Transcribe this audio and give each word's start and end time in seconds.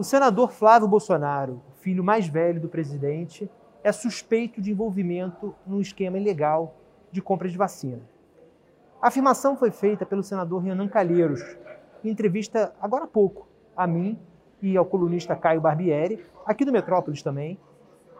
O 0.00 0.02
senador 0.02 0.50
Flávio 0.50 0.88
Bolsonaro, 0.88 1.60
filho 1.82 2.02
mais 2.02 2.26
velho 2.26 2.58
do 2.58 2.70
presidente, 2.70 3.50
é 3.84 3.92
suspeito 3.92 4.58
de 4.58 4.70
envolvimento 4.70 5.54
num 5.66 5.78
esquema 5.78 6.16
ilegal 6.16 6.74
de 7.12 7.20
compra 7.20 7.46
de 7.50 7.58
vacina. 7.58 8.00
A 8.98 9.08
afirmação 9.08 9.58
foi 9.58 9.70
feita 9.70 10.06
pelo 10.06 10.22
senador 10.22 10.62
Renan 10.62 10.88
Calheiros, 10.88 11.42
em 12.02 12.08
entrevista 12.08 12.74
agora 12.80 13.04
há 13.04 13.06
pouco, 13.06 13.46
a 13.76 13.86
mim 13.86 14.18
e 14.62 14.74
ao 14.74 14.86
colunista 14.86 15.36
Caio 15.36 15.60
Barbieri, 15.60 16.24
aqui 16.46 16.64
do 16.64 16.72
Metrópolis 16.72 17.22
também, 17.22 17.60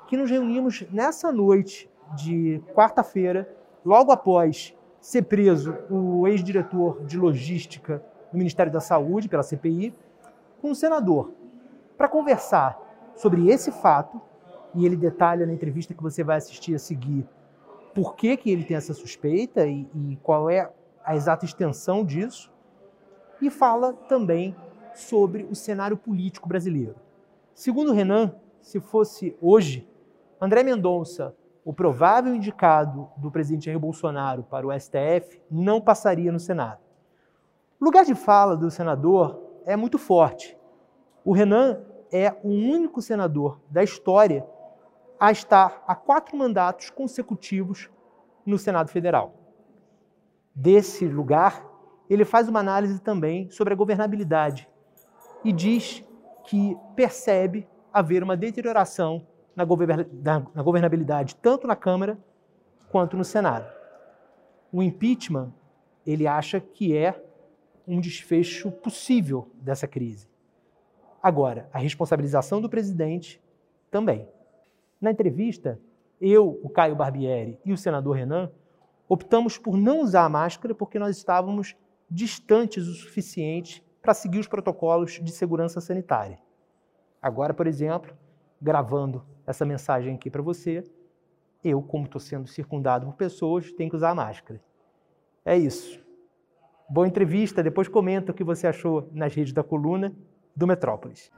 que 0.06 0.18
nos 0.18 0.30
reunimos 0.30 0.84
nessa 0.92 1.32
noite 1.32 1.90
de 2.14 2.62
quarta-feira, 2.74 3.48
logo 3.82 4.12
após 4.12 4.76
ser 5.00 5.22
preso 5.22 5.74
o 5.88 6.28
ex-diretor 6.28 7.02
de 7.06 7.16
logística 7.16 8.04
do 8.30 8.36
Ministério 8.36 8.70
da 8.70 8.80
Saúde, 8.80 9.30
pela 9.30 9.42
CPI, 9.42 9.94
com 10.60 10.72
o 10.72 10.74
senador, 10.74 11.39
para 12.00 12.08
conversar 12.08 12.80
sobre 13.14 13.50
esse 13.50 13.70
fato, 13.70 14.18
e 14.74 14.86
ele 14.86 14.96
detalha 14.96 15.44
na 15.44 15.52
entrevista 15.52 15.92
que 15.92 16.02
você 16.02 16.24
vai 16.24 16.38
assistir 16.38 16.74
a 16.74 16.78
seguir 16.78 17.28
por 17.94 18.16
que, 18.16 18.38
que 18.38 18.50
ele 18.50 18.64
tem 18.64 18.74
essa 18.74 18.94
suspeita 18.94 19.66
e, 19.66 19.86
e 19.94 20.18
qual 20.22 20.48
é 20.48 20.72
a 21.04 21.14
exata 21.14 21.44
extensão 21.44 22.02
disso, 22.02 22.50
e 23.42 23.50
fala 23.50 23.92
também 23.92 24.56
sobre 24.94 25.42
o 25.50 25.54
cenário 25.54 25.94
político 25.94 26.48
brasileiro. 26.48 26.94
Segundo 27.54 27.92
Renan, 27.92 28.34
se 28.62 28.80
fosse 28.80 29.36
hoje, 29.38 29.86
André 30.40 30.62
Mendonça 30.62 31.36
o 31.62 31.74
provável 31.74 32.34
indicado 32.34 33.10
do 33.18 33.30
presidente 33.30 33.66
Jair 33.66 33.78
Bolsonaro 33.78 34.42
para 34.44 34.66
o 34.66 34.72
STF 34.72 35.42
não 35.50 35.82
passaria 35.82 36.32
no 36.32 36.40
Senado. 36.40 36.80
O 37.78 37.84
lugar 37.84 38.06
de 38.06 38.14
fala 38.14 38.56
do 38.56 38.70
senador 38.70 39.38
é 39.66 39.76
muito 39.76 39.98
forte. 39.98 40.58
O 41.24 41.32
Renan 41.32 41.82
é 42.12 42.36
o 42.42 42.48
único 42.48 43.00
senador 43.00 43.60
da 43.70 43.82
história 43.82 44.46
a 45.18 45.30
estar 45.30 45.82
há 45.86 45.94
quatro 45.94 46.36
mandatos 46.36 46.90
consecutivos 46.90 47.90
no 48.44 48.58
Senado 48.58 48.90
Federal. 48.90 49.34
Desse 50.54 51.06
lugar, 51.06 51.66
ele 52.08 52.24
faz 52.24 52.48
uma 52.48 52.60
análise 52.60 52.98
também 53.00 53.50
sobre 53.50 53.72
a 53.72 53.76
governabilidade 53.76 54.68
e 55.44 55.52
diz 55.52 56.02
que 56.44 56.76
percebe 56.96 57.68
haver 57.92 58.22
uma 58.22 58.36
deterioração 58.36 59.26
na 59.54 59.64
governabilidade 59.64 61.36
tanto 61.36 61.66
na 61.66 61.76
Câmara 61.76 62.18
quanto 62.90 63.16
no 63.16 63.24
Senado. 63.24 63.70
O 64.72 64.82
impeachment, 64.82 65.52
ele 66.06 66.26
acha 66.26 66.60
que 66.60 66.96
é 66.96 67.22
um 67.86 68.00
desfecho 68.00 68.70
possível 68.70 69.50
dessa 69.54 69.86
crise. 69.86 70.29
Agora, 71.22 71.68
a 71.72 71.78
responsabilização 71.78 72.60
do 72.60 72.68
presidente 72.68 73.40
também. 73.90 74.26
Na 75.00 75.10
entrevista, 75.10 75.78
eu, 76.20 76.58
o 76.62 76.68
Caio 76.68 76.96
Barbieri 76.96 77.58
e 77.64 77.72
o 77.72 77.76
senador 77.76 78.16
Renan 78.16 78.50
optamos 79.08 79.58
por 79.58 79.76
não 79.76 80.00
usar 80.00 80.24
a 80.24 80.28
máscara 80.28 80.74
porque 80.74 80.98
nós 80.98 81.16
estávamos 81.16 81.76
distantes 82.10 82.86
o 82.86 82.94
suficiente 82.94 83.84
para 84.00 84.14
seguir 84.14 84.38
os 84.38 84.48
protocolos 84.48 85.20
de 85.22 85.30
segurança 85.30 85.80
sanitária. 85.80 86.38
Agora, 87.20 87.52
por 87.52 87.66
exemplo, 87.66 88.14
gravando 88.60 89.24
essa 89.46 89.64
mensagem 89.64 90.14
aqui 90.14 90.30
para 90.30 90.42
você, 90.42 90.84
eu, 91.62 91.82
como 91.82 92.06
estou 92.06 92.20
sendo 92.20 92.48
circundado 92.48 93.06
por 93.06 93.14
pessoas, 93.14 93.70
tenho 93.72 93.90
que 93.90 93.96
usar 93.96 94.10
a 94.10 94.14
máscara. 94.14 94.60
É 95.44 95.56
isso. 95.56 96.00
Boa 96.88 97.06
entrevista, 97.06 97.62
depois 97.62 97.88
comenta 97.88 98.32
o 98.32 98.34
que 98.34 98.42
você 98.42 98.66
achou 98.66 99.08
nas 99.12 99.34
redes 99.34 99.52
da 99.52 99.62
coluna 99.62 100.14
do 100.54 100.66
Metrópolis. 100.66 101.30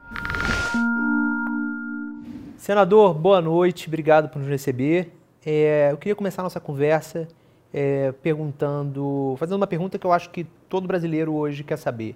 Senador, 2.56 3.14
boa 3.14 3.40
noite, 3.40 3.88
obrigado 3.88 4.28
por 4.28 4.38
nos 4.38 4.48
receber. 4.48 5.12
É, 5.44 5.88
eu 5.90 5.96
queria 5.96 6.14
começar 6.14 6.42
nossa 6.42 6.60
conversa 6.60 7.26
é, 7.72 8.12
perguntando, 8.22 9.34
fazendo 9.38 9.56
uma 9.56 9.66
pergunta 9.66 9.98
que 9.98 10.06
eu 10.06 10.12
acho 10.12 10.30
que 10.30 10.44
todo 10.68 10.86
brasileiro 10.86 11.32
hoje 11.32 11.64
quer 11.64 11.76
saber. 11.76 12.14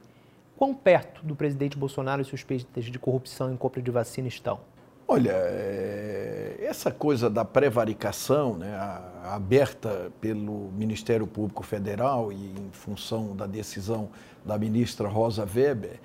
Quão 0.57 0.75
perto 0.75 1.25
do 1.25 1.35
presidente 1.35 1.77
Bolsonaro 1.77 2.23
e 2.23 2.25
suspeitas 2.25 2.85
de 2.85 2.99
corrupção 2.99 3.53
em 3.53 3.57
compra 3.57 3.83
de 3.83 3.91
vacina 3.91 4.29
estão? 4.29 4.61
Olha, 5.09 5.33
é, 5.33 6.57
essa 6.61 6.91
coisa 6.91 7.31
da 7.31 7.45
prevaricação, 7.45 8.57
né, 8.57 8.77
aberta 9.25 10.11
pelo 10.21 10.71
Ministério 10.73 11.27
Público 11.27 11.63
Federal 11.63 12.33
e 12.33 12.37
em 12.37 12.71
função 12.73 13.37
da 13.37 13.47
decisão 13.47 14.09
da 14.45 14.59
ministra 14.59 15.09
Rosa 15.09 15.45
Weber, 15.45 16.01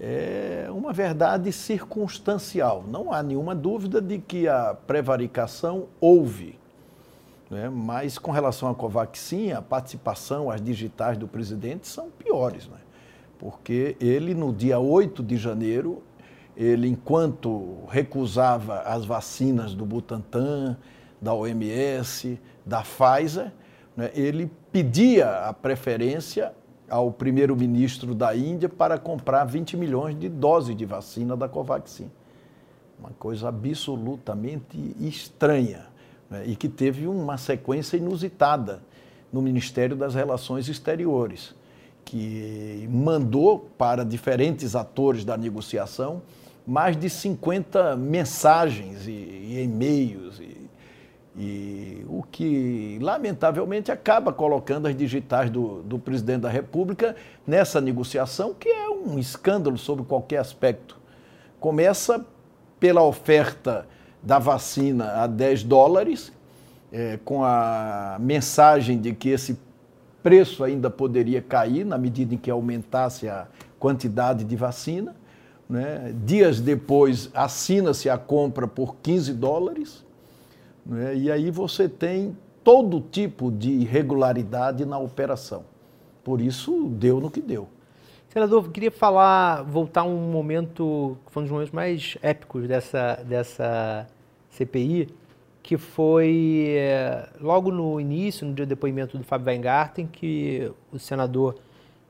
é 0.00 0.66
uma 0.70 0.94
verdade 0.94 1.52
circunstancial. 1.52 2.82
Não 2.88 3.12
há 3.12 3.22
nenhuma 3.22 3.54
dúvida 3.54 4.00
de 4.00 4.18
que 4.18 4.48
a 4.48 4.74
prevaricação 4.74 5.88
houve. 6.00 6.58
Né? 7.50 7.68
Mas 7.68 8.16
com 8.16 8.30
relação 8.30 8.70
à 8.70 8.74
Covaxin, 8.74 9.52
a 9.52 9.60
participação, 9.60 10.50
as 10.50 10.62
digitais 10.62 11.18
do 11.18 11.28
presidente 11.28 11.86
são 11.86 12.08
piores. 12.10 12.66
Né? 12.66 12.78
Porque 13.38 13.94
ele, 14.00 14.34
no 14.34 14.54
dia 14.54 14.78
8 14.78 15.22
de 15.22 15.36
janeiro, 15.36 16.02
ele, 16.56 16.88
enquanto 16.88 17.80
recusava 17.88 18.80
as 18.80 19.04
vacinas 19.04 19.74
do 19.74 19.84
Butantan, 19.84 20.78
da 21.20 21.34
OMS, 21.34 22.40
da 22.64 22.82
Pfizer, 22.82 23.52
né, 23.94 24.10
ele 24.14 24.50
pedia 24.72 25.46
a 25.48 25.52
preferência 25.52 26.54
ao 26.90 27.12
primeiro-ministro 27.12 28.14
da 28.14 28.36
Índia 28.36 28.68
para 28.68 28.98
comprar 28.98 29.44
20 29.44 29.76
milhões 29.76 30.18
de 30.18 30.28
doses 30.28 30.76
de 30.76 30.84
vacina 30.84 31.36
da 31.36 31.48
Covaxin. 31.48 32.10
Uma 32.98 33.10
coisa 33.18 33.48
absolutamente 33.48 34.76
estranha 35.00 35.86
né, 36.28 36.44
e 36.46 36.56
que 36.56 36.68
teve 36.68 37.06
uma 37.06 37.38
sequência 37.38 37.96
inusitada 37.96 38.82
no 39.32 39.40
Ministério 39.40 39.96
das 39.96 40.14
Relações 40.14 40.68
Exteriores, 40.68 41.54
que 42.04 42.88
mandou 42.90 43.70
para 43.78 44.04
diferentes 44.04 44.74
atores 44.74 45.24
da 45.24 45.36
negociação 45.36 46.20
mais 46.66 46.96
de 46.96 47.08
50 47.08 47.96
mensagens 47.96 49.06
e, 49.06 49.62
e-mails, 49.62 50.38
e, 50.40 50.69
e, 51.36 52.04
o 52.08 52.22
que, 52.22 52.98
lamentavelmente, 53.00 53.92
acaba 53.92 54.32
colocando 54.32 54.86
as 54.86 54.96
digitais 54.96 55.48
do, 55.50 55.82
do 55.82 55.98
presidente 55.98 56.40
da 56.40 56.48
República 56.48 57.14
nessa 57.46 57.80
negociação, 57.80 58.52
que 58.52 58.68
é 58.68 58.88
um 58.88 59.18
escândalo 59.18 59.78
sobre 59.78 60.04
qualquer 60.04 60.38
aspecto. 60.38 60.98
Começa 61.60 62.24
pela 62.78 63.02
oferta 63.02 63.86
da 64.22 64.38
vacina 64.38 65.22
a 65.22 65.26
10 65.26 65.64
dólares, 65.64 66.32
é, 66.92 67.18
com 67.24 67.44
a 67.44 68.16
mensagem 68.18 69.00
de 69.00 69.12
que 69.12 69.28
esse 69.28 69.58
preço 70.22 70.64
ainda 70.64 70.90
poderia 70.90 71.40
cair 71.40 71.84
na 71.84 71.96
medida 71.96 72.34
em 72.34 72.38
que 72.38 72.50
aumentasse 72.50 73.28
a 73.28 73.46
quantidade 73.78 74.44
de 74.44 74.56
vacina. 74.56 75.14
Né? 75.68 76.12
Dias 76.24 76.60
depois, 76.60 77.30
assina-se 77.32 78.10
a 78.10 78.18
compra 78.18 78.66
por 78.66 78.96
15 78.96 79.32
dólares, 79.34 80.04
né? 80.84 81.16
e 81.16 81.30
aí 81.30 81.50
você 81.50 81.88
tem 81.88 82.36
todo 82.62 83.00
tipo 83.00 83.50
de 83.50 83.70
irregularidade 83.70 84.84
na 84.84 84.98
operação. 84.98 85.64
Por 86.22 86.40
isso, 86.40 86.88
deu 86.90 87.20
no 87.20 87.30
que 87.30 87.40
deu. 87.40 87.68
Senador, 88.28 88.70
queria 88.70 88.90
falar, 88.92 89.62
voltar 89.62 90.04
um 90.04 90.30
momento, 90.30 91.16
que 91.26 91.32
foi 91.32 91.42
um 91.42 91.44
dos 91.44 91.52
momentos 91.52 91.72
mais 91.72 92.16
épicos 92.22 92.68
dessa, 92.68 93.16
dessa 93.26 94.06
CPI, 94.50 95.08
que 95.62 95.76
foi 95.76 96.76
eh, 96.76 97.28
logo 97.40 97.72
no 97.72 98.00
início, 98.00 98.46
no 98.46 98.54
dia 98.54 98.64
do 98.64 98.68
depoimento 98.68 99.18
do 99.18 99.24
Fábio 99.24 99.48
Weingarten, 99.48 100.06
que 100.06 100.70
o 100.92 100.98
senador 100.98 101.56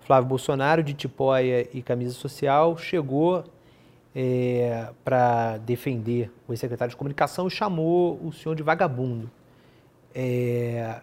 Flávio 0.01 0.29
Bolsonaro, 0.29 0.83
de 0.83 0.93
tipóia 0.93 1.67
e 1.73 1.81
camisa 1.81 2.13
social, 2.13 2.77
chegou 2.77 3.45
é, 4.15 4.89
para 5.05 5.59
defender 5.59 6.31
o 6.49 6.53
ex-secretário 6.53 6.91
de 6.91 6.97
comunicação 6.97 7.47
e 7.47 7.51
chamou 7.51 8.21
o 8.25 8.33
senhor 8.33 8.55
de 8.55 8.63
vagabundo. 8.63 9.31
É, 10.15 11.01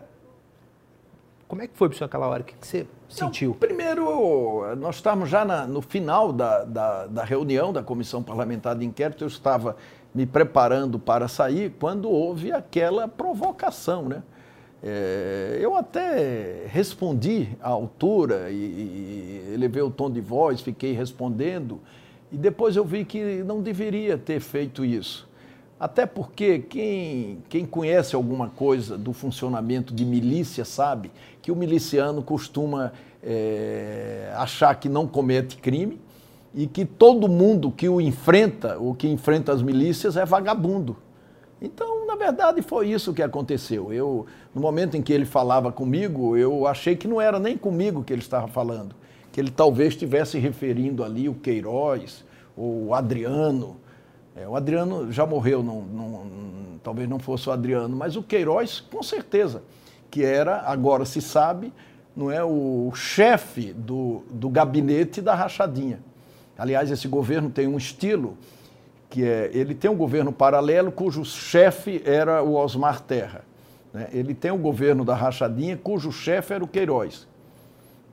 como 1.48 1.62
é 1.62 1.68
que 1.68 1.78
foi 1.78 1.88
para 1.88 1.96
o 1.96 1.98
senhor 1.98 2.08
aquela 2.08 2.28
hora? 2.28 2.42
O 2.42 2.46
que, 2.46 2.54
que 2.54 2.68
você 2.68 2.86
sentiu? 3.08 3.52
Não, 3.52 3.58
primeiro, 3.58 4.76
nós 4.76 4.96
estávamos 4.96 5.30
já 5.30 5.46
na, 5.46 5.66
no 5.66 5.82
final 5.82 6.34
da, 6.34 6.66
da, 6.66 7.08
da, 7.08 7.24
reunião 7.24 7.72
da 7.72 7.82
Comissão 7.82 8.22
Parlamentar 8.22 8.76
de 8.76 8.86
Inquérito, 8.86 9.24
eu 9.24 9.28
estava 9.30 9.78
me 10.14 10.26
preparando 10.26 11.00
para 11.00 11.28
sair 11.30 11.74
quando 11.80 12.10
houve 12.10 12.52
aquela 12.52 13.08
provocação, 13.08 14.10
né? 14.10 14.24
É, 14.84 15.58
eu 15.60 15.76
até 15.76 16.66
respondi 16.68 17.50
à 17.62 17.70
altura 17.70 18.52
e, 18.52 18.56
e 18.56 19.52
elevei 19.54 19.82
o 19.82 19.90
tom 19.90 20.12
de 20.12 20.22
voz, 20.22 20.62
fiquei 20.62 20.94
respondendo, 20.94 21.82
e 22.32 22.38
depois 22.38 22.76
eu 22.76 22.84
vi 22.84 23.06
que 23.06 23.44
não 23.44 23.62
deveria 23.62 24.18
ter 24.18 24.40
feito 24.40 24.84
isso. 24.84 25.28
Até 25.80 26.06
porque 26.06 26.60
quem, 26.60 27.44
quem 27.48 27.66
conhece 27.66 28.16
alguma 28.16 28.50
coisa 28.50 28.98
do 28.98 29.14
funcionamento 29.14 29.94
de 29.94 30.04
milícia 30.04 30.66
sabe 30.66 31.12
que 31.42 31.52
o 31.52 31.56
miliciano 31.56 32.24
costuma 32.24 32.92
é, 33.24 34.32
achar 34.36 34.74
que 34.76 34.90
não 34.90 35.08
comete 35.08 35.58
crime 35.58 36.02
e 36.54 36.66
que 36.66 36.84
todo 36.84 37.28
mundo 37.28 37.72
que 37.72 37.88
o 37.88 38.02
enfrenta, 38.02 38.80
o 38.80 38.96
que 38.96 39.08
enfrenta 39.08 39.54
as 39.54 39.62
milícias, 39.62 40.18
é 40.18 40.26
vagabundo. 40.26 40.98
Então, 41.62 42.08
na 42.08 42.16
verdade, 42.16 42.62
foi 42.64 42.90
isso 42.90 43.14
que 43.14 43.22
aconteceu. 43.22 43.94
Eu, 43.94 44.26
no 44.54 44.62
momento 44.62 44.98
em 44.98 45.02
que 45.02 45.14
ele 45.14 45.26
falava 45.26 45.72
comigo, 45.72 46.36
eu 46.36 46.66
achei 46.66 46.96
que 46.96 47.08
não 47.08 47.22
era 47.22 47.40
nem 47.40 47.56
comigo 47.56 48.04
que 48.04 48.12
ele 48.12 48.22
estava 48.22 48.48
falando, 48.48 48.96
que 49.38 49.42
ele 49.42 49.52
talvez 49.52 49.90
estivesse 49.90 50.40
referindo 50.40 51.04
ali 51.04 51.30
o 51.30 51.36
Queiroz, 51.36 52.26
ou 52.56 52.88
o 52.88 52.96
Adriano. 52.96 53.78
É, 54.36 54.48
o 54.48 54.56
Adriano 54.56 55.12
já 55.12 55.28
morreu, 55.28 55.62
não, 55.62 55.84
não, 55.84 56.26
talvez 56.84 57.08
não 57.08 57.20
fosse 57.20 57.48
o 57.48 57.52
Adriano, 57.52 57.96
mas 57.96 58.16
o 58.16 58.24
Queiroz, 58.24 58.80
com 58.80 59.04
certeza, 59.04 59.62
que 60.10 60.24
era, 60.24 60.62
agora 60.62 61.06
se 61.06 61.22
sabe, 61.22 61.72
não 62.16 62.32
é 62.32 62.44
o 62.44 62.92
chefe 62.96 63.74
do, 63.74 64.24
do 64.32 64.50
gabinete 64.50 65.22
da 65.22 65.36
rachadinha. 65.36 66.00
Aliás, 66.58 66.90
esse 66.90 67.08
governo 67.08 67.52
tem 67.52 67.68
um 67.68 67.78
estilo 67.78 68.36
que 69.08 69.24
é, 69.24 69.52
ele 69.54 69.76
tem 69.76 69.92
um 69.92 69.96
governo 69.96 70.32
paralelo 70.32 70.92
cujo 70.92 71.24
chefe 71.24 72.02
era 72.04 72.42
o 72.42 72.56
Osmar 72.56 73.02
Terra. 73.02 73.46
Né? 73.94 74.08
Ele 74.12 74.34
tem 74.34 74.50
o 74.50 74.58
governo 74.58 75.06
da 75.06 75.14
rachadinha 75.14 75.78
cujo 75.78 76.12
chefe 76.12 76.56
era 76.56 76.64
o 76.64 76.68
Queiroz. 76.68 77.28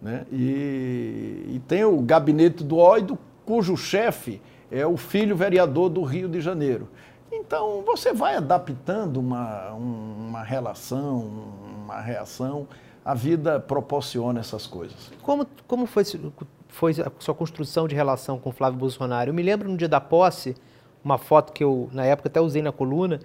Né? 0.00 0.26
E, 0.30 1.52
e, 1.54 1.62
tem 1.66 1.84
o 1.84 2.00
gabinete 2.00 2.62
do 2.62 2.76
Óido 2.76 3.18
cujo 3.46 3.76
chefe 3.76 4.40
é 4.70 4.86
o 4.86 4.96
filho 4.96 5.36
vereador 5.36 5.88
do 5.88 6.02
Rio 6.02 6.28
de 6.28 6.40
Janeiro. 6.40 6.88
Então, 7.32 7.82
você 7.84 8.12
vai 8.12 8.36
adaptando 8.36 9.18
uma, 9.18 9.70
uma 9.72 10.42
relação, 10.42 11.30
uma 11.84 12.00
reação, 12.00 12.66
a 13.04 13.14
vida 13.14 13.58
proporciona 13.60 14.40
essas 14.40 14.66
coisas. 14.66 15.12
Como, 15.22 15.46
como 15.66 15.86
foi 15.86 16.04
foi 16.74 16.92
a 17.00 17.10
sua 17.20 17.34
construção 17.34 17.86
de 17.86 17.94
relação 17.94 18.36
com 18.36 18.50
Flávio 18.50 18.78
Bolsonaro. 18.78 19.30
Eu 19.30 19.34
me 19.34 19.42
lembro 19.42 19.70
no 19.70 19.76
dia 19.76 19.88
da 19.88 20.00
posse, 20.00 20.56
uma 21.04 21.18
foto 21.18 21.52
que 21.52 21.62
eu, 21.62 21.88
na 21.92 22.04
época, 22.04 22.28
até 22.28 22.40
usei 22.40 22.60
na 22.60 22.72
coluna, 22.72 23.20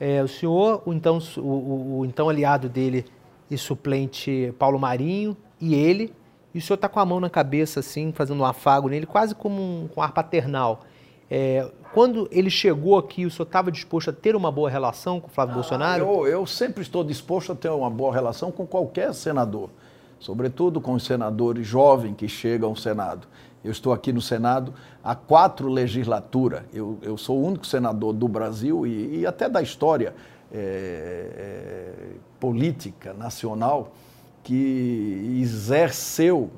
é, 0.00 0.22
o 0.22 0.26
senhor, 0.26 0.82
o 0.84 0.92
então, 0.92 1.18
o, 1.36 1.40
o, 1.40 1.98
o, 1.98 2.04
então 2.04 2.28
aliado 2.28 2.68
dele 2.68 3.04
e 3.48 3.56
suplente 3.56 4.52
Paulo 4.58 4.78
Marinho, 4.80 5.36
e 5.60 5.74
ele, 5.74 6.12
e 6.54 6.58
o 6.58 6.62
senhor 6.62 6.76
está 6.76 6.88
com 6.88 7.00
a 7.00 7.04
mão 7.04 7.20
na 7.20 7.30
cabeça, 7.30 7.80
assim, 7.80 8.12
fazendo 8.12 8.40
um 8.40 8.44
afago 8.44 8.88
nele, 8.88 9.06
quase 9.06 9.34
como 9.34 9.60
um, 9.60 9.88
com 9.88 10.00
um 10.00 10.02
ar 10.02 10.12
paternal. 10.12 10.80
É, 11.30 11.70
quando 11.92 12.28
ele 12.30 12.48
chegou 12.48 12.96
aqui, 12.96 13.26
o 13.26 13.30
senhor 13.30 13.44
estava 13.44 13.70
disposto 13.70 14.10
a 14.10 14.12
ter 14.12 14.34
uma 14.34 14.50
boa 14.50 14.70
relação 14.70 15.20
com 15.20 15.26
o 15.26 15.30
Flávio 15.30 15.52
ah, 15.52 15.54
Bolsonaro? 15.54 16.04
Eu, 16.04 16.26
eu 16.26 16.46
sempre 16.46 16.82
estou 16.82 17.04
disposto 17.04 17.52
a 17.52 17.54
ter 17.54 17.68
uma 17.68 17.90
boa 17.90 18.12
relação 18.12 18.50
com 18.50 18.66
qualquer 18.66 19.12
senador 19.14 19.70
sobretudo 20.18 20.80
com 20.80 20.94
os 20.94 21.04
senadores 21.04 21.66
jovens 21.66 22.14
que 22.16 22.28
chegam 22.28 22.70
ao 22.70 22.76
Senado. 22.76 23.26
Eu 23.62 23.70
estou 23.70 23.92
aqui 23.92 24.12
no 24.12 24.20
Senado 24.20 24.72
há 25.02 25.14
quatro 25.14 25.68
legislaturas. 25.68 26.62
Eu, 26.72 26.98
eu 27.02 27.16
sou 27.16 27.38
o 27.38 27.46
único 27.46 27.66
senador 27.66 28.12
do 28.12 28.28
Brasil 28.28 28.86
e, 28.86 29.20
e 29.20 29.26
até 29.26 29.48
da 29.48 29.60
história 29.60 30.14
é, 30.52 30.58
é, 31.36 31.92
política 32.38 33.12
nacional 33.12 33.92
que 34.48 35.40
exerceu 35.42 36.48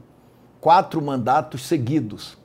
quatro 0.61 1.03
mandatos 1.03 1.67
seguidos. 1.67 2.39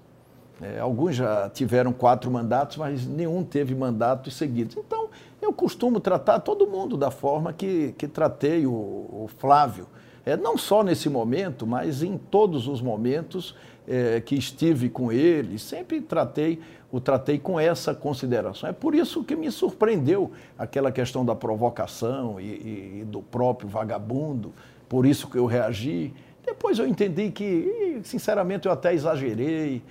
É, 0.60 0.80
alguns 0.80 1.16
já 1.16 1.48
tiveram 1.52 1.94
quatro 1.94 2.32
mandatos, 2.32 2.78
mas 2.78 3.06
nenhum 3.06 3.44
teve 3.44 3.76
mandatos 3.76 4.34
seguidos. 4.34 4.76
Então, 4.76 5.08
eu 5.40 5.54
costumo 5.54 6.00
tratar 6.00 6.40
todo 6.40 6.66
mundo 6.66 6.98
da 6.98 7.12
forma 7.12 7.54
que, 7.54 7.94
que 7.96 8.08
tratei 8.08 8.66
o, 8.66 8.72
o 8.72 9.30
Flávio 9.38 9.86
é, 10.26 10.36
não 10.36 10.58
só 10.58 10.84
nesse 10.84 11.08
momento, 11.08 11.68
mas 11.68 12.02
em 12.02 12.18
todos 12.18 12.68
os 12.68 12.82
momentos 12.82 13.56
é, 13.88 14.20
que 14.20 14.34
estive 14.34 14.90
com 14.90 15.12
ele, 15.12 15.60
sempre 15.60 16.02
tratei, 16.02 16.60
o 16.92 17.00
tratei 17.00 17.38
com 17.38 17.60
essa 17.60 17.94
consideração. 17.94 18.68
É 18.68 18.74
por 18.74 18.96
isso 18.96 19.24
que 19.24 19.36
me 19.36 19.52
surpreendeu 19.52 20.32
aquela 20.58 20.92
questão 20.92 21.24
da 21.24 21.36
provocação 21.36 22.42
e, 22.42 22.46
e, 22.46 23.00
e 23.02 23.06
do 23.06 23.22
próprio 23.22 23.70
vagabundo, 23.70 24.52
por 24.88 25.06
isso 25.06 25.30
que 25.30 25.38
eu 25.38 25.46
reagi. 25.46 26.14
Depois 26.46 26.80
eu 26.80 26.88
entendi 26.88 27.32
que, 27.32 28.00
sinceramente, 28.04 28.68
eu 28.68 28.72
até 28.72 28.94
exagerei, 28.94 29.82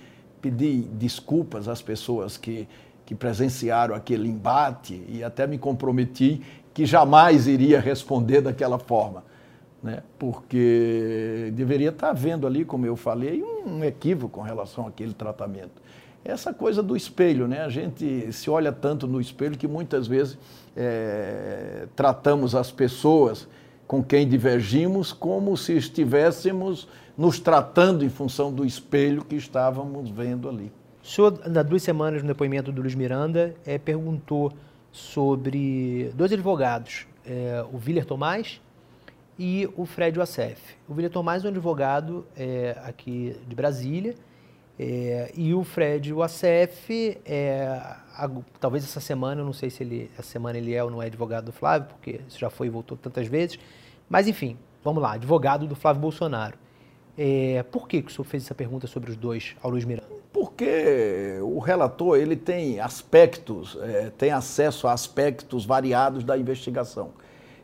pedi 0.41 0.81
desculpas 0.93 1.67
às 1.67 1.81
pessoas 1.81 2.37
que, 2.37 2.67
que 3.05 3.13
presenciaram 3.13 3.95
aquele 3.95 4.27
embate 4.27 5.03
e 5.09 5.23
até 5.23 5.45
me 5.45 5.57
comprometi 5.57 6.41
que 6.73 6.85
jamais 6.85 7.47
iria 7.47 7.79
responder 7.79 8.41
daquela 8.41 8.77
forma 8.77 9.23
né? 9.85 10.01
porque 10.17 11.51
deveria 11.53 11.89
estar 11.89 12.09
havendo 12.09 12.47
ali, 12.47 12.65
como 12.65 12.87
eu 12.87 12.95
falei, 12.95 13.43
um 13.43 13.83
equívoco 13.83 14.39
com 14.39 14.41
relação 14.41 14.87
àquele 14.87 15.13
tratamento. 15.13 15.79
Essa 16.23 16.51
coisa 16.51 16.81
do 16.81 16.97
espelho, 16.97 17.47
né? 17.47 17.61
a 17.61 17.69
gente 17.69 18.33
se 18.33 18.49
olha 18.49 18.71
tanto 18.71 19.05
no 19.05 19.21
espelho 19.21 19.55
que 19.55 19.67
muitas 19.67 20.07
vezes 20.07 20.39
é, 20.75 21.85
tratamos 21.95 22.55
as 22.55 22.71
pessoas 22.71 23.47
com 23.87 24.03
quem 24.03 24.27
divergimos 24.27 25.13
como 25.13 25.55
se 25.55 25.73
estivéssemos 25.73 26.87
nos 27.17 27.39
tratando 27.39 28.03
em 28.03 28.09
função 28.09 28.51
do 28.51 28.65
espelho 28.65 29.23
que 29.23 29.35
estávamos 29.35 30.09
vendo 30.09 30.49
ali. 30.49 30.71
O 31.03 31.07
senhor, 31.07 31.39
há 31.43 31.63
duas 31.63 31.83
semanas, 31.83 32.21
no 32.21 32.27
depoimento 32.27 32.71
do 32.71 32.81
Luiz 32.81 32.95
Miranda, 32.95 33.55
é, 33.65 33.77
perguntou 33.77 34.51
sobre 34.91 36.11
dois 36.15 36.31
advogados, 36.31 37.05
é, 37.25 37.63
o 37.71 37.77
Willer 37.77 38.05
Tomás 38.05 38.59
e 39.37 39.69
o 39.75 39.85
Fred 39.85 40.17
Wassef. 40.17 40.59
O 40.87 40.93
William 40.93 41.09
Tomás 41.09 41.43
é 41.43 41.47
um 41.47 41.51
advogado 41.51 42.25
é, 42.35 42.77
aqui 42.83 43.35
de 43.47 43.55
Brasília 43.55 44.15
é, 44.77 45.31
e 45.33 45.53
o 45.53 45.63
Fred 45.63 46.11
Wassef, 46.13 47.17
é, 47.25 47.65
a, 48.13 48.29
talvez 48.59 48.83
essa 48.83 48.99
semana, 48.99 49.41
eu 49.41 49.45
não 49.45 49.53
sei 49.53 49.69
se 49.69 49.83
ele, 49.83 50.11
essa 50.17 50.29
semana 50.29 50.57
ele 50.57 50.73
é 50.73 50.83
ou 50.83 50.91
não 50.91 51.01
é 51.01 51.05
advogado 51.05 51.45
do 51.45 51.53
Flávio, 51.53 51.87
porque 51.87 52.19
isso 52.27 52.37
já 52.37 52.49
foi 52.49 52.67
e 52.67 52.69
voltou 52.69 52.97
tantas 52.97 53.27
vezes, 53.27 53.57
mas 54.09 54.27
enfim, 54.27 54.57
vamos 54.83 55.01
lá, 55.01 55.13
advogado 55.13 55.65
do 55.65 55.75
Flávio 55.75 56.01
Bolsonaro. 56.01 56.57
É, 57.17 57.63
por 57.71 57.87
que, 57.87 58.01
que 58.01 58.11
o 58.11 58.13
senhor 58.13 58.25
fez 58.25 58.43
essa 58.43 58.53
pergunta 58.53 58.87
sobre 58.87 59.09
os 59.09 59.15
dois 59.15 59.55
ao 59.61 59.71
Luiz 59.71 59.85
Miranda? 59.85 60.09
Porque 60.33 61.39
o 61.41 61.59
relator 61.59 62.17
ele 62.17 62.35
tem 62.35 62.81
aspectos, 62.81 63.77
é, 63.81 64.11
tem 64.17 64.31
acesso 64.31 64.85
a 64.85 64.91
aspectos 64.91 65.65
variados 65.65 66.25
da 66.25 66.37
investigação. 66.37 67.11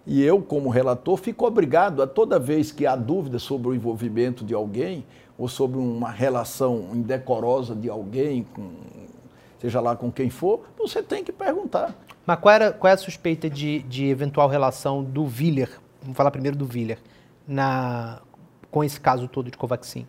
E 0.08 0.24
eu, 0.24 0.42
como 0.42 0.70
relator, 0.70 1.18
fico 1.18 1.46
obrigado 1.46 2.02
a 2.02 2.08
toda 2.08 2.40
vez 2.40 2.72
que 2.72 2.86
há 2.86 2.96
dúvida 2.96 3.38
sobre 3.38 3.68
o 3.68 3.76
envolvimento 3.76 4.46
de 4.46 4.54
alguém 4.54 5.06
ou 5.42 5.48
sobre 5.48 5.80
uma 5.80 6.12
relação 6.12 6.90
indecorosa 6.94 7.74
de 7.74 7.90
alguém, 7.90 8.44
com, 8.44 8.74
seja 9.60 9.82
lá 9.82 9.96
com 9.96 10.12
quem 10.12 10.30
for, 10.30 10.68
você 10.78 11.02
tem 11.02 11.24
que 11.24 11.32
perguntar. 11.32 11.96
Mas 12.28 12.40
qual, 12.40 12.54
era, 12.54 12.72
qual 12.72 12.92
é 12.92 12.94
a 12.94 12.98
suspeita 12.98 13.50
de, 13.50 13.80
de 13.80 14.06
eventual 14.06 14.48
relação 14.48 15.04
do 15.04 15.26
Viller, 15.26 15.82
vamos 16.00 16.16
falar 16.16 16.30
primeiro 16.30 16.56
do 16.56 16.64
Viller, 16.64 17.00
na, 17.48 18.22
com 18.70 18.84
esse 18.84 19.00
caso 19.00 19.28
todo 19.28 19.50
de 19.50 19.58
Covaxin? 19.58 20.06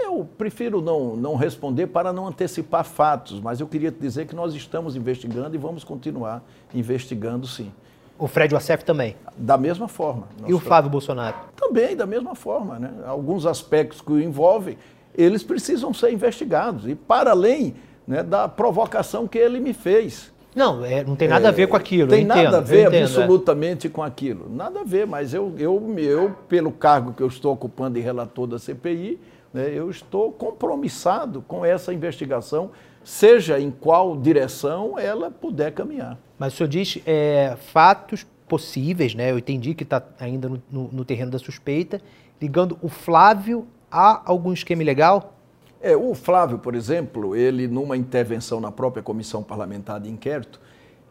Eu 0.00 0.26
prefiro 0.38 0.80
não, 0.80 1.14
não 1.14 1.36
responder 1.36 1.88
para 1.88 2.10
não 2.10 2.26
antecipar 2.26 2.84
fatos, 2.84 3.42
mas 3.42 3.60
eu 3.60 3.68
queria 3.68 3.90
dizer 3.90 4.26
que 4.26 4.34
nós 4.34 4.54
estamos 4.54 4.96
investigando 4.96 5.54
e 5.54 5.58
vamos 5.58 5.84
continuar 5.84 6.42
investigando 6.72 7.46
sim. 7.46 7.70
O 8.18 8.26
Fred 8.26 8.52
Wassef 8.52 8.84
também? 8.84 9.14
Da 9.36 9.56
mesma 9.56 9.86
forma. 9.86 10.28
E 10.46 10.52
o 10.52 10.58
Flávio 10.58 10.90
Bolsonaro? 10.90 11.36
Também, 11.56 11.94
da 11.94 12.04
mesma 12.04 12.34
forma. 12.34 12.78
Né? 12.78 12.90
Alguns 13.06 13.46
aspectos 13.46 14.00
que 14.00 14.10
o 14.10 14.20
envolvem, 14.20 14.76
eles 15.14 15.42
precisam 15.44 15.94
ser 15.94 16.12
investigados. 16.12 16.88
E 16.88 16.94
para 16.94 17.30
além 17.30 17.76
né, 18.06 18.22
da 18.22 18.48
provocação 18.48 19.28
que 19.28 19.38
ele 19.38 19.60
me 19.60 19.72
fez. 19.72 20.32
Não, 20.54 20.84
é, 20.84 21.04
não 21.04 21.14
tem 21.14 21.28
nada 21.28 21.46
é, 21.46 21.48
a 21.48 21.52
ver 21.52 21.68
com 21.68 21.76
aquilo. 21.76 22.08
Tem 22.08 22.24
entendo, 22.24 22.42
nada 22.42 22.56
a 22.56 22.60
ver 22.60 22.88
entendo, 22.88 22.94
é. 22.94 23.02
absolutamente 23.02 23.86
é. 23.86 23.90
com 23.90 24.02
aquilo. 24.02 24.48
Nada 24.50 24.80
a 24.80 24.84
ver, 24.84 25.06
mas 25.06 25.32
eu, 25.32 25.54
eu, 25.58 25.94
eu, 25.98 26.34
pelo 26.48 26.72
cargo 26.72 27.12
que 27.12 27.22
eu 27.22 27.28
estou 27.28 27.52
ocupando 27.52 27.98
em 27.98 28.02
relator 28.02 28.46
da 28.46 28.58
CPI, 28.58 29.20
né, 29.52 29.70
eu 29.72 29.90
estou 29.90 30.32
compromissado 30.32 31.44
com 31.46 31.64
essa 31.64 31.92
investigação, 31.92 32.70
seja 33.08 33.58
em 33.58 33.70
qual 33.70 34.18
direção 34.18 34.98
ela 34.98 35.30
puder 35.30 35.72
caminhar. 35.72 36.18
Mas 36.38 36.52
o 36.52 36.56
senhor 36.58 36.68
diz 36.68 36.98
é, 37.06 37.56
fatos 37.72 38.26
possíveis, 38.46 39.14
né? 39.14 39.30
Eu 39.30 39.38
entendi 39.38 39.72
que 39.72 39.82
está 39.82 40.02
ainda 40.20 40.46
no, 40.46 40.62
no, 40.70 40.88
no, 40.88 41.04
terreno 41.06 41.30
da 41.30 41.38
suspeita, 41.38 42.02
ligando 42.38 42.78
o 42.82 42.88
Flávio 42.90 43.66
a 43.90 44.20
algum 44.30 44.52
esquema 44.52 44.82
ilegal? 44.82 45.32
É, 45.80 45.96
o 45.96 46.14
Flávio, 46.14 46.58
por 46.58 46.74
exemplo, 46.74 47.34
ele 47.34 47.66
numa 47.66 47.96
intervenção 47.96 48.60
na 48.60 48.70
própria 48.70 49.02
comissão 49.02 49.42
parlamentar 49.42 49.98
de 50.00 50.10
inquérito, 50.10 50.60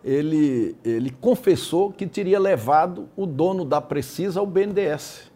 ele, 0.03 0.75
ele 0.85 1.09
confessou 1.09 1.91
que 1.91 2.05
teria 2.05 2.39
levado 2.39 3.09
o 3.17 3.25
dono 3.25 3.65
da 3.65 3.81
Precisa 3.81 4.39
ao 4.39 4.45
BNDES. 4.45 5.31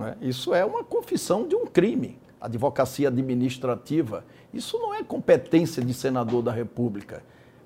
É? 0.00 0.16
Isso 0.26 0.52
é 0.52 0.64
uma 0.64 0.82
confissão 0.82 1.46
de 1.46 1.54
um 1.54 1.66
crime. 1.66 2.18
Advocacia 2.40 3.06
administrativa. 3.06 4.24
Isso 4.52 4.78
não 4.78 4.94
é 4.94 5.02
competência 5.02 5.84
de 5.84 5.92
senador 5.92 6.42
da 6.42 6.52
República 6.52 7.22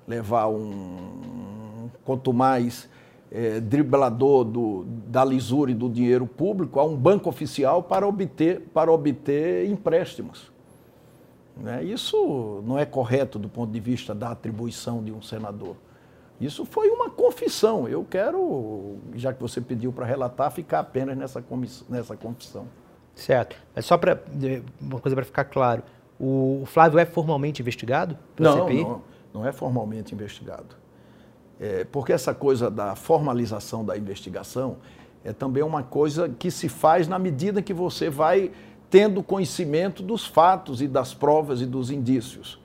levar 0.07 0.47
um, 0.47 1.89
quanto 2.03 2.33
mais 2.33 2.89
é, 3.31 3.59
driblador 3.59 4.43
do, 4.43 4.85
da 5.07 5.23
lisura 5.23 5.71
e 5.71 5.73
do 5.73 5.89
dinheiro 5.89 6.27
público 6.27 6.79
a 6.79 6.83
um 6.83 6.95
banco 6.95 7.29
oficial 7.29 7.81
para 7.81 8.07
obter, 8.07 8.61
para 8.73 8.91
obter 8.91 9.69
empréstimos. 9.69 10.51
Né? 11.55 11.83
Isso 11.83 12.61
não 12.65 12.77
é 12.77 12.85
correto 12.85 13.39
do 13.39 13.47
ponto 13.47 13.71
de 13.71 13.79
vista 13.79 14.13
da 14.13 14.31
atribuição 14.31 15.03
de 15.03 15.11
um 15.11 15.21
senador. 15.21 15.75
Isso 16.41 16.65
foi 16.65 16.89
uma 16.89 17.09
confissão. 17.09 17.87
Eu 17.87 18.03
quero, 18.03 18.97
já 19.15 19.31
que 19.31 19.41
você 19.41 19.61
pediu 19.61 19.93
para 19.93 20.05
relatar, 20.05 20.51
ficar 20.51 20.79
apenas 20.79 21.17
nessa, 21.17 21.43
nessa 21.87 22.17
confissão. 22.17 22.67
Certo. 23.15 23.55
Mas 23.75 23.85
só 23.85 23.97
para 23.97 24.21
uma 24.81 24.99
coisa 24.99 25.15
para 25.15 25.25
ficar 25.25 25.45
claro, 25.45 25.83
o 26.23 26.65
Flávio 26.65 26.99
é 26.99 27.05
formalmente 27.05 27.61
investigado 27.61 28.17
pela 28.35 28.55
não, 28.55 28.65
CPI? 28.65 28.83
Não, 28.83 29.01
não 29.33 29.45
é 29.45 29.51
formalmente 29.51 30.15
investigado. 30.15 30.75
É, 31.59 31.83
porque 31.83 32.13
essa 32.13 32.33
coisa 32.33 32.71
da 32.71 32.95
formalização 32.95 33.83
da 33.83 33.97
investigação 33.97 34.77
é 35.23 35.33
também 35.33 35.63
uma 35.63 35.83
coisa 35.83 36.29
que 36.29 36.49
se 36.49 36.69
faz 36.69 37.07
na 37.07 37.19
medida 37.19 37.61
que 37.61 37.73
você 37.73 38.09
vai 38.09 38.51
tendo 38.89 39.21
conhecimento 39.21 40.01
dos 40.01 40.25
fatos 40.25 40.81
e 40.81 40.87
das 40.87 41.13
provas 41.13 41.59
e 41.61 41.65
dos 41.65 41.91
indícios. 41.91 42.59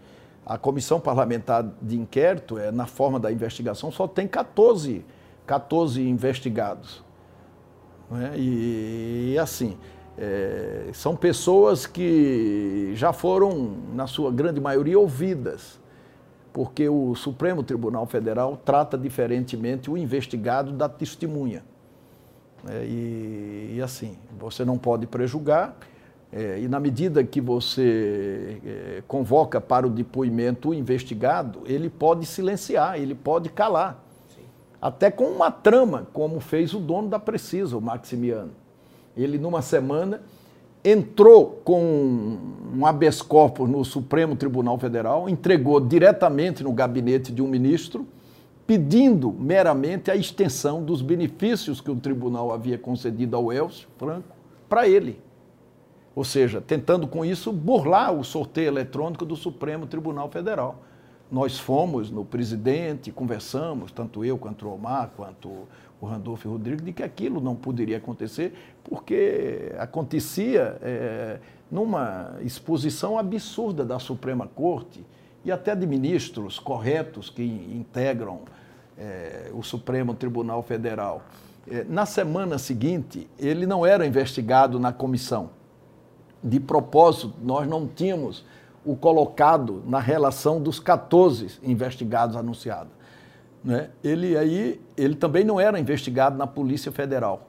A 0.46 0.56
comissão 0.56 1.00
parlamentar 1.00 1.64
de 1.82 1.98
inquérito, 1.98 2.58
é, 2.58 2.70
na 2.70 2.86
forma 2.86 3.18
da 3.18 3.30
investigação, 3.32 3.90
só 3.90 4.06
tem 4.06 4.28
14, 4.28 5.04
14 5.46 6.00
investigados. 6.00 7.02
Né? 8.10 8.32
E, 8.36 9.32
e, 9.34 9.38
assim, 9.38 9.76
é, 10.20 10.90
são 10.92 11.14
pessoas 11.14 11.86
que 11.86 12.90
já 12.94 13.12
foram, 13.12 13.76
na 13.94 14.08
sua 14.08 14.32
grande 14.32 14.60
maioria, 14.60 14.98
ouvidas, 14.98 15.78
porque 16.52 16.88
o 16.88 17.14
Supremo 17.14 17.62
Tribunal 17.62 18.04
Federal 18.04 18.56
trata 18.56 18.98
diferentemente 18.98 19.88
o 19.88 19.96
investigado 19.96 20.72
da 20.72 20.88
testemunha. 20.88 21.62
É, 22.68 22.84
e, 22.84 23.74
e, 23.76 23.80
assim, 23.80 24.18
você 24.36 24.64
não 24.64 24.76
pode 24.76 25.06
prejugar, 25.06 25.76
é, 26.32 26.58
e 26.58 26.66
na 26.66 26.80
medida 26.80 27.22
que 27.22 27.40
você 27.40 28.60
é, 28.66 29.02
convoca 29.06 29.60
para 29.60 29.86
o 29.86 29.90
depoimento 29.90 30.70
o 30.70 30.74
investigado, 30.74 31.60
ele 31.64 31.88
pode 31.88 32.26
silenciar, 32.26 32.98
ele 32.98 33.14
pode 33.14 33.50
calar. 33.50 34.04
Sim. 34.34 34.42
Até 34.82 35.12
com 35.12 35.26
uma 35.26 35.52
trama, 35.52 36.08
como 36.12 36.40
fez 36.40 36.74
o 36.74 36.80
dono 36.80 37.08
da 37.08 37.20
Precisa, 37.20 37.78
o 37.78 37.80
Maximiano. 37.80 38.50
Ele, 39.18 39.36
numa 39.36 39.60
semana, 39.60 40.22
entrou 40.84 41.60
com 41.64 42.38
um 42.72 42.86
habeas 42.86 43.20
corpus 43.20 43.68
no 43.68 43.84
Supremo 43.84 44.36
Tribunal 44.36 44.78
Federal, 44.78 45.28
entregou 45.28 45.80
diretamente 45.80 46.62
no 46.62 46.72
gabinete 46.72 47.32
de 47.32 47.42
um 47.42 47.48
ministro 47.48 48.06
pedindo 48.64 49.32
meramente 49.32 50.10
a 50.10 50.14
extensão 50.14 50.84
dos 50.84 51.02
benefícios 51.02 51.80
que 51.80 51.90
o 51.90 51.96
tribunal 51.96 52.52
havia 52.52 52.76
concedido 52.76 53.34
ao 53.34 53.52
Elcio 53.52 53.88
Franco 53.96 54.36
para 54.68 54.86
ele. 54.86 55.18
Ou 56.14 56.22
seja, 56.22 56.60
tentando 56.60 57.06
com 57.06 57.24
isso 57.24 57.50
burlar 57.52 58.12
o 58.12 58.22
sorteio 58.22 58.68
eletrônico 58.68 59.24
do 59.24 59.34
Supremo 59.36 59.86
Tribunal 59.86 60.28
Federal. 60.30 60.82
Nós 61.30 61.58
fomos 61.58 62.10
no 62.10 62.24
presidente, 62.24 63.10
conversamos, 63.10 63.90
tanto 63.90 64.24
eu 64.24 64.36
quanto 64.36 64.66
o 64.66 64.74
Omar, 64.74 65.12
quanto 65.16 65.48
o 66.00 66.06
Randolfo 66.06 66.48
Rodrigues, 66.48 66.84
de 66.84 66.92
que 66.92 67.02
aquilo 67.02 67.40
não 67.40 67.54
poderia 67.54 67.96
acontecer, 67.96 68.52
porque 68.88 69.72
acontecia 69.78 70.78
é, 70.80 71.38
numa 71.70 72.36
exposição 72.40 73.18
absurda 73.18 73.84
da 73.84 73.98
Suprema 73.98 74.46
Corte 74.46 75.04
e 75.44 75.52
até 75.52 75.74
de 75.76 75.86
ministros 75.86 76.58
corretos 76.58 77.30
que 77.30 77.42
integram 77.42 78.40
é, 78.96 79.50
o 79.52 79.62
Supremo 79.62 80.14
Tribunal 80.14 80.62
Federal. 80.62 81.22
É, 81.70 81.84
na 81.84 82.06
semana 82.06 82.58
seguinte, 82.58 83.28
ele 83.38 83.66
não 83.66 83.84
era 83.84 84.06
investigado 84.06 84.80
na 84.80 84.92
comissão. 84.92 85.50
De 86.42 86.58
propósito, 86.58 87.34
nós 87.42 87.68
não 87.68 87.86
tínhamos 87.86 88.44
o 88.84 88.96
colocado 88.96 89.82
na 89.86 90.00
relação 90.00 90.60
dos 90.62 90.80
14 90.80 91.58
investigados 91.62 92.36
anunciados. 92.36 92.92
Né? 93.62 93.90
Ele 94.02 94.36
aí, 94.36 94.80
ele 94.96 95.14
também 95.14 95.44
não 95.44 95.60
era 95.60 95.78
investigado 95.78 96.38
na 96.38 96.46
Polícia 96.46 96.90
Federal. 96.90 97.47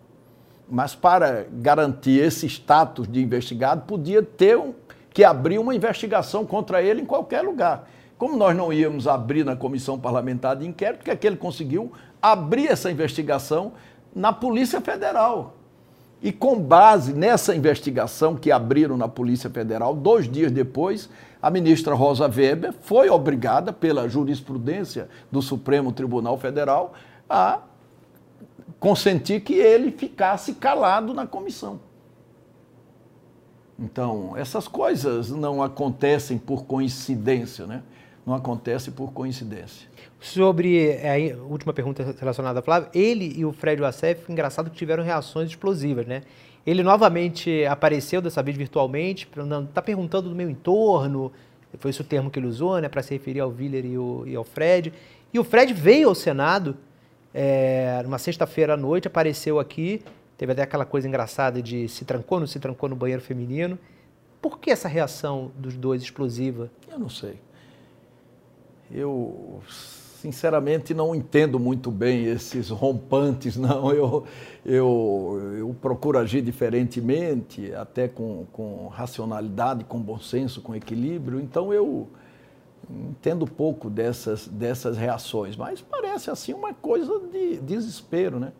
Mas 0.69 0.93
para 0.93 1.47
garantir 1.51 2.19
esse 2.19 2.45
status 2.45 3.07
de 3.07 3.21
investigado, 3.21 3.81
podia 3.87 4.21
ter 4.21 4.57
um, 4.57 4.73
que 5.11 5.23
abrir 5.23 5.57
uma 5.57 5.73
investigação 5.73 6.45
contra 6.45 6.81
ele 6.81 7.01
em 7.01 7.05
qualquer 7.05 7.41
lugar. 7.41 7.89
Como 8.17 8.37
nós 8.37 8.55
não 8.55 8.71
íamos 8.71 9.07
abrir 9.07 9.43
na 9.43 9.55
comissão 9.55 9.97
parlamentar 9.97 10.55
de 10.55 10.67
inquérito, 10.67 11.03
que 11.03 11.09
é 11.09 11.15
que 11.15 11.25
ele 11.25 11.37
conseguiu 11.37 11.91
abrir 12.21 12.67
essa 12.67 12.91
investigação 12.91 13.71
na 14.13 14.31
Polícia 14.33 14.81
Federal. 14.81 15.55
E 16.21 16.33
com 16.33 16.59
base 16.59 17.13
nessa 17.13 17.55
investigação 17.55 18.35
que 18.35 18.51
abriram 18.51 18.97
na 18.97 19.07
Polícia 19.07 19.49
Federal, 19.49 19.95
dois 19.95 20.29
dias 20.29 20.51
depois, 20.51 21.09
a 21.41 21.49
ministra 21.49 21.95
Rosa 21.95 22.27
Weber 22.27 22.73
foi 22.81 23.09
obrigada, 23.09 23.71
pela 23.71 24.09
jurisprudência 24.09 25.07
do 25.31 25.41
Supremo 25.41 25.93
Tribunal 25.93 26.37
Federal, 26.37 26.93
a 27.29 27.59
consentir 28.79 29.41
que 29.41 29.53
ele 29.53 29.91
ficasse 29.91 30.53
calado 30.53 31.13
na 31.13 31.27
comissão. 31.27 31.79
Então, 33.77 34.35
essas 34.35 34.67
coisas 34.67 35.29
não 35.29 35.63
acontecem 35.63 36.37
por 36.37 36.65
coincidência, 36.65 37.65
né? 37.65 37.81
não 38.25 38.35
acontece 38.35 38.91
por 38.91 39.11
coincidência. 39.11 39.87
Sobre 40.19 40.87
é, 40.87 41.33
a 41.33 41.37
última 41.37 41.73
pergunta 41.73 42.15
relacionada 42.19 42.59
a 42.59 42.61
Flávio, 42.61 42.89
ele 42.93 43.33
e 43.35 43.45
o 43.45 43.51
Fred 43.51 43.81
Wassef, 43.81 44.31
engraçado 44.31 44.69
que 44.69 44.77
tiveram 44.77 45.03
reações 45.03 45.49
explosivas, 45.49 46.05
né? 46.05 46.21
Ele 46.65 46.83
novamente 46.83 47.65
apareceu, 47.65 48.21
dessa 48.21 48.43
vez 48.43 48.55
virtualmente, 48.55 49.27
está 49.67 49.81
perguntando 49.81 50.29
do 50.29 50.35
meu 50.35 50.49
entorno, 50.49 51.31
foi 51.79 51.89
esse 51.89 52.01
o 52.01 52.03
termo 52.03 52.29
que 52.29 52.37
ele 52.37 52.47
usou, 52.47 52.79
né, 52.79 52.89
para 52.89 53.01
se 53.01 53.13
referir 53.13 53.39
ao 53.39 53.49
Willer 53.49 53.85
e, 53.85 54.31
e, 54.31 54.35
ao 54.35 54.43
Fred. 54.43 54.93
E 55.33 55.39
o 55.39 55.43
Fred 55.43 55.73
veio 55.73 56.09
ao 56.09 56.15
Senado 56.15 56.77
é, 57.33 58.01
numa 58.03 58.17
sexta-feira 58.17 58.73
à 58.73 58.77
noite, 58.77 59.07
apareceu 59.07 59.59
aqui, 59.59 60.01
teve 60.37 60.51
até 60.51 60.63
aquela 60.63 60.85
coisa 60.85 61.07
engraçada 61.07 61.61
de 61.61 61.87
se 61.87 62.05
trancou, 62.05 62.39
não 62.39 62.47
se 62.47 62.59
trancou 62.59 62.89
no 62.89 62.95
banheiro 62.95 63.21
feminino. 63.21 63.77
Por 64.41 64.59
que 64.59 64.71
essa 64.71 64.87
reação 64.87 65.51
dos 65.57 65.75
dois 65.75 66.01
explosiva? 66.01 66.71
Eu 66.89 66.97
não 66.97 67.09
sei. 67.09 67.35
Eu, 68.91 69.61
sinceramente, 70.21 70.93
não 70.93 71.13
entendo 71.13 71.59
muito 71.59 71.91
bem 71.91 72.25
esses 72.25 72.69
rompantes, 72.69 73.55
não. 73.57 73.91
Eu, 73.91 74.25
eu, 74.65 75.55
eu 75.57 75.75
procuro 75.81 76.17
agir 76.17 76.41
diferentemente, 76.41 77.73
até 77.73 78.07
com, 78.07 78.45
com 78.51 78.87
racionalidade, 78.87 79.83
com 79.83 79.99
bom 79.99 80.19
senso, 80.19 80.61
com 80.61 80.73
equilíbrio. 80.73 81.39
Então, 81.39 81.73
eu 81.73 82.07
entendo 82.89 83.45
pouco 83.45 83.89
dessas, 83.89 84.47
dessas 84.47 84.97
reações, 84.97 85.55
mas 85.55 85.81
parece 85.81 86.31
assim 86.31 86.53
uma 86.53 86.73
coisa 86.73 87.19
de 87.31 87.57
desespero, 87.57 88.39
né? 88.39 88.51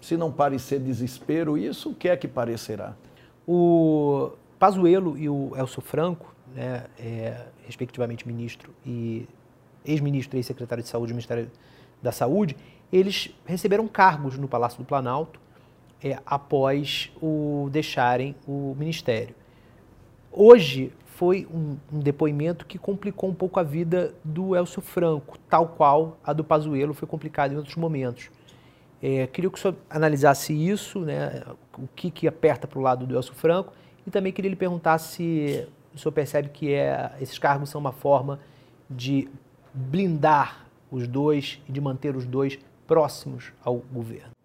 Se 0.00 0.16
não 0.16 0.32
parecer 0.32 0.80
desespero, 0.80 1.56
isso 1.56 1.90
o 1.90 1.94
que 1.94 2.08
é 2.08 2.16
que 2.16 2.26
parecerá? 2.26 2.94
O 3.46 4.32
Pazuello 4.58 5.16
e 5.16 5.28
o 5.28 5.52
Elcio 5.56 5.82
Franco, 5.82 6.34
né, 6.54 6.86
é, 6.98 7.46
respectivamente 7.66 8.26
ministro 8.26 8.72
e 8.84 9.26
ex-ministro 9.84 10.36
e 10.36 10.40
ex-secretário 10.40 10.82
de 10.82 10.88
Saúde 10.88 11.12
do 11.12 11.16
Ministério 11.16 11.50
da 12.02 12.12
Saúde, 12.12 12.56
eles 12.92 13.34
receberam 13.44 13.86
cargos 13.86 14.36
no 14.38 14.48
Palácio 14.48 14.78
do 14.78 14.84
Planalto 14.84 15.38
é, 16.02 16.18
após 16.24 17.12
o 17.20 17.68
deixarem 17.70 18.34
o 18.46 18.74
ministério. 18.78 19.34
Hoje 20.32 20.92
foi 21.20 21.46
um, 21.52 21.76
um, 21.92 21.98
depoimento 21.98 22.64
que 22.64 22.78
complicou 22.78 23.28
um 23.28 23.34
pouco 23.34 23.60
a 23.60 23.62
vida 23.62 24.14
do 24.24 24.56
Elcio 24.56 24.80
Franco, 24.80 25.38
tal 25.50 25.68
qual 25.68 26.16
a 26.24 26.32
do 26.32 26.42
Pazuello 26.42 26.94
foi 26.94 27.06
complicada 27.06 27.52
em 27.52 27.58
outros 27.58 27.76
momentos. 27.76 28.30
É, 29.02 29.26
queria 29.26 29.50
que 29.50 29.58
o 29.58 29.60
senhor 29.60 29.76
analisasse 29.90 30.54
isso, 30.54 31.00
né, 31.00 31.42
o 31.76 31.86
que, 31.94 32.10
que 32.10 32.26
aperta 32.26 32.66
para 32.66 32.78
o 32.78 32.80
lado 32.80 33.06
do 33.06 33.14
Elcio 33.14 33.34
Franco, 33.34 33.74
e 34.06 34.10
também 34.10 34.32
queria 34.32 34.48
lhe 34.48 34.56
perguntar 34.56 34.96
se 34.96 35.68
o 35.94 35.98
senhor 35.98 36.12
percebe 36.12 36.48
que 36.48 36.72
é, 36.72 37.12
esses 37.20 37.38
cargos 37.38 37.68
são 37.68 37.78
uma 37.78 37.92
forma 37.92 38.40
de 38.88 39.28
blindar 39.74 40.64
os 40.90 41.06
dois 41.06 41.60
e 41.68 41.72
de 41.72 41.82
manter 41.82 42.16
os 42.16 42.24
dois 42.24 42.58
próximos 42.86 43.52
ao 43.62 43.76
governo? 43.92 44.39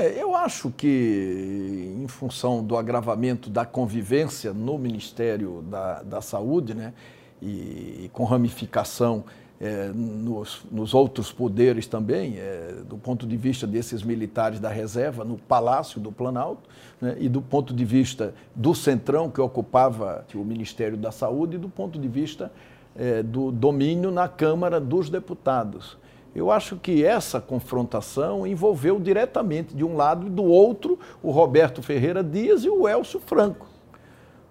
É, 0.00 0.18
eu 0.18 0.34
acho 0.34 0.70
que, 0.70 1.94
em 2.02 2.08
função 2.08 2.64
do 2.64 2.74
agravamento 2.74 3.50
da 3.50 3.66
convivência 3.66 4.50
no 4.50 4.78
Ministério 4.78 5.62
da, 5.68 6.02
da 6.02 6.22
Saúde, 6.22 6.72
né, 6.72 6.94
e, 7.42 8.04
e 8.04 8.10
com 8.10 8.24
ramificação 8.24 9.24
é, 9.60 9.88
nos, 9.94 10.62
nos, 10.72 10.94
outros 10.94 11.30
poderes 11.30 11.86
também, 11.86 12.38
é, 12.38 12.76
do 12.88 12.96
ponto 12.96 13.26
de 13.26 13.36
vista 13.36 13.66
desses 13.66 14.02
militares 14.02 14.58
da 14.58 14.70
reserva, 14.70 15.22
no 15.22 15.36
Palácio 15.36 16.00
do 16.00 16.10
Planalto, 16.10 16.66
né, 16.98 17.16
e 17.20 17.28
do 17.28 17.42
ponto 17.42 17.74
de 17.74 17.84
vista 17.84 18.32
do 18.56 18.74
Centrão, 18.74 19.30
que 19.30 19.38
ocupava 19.42 20.24
o 20.34 20.42
Ministério 20.42 20.96
da 20.96 21.12
Saúde, 21.12 21.56
e 21.56 21.58
do 21.58 21.68
ponto 21.68 21.98
de 21.98 22.08
vista 22.08 22.50
é, 22.96 23.22
do 23.22 23.52
domínio 23.52 24.10
na 24.10 24.28
Câmara 24.28 24.80
dos 24.80 25.10
Deputados. 25.10 25.99
Eu 26.34 26.50
acho 26.50 26.76
que 26.76 27.04
essa 27.04 27.40
confrontação 27.40 28.46
envolveu 28.46 29.00
diretamente, 29.00 29.74
de 29.74 29.84
um 29.84 29.96
lado 29.96 30.26
e 30.26 30.30
do 30.30 30.44
outro, 30.44 30.98
o 31.22 31.30
Roberto 31.30 31.82
Ferreira 31.82 32.22
Dias 32.22 32.64
e 32.64 32.70
o 32.70 32.88
Elcio 32.88 33.20
Franco. 33.20 33.66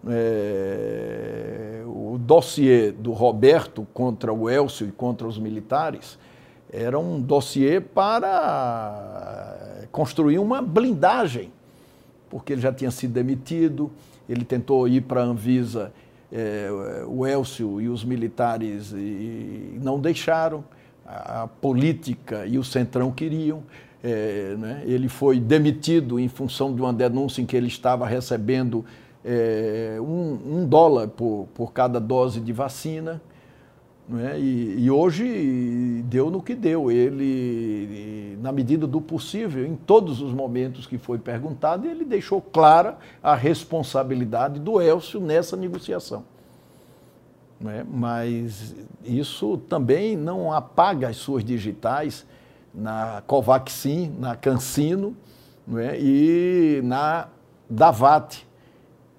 É, 0.07 1.83
o 1.85 2.17
dossiê 2.17 2.91
do 2.91 3.11
Roberto 3.11 3.85
contra 3.93 4.31
o 4.31 4.49
Elcio 4.49 4.87
e 4.87 4.91
contra 4.91 5.27
os 5.27 5.37
militares 5.37 6.17
era 6.71 6.97
um 6.97 7.19
dossiê 7.19 7.81
para 7.81 9.87
construir 9.91 10.39
uma 10.39 10.61
blindagem, 10.61 11.51
porque 12.29 12.53
ele 12.53 12.61
já 12.61 12.71
tinha 12.71 12.91
sido 12.91 13.11
demitido, 13.11 13.91
ele 14.27 14.45
tentou 14.45 14.87
ir 14.87 15.01
para 15.01 15.21
a 15.21 15.25
Anvisa, 15.25 15.91
é, 16.31 16.69
o 17.07 17.25
Elcio 17.25 17.81
e 17.81 17.89
os 17.89 18.05
militares 18.05 18.91
e 18.91 19.79
não 19.81 19.99
deixaram, 19.99 20.63
a, 21.09 21.47
política 21.47 22.45
e 22.45 22.57
o 22.57 22.63
Centrão 22.63 23.11
queriam. 23.11 23.63
É, 24.03 24.55
né? 24.57 24.83
Ele 24.85 25.09
foi 25.09 25.39
demitido 25.39 26.19
em 26.19 26.29
função 26.29 26.73
de 26.73 26.81
uma 26.81 26.93
denúncia 26.93 27.41
em 27.41 27.45
que 27.45 27.57
ele 27.57 27.67
estava 27.67 28.07
recebendo 28.07 28.85
é, 29.25 29.97
um, 29.99 30.59
um, 30.59 30.65
dólar 30.65 31.09
por, 31.09 31.47
por 31.53 31.73
cada 31.73 31.99
dose 31.99 32.39
de 32.39 32.53
vacina. 32.53 33.21
Né? 34.07 34.39
E, 34.39 34.85
e, 34.85 34.91
hoje 34.91 36.03
deu 36.05 36.31
no 36.31 36.41
que 36.41 36.55
deu. 36.55 36.89
Ele, 36.89 38.37
na 38.41 38.51
medida 38.51 38.87
do 38.87 39.01
possível, 39.01 39.65
em 39.65 39.75
todos 39.75 40.21
os 40.21 40.33
momentos 40.33 40.87
que 40.87 40.97
foi 40.97 41.19
perguntado, 41.19 41.87
ele 41.87 42.05
deixou 42.05 42.41
clara 42.41 42.97
a 43.21 43.35
responsabilidade 43.35 44.59
do 44.59 44.81
Elcio 44.81 45.19
nessa 45.19 45.57
negociação. 45.57 46.23
Né? 47.59 47.85
Mas 47.89 48.75
isso 49.03 49.57
também 49.69 50.15
não 50.15 50.51
apaga 50.53 51.09
as 51.09 51.17
suas 51.17 51.43
digitais 51.43 52.25
na 52.73 53.21
Covaxin, 53.27 54.13
na 54.17 54.35
Cancino 54.35 55.15
né? 55.67 55.99
e 55.99 56.81
na 56.83 57.27
Davat, 57.69 58.47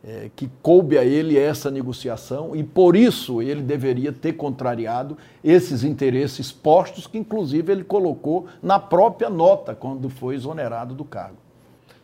é, 0.02 0.30
que 0.35 0.50
coube 0.62 0.97
a 0.97 1.04
ele 1.04 1.38
essa 1.38 1.70
negociação 1.70 2.56
e 2.56 2.64
por 2.64 2.97
isso 2.97 3.42
ele 3.42 3.61
deveria 3.61 4.11
ter 4.11 4.32
contrariado 4.32 5.16
esses 5.44 5.85
interesses 5.85 6.50
postos 6.50 7.06
que 7.06 7.18
inclusive 7.18 7.70
ele 7.70 7.85
colocou 7.85 8.47
na 8.62 8.78
própria 8.78 9.28
nota 9.28 9.75
quando 9.75 10.09
foi 10.09 10.37
exonerado 10.37 10.94
do 10.94 11.04
cargo. 11.04 11.37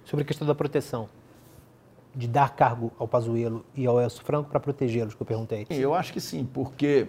Sobre 0.04 0.22
a 0.24 0.26
questão 0.26 0.46
da 0.46 0.54
proteção, 0.54 1.08
de 2.16 2.26
dar 2.26 2.56
cargo 2.56 2.90
ao 2.98 3.06
Pazuello 3.06 3.64
e 3.74 3.86
ao 3.86 4.00
Elcio 4.00 4.24
Franco 4.24 4.48
para 4.48 4.58
protegê-los, 4.58 5.14
que 5.14 5.22
eu 5.22 5.26
perguntei. 5.26 5.66
Eu 5.70 5.94
acho 5.94 6.12
que 6.12 6.20
sim, 6.20 6.48
porque 6.52 7.08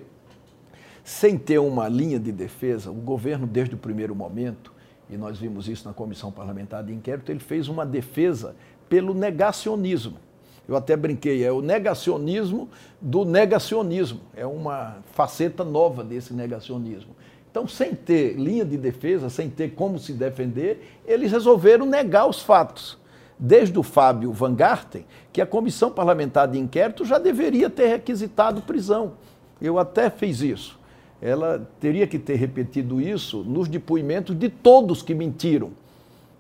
sem 1.04 1.38
ter 1.38 1.60
uma 1.60 1.88
linha 1.88 2.20
de 2.20 2.32
defesa, 2.32 2.92
o 2.92 2.96
governo 2.96 3.48
desde 3.48 3.74
o 3.74 3.78
primeiro 3.78 4.14
momento, 4.14 4.74
e 5.10 5.16
nós 5.16 5.40
vimos 5.40 5.70
isso 5.70 5.88
na 5.88 5.94
comissão 5.94 6.32
parlamentar 6.32 6.84
de 6.84 6.94
inquérito, 6.94 7.32
ele 7.32 7.40
fez 7.40 7.70
uma 7.70 7.86
defesa 7.86 8.56
pelo 8.90 9.14
negacionismo 9.14 10.20
eu 10.68 10.76
até 10.76 10.98
brinquei, 10.98 11.44
é 11.46 11.52
o 11.52 11.62
negacionismo 11.62 12.70
do 13.00 13.24
negacionismo. 13.24 14.20
É 14.36 14.46
uma 14.46 14.98
faceta 15.14 15.64
nova 15.64 16.04
desse 16.04 16.34
negacionismo. 16.34 17.16
Então, 17.50 17.68
sem 17.68 17.96
ter 17.96 18.34
linha 18.34 18.66
de 18.66 18.78
defesa, 18.78 19.30
sem 19.30 19.50
ter 19.50 19.70
como 19.70 19.98
se 19.98 20.12
defender, 20.12 21.00
eles 21.06 21.32
resolveram 21.32 21.86
negar 21.86 22.28
os 22.28 22.42
fatos. 22.42 22.98
Desde 23.40 23.78
o 23.78 23.84
Fábio 23.84 24.32
Van 24.32 24.56
Garten, 24.56 25.06
que 25.32 25.42
a 25.42 25.46
comissão 25.46 25.92
parlamentar 25.92 26.48
de 26.48 26.58
inquérito 26.58 27.06
já 27.06 27.20
deveria 27.20 27.70
ter 27.70 27.88
requisitado 27.88 28.62
prisão. 28.62 29.14
Eu 29.62 29.78
até 29.78 30.10
fiz 30.10 30.42
isso. 30.42 30.80
Ela 31.22 31.68
teria 31.80 32.08
que 32.08 32.18
ter 32.18 32.36
repetido 32.36 33.00
isso 33.02 33.44
nos 33.44 33.68
depoimentos 33.68 34.38
de 34.38 34.50
todos 34.50 35.02
que 35.02 35.14
mentiram, 35.14 35.72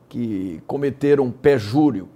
que 0.09 0.61
cometeram 0.65 1.31
perjúrio 1.31 2.09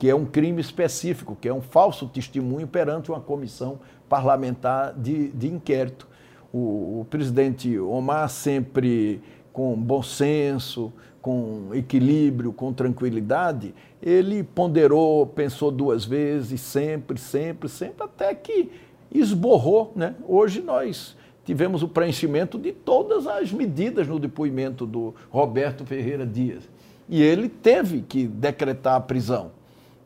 que 0.00 0.08
é 0.08 0.14
um 0.14 0.24
crime 0.24 0.62
específico, 0.62 1.36
que 1.38 1.46
é 1.46 1.52
um 1.52 1.60
falso 1.60 2.08
testemunho 2.08 2.66
perante 2.66 3.10
uma 3.10 3.20
comissão 3.20 3.78
parlamentar 4.08 4.94
de, 4.94 5.28
de 5.28 5.46
inquérito. 5.46 6.08
O, 6.50 7.00
o 7.00 7.06
presidente 7.10 7.78
Omar 7.78 8.30
sempre 8.30 9.20
com 9.52 9.76
bom 9.76 10.02
senso, 10.02 10.90
com 11.20 11.68
equilíbrio, 11.74 12.50
com 12.50 12.72
tranquilidade, 12.72 13.74
ele 14.02 14.42
ponderou, 14.42 15.26
pensou 15.26 15.70
duas 15.70 16.04
vezes, 16.04 16.60
sempre, 16.60 17.18
sempre, 17.18 17.68
sempre, 17.68 18.04
até 18.04 18.34
que 18.34 18.70
esborrou. 19.12 19.92
Né? 19.94 20.14
Hoje 20.26 20.60
nós 20.60 21.16
tivemos 21.44 21.82
o 21.82 21.88
preenchimento 21.88 22.58
de 22.58 22.72
todas 22.72 23.26
as 23.26 23.52
medidas 23.52 24.06
no 24.06 24.18
depoimento 24.18 24.86
do 24.86 25.14
Roberto 25.30 25.84
Ferreira 25.84 26.26
Dias. 26.26 26.68
E 27.08 27.20
ele 27.20 27.48
teve 27.48 28.02
que 28.02 28.26
decretar 28.26 28.94
a 28.94 29.00
prisão 29.00 29.50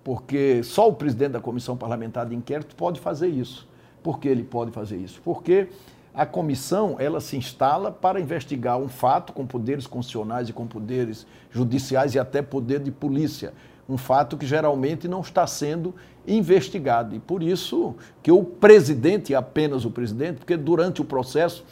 porque 0.05 0.63
só 0.63 0.87
o 0.87 0.93
presidente 0.93 1.33
da 1.33 1.41
comissão 1.41 1.77
parlamentar 1.77 2.27
de 2.27 2.37
inquérito 2.37 2.77
pode 2.77 3.01
fazer 3.01 3.29
isso. 3.29 3.67
Por 4.03 4.21
que 4.21 4.29
ele 4.29 4.45
pode 4.45 4.71
fazer 4.71 4.99
isso? 4.99 5.21
Porque 5.25 5.69
a 6.13 6.27
comissão 6.27 6.97
ela 6.99 7.21
se 7.21 7.39
instala 7.39 7.91
para 7.91 8.21
investigar 8.21 8.79
um 8.79 8.87
fato 8.87 9.33
com 9.33 9.47
poderes 9.47 9.87
constitucionais 9.87 10.51
e 10.51 10.53
com 10.53 10.67
poderes 10.67 11.27
judiciais 11.51 12.15
e 12.15 12.19
até 12.19 12.43
poder 12.43 12.81
de 12.81 12.91
polícia, 12.91 13.55
um 13.89 13.97
fato 13.97 14.37
que 14.37 14.47
geralmente 14.47 15.07
não 15.07 15.21
está 15.21 15.47
sendo 15.47 15.95
investigado. 16.27 17.15
E 17.15 17.19
por 17.19 17.43
isso 17.43 17.95
que 18.23 18.33
o 18.33 18.43
presidente, 18.43 19.35
apenas 19.35 19.85
o 19.85 19.91
presidente, 19.91 20.39
porque 20.39 20.57
durante 20.57 21.03
o 21.03 21.05
processo 21.05 21.65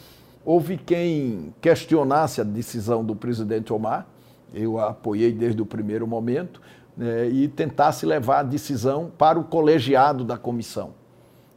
houve 0.45 0.77
quem 0.77 1.53
questionasse 1.61 2.41
a 2.41 2.43
decisão 2.43 3.03
do 3.03 3.15
presidente 3.15 3.71
Omar, 3.71 4.05
eu 4.53 4.79
a 4.79 4.89
apoiei 4.89 5.31
desde 5.31 5.61
o 5.61 5.65
primeiro 5.65 6.05
momento, 6.05 6.61
né, 6.95 7.27
e 7.27 7.47
tentasse 7.47 8.05
levar 8.05 8.39
a 8.39 8.43
decisão 8.43 9.11
para 9.17 9.39
o 9.39 9.43
colegiado 9.43 10.23
da 10.23 10.37
comissão. 10.37 10.91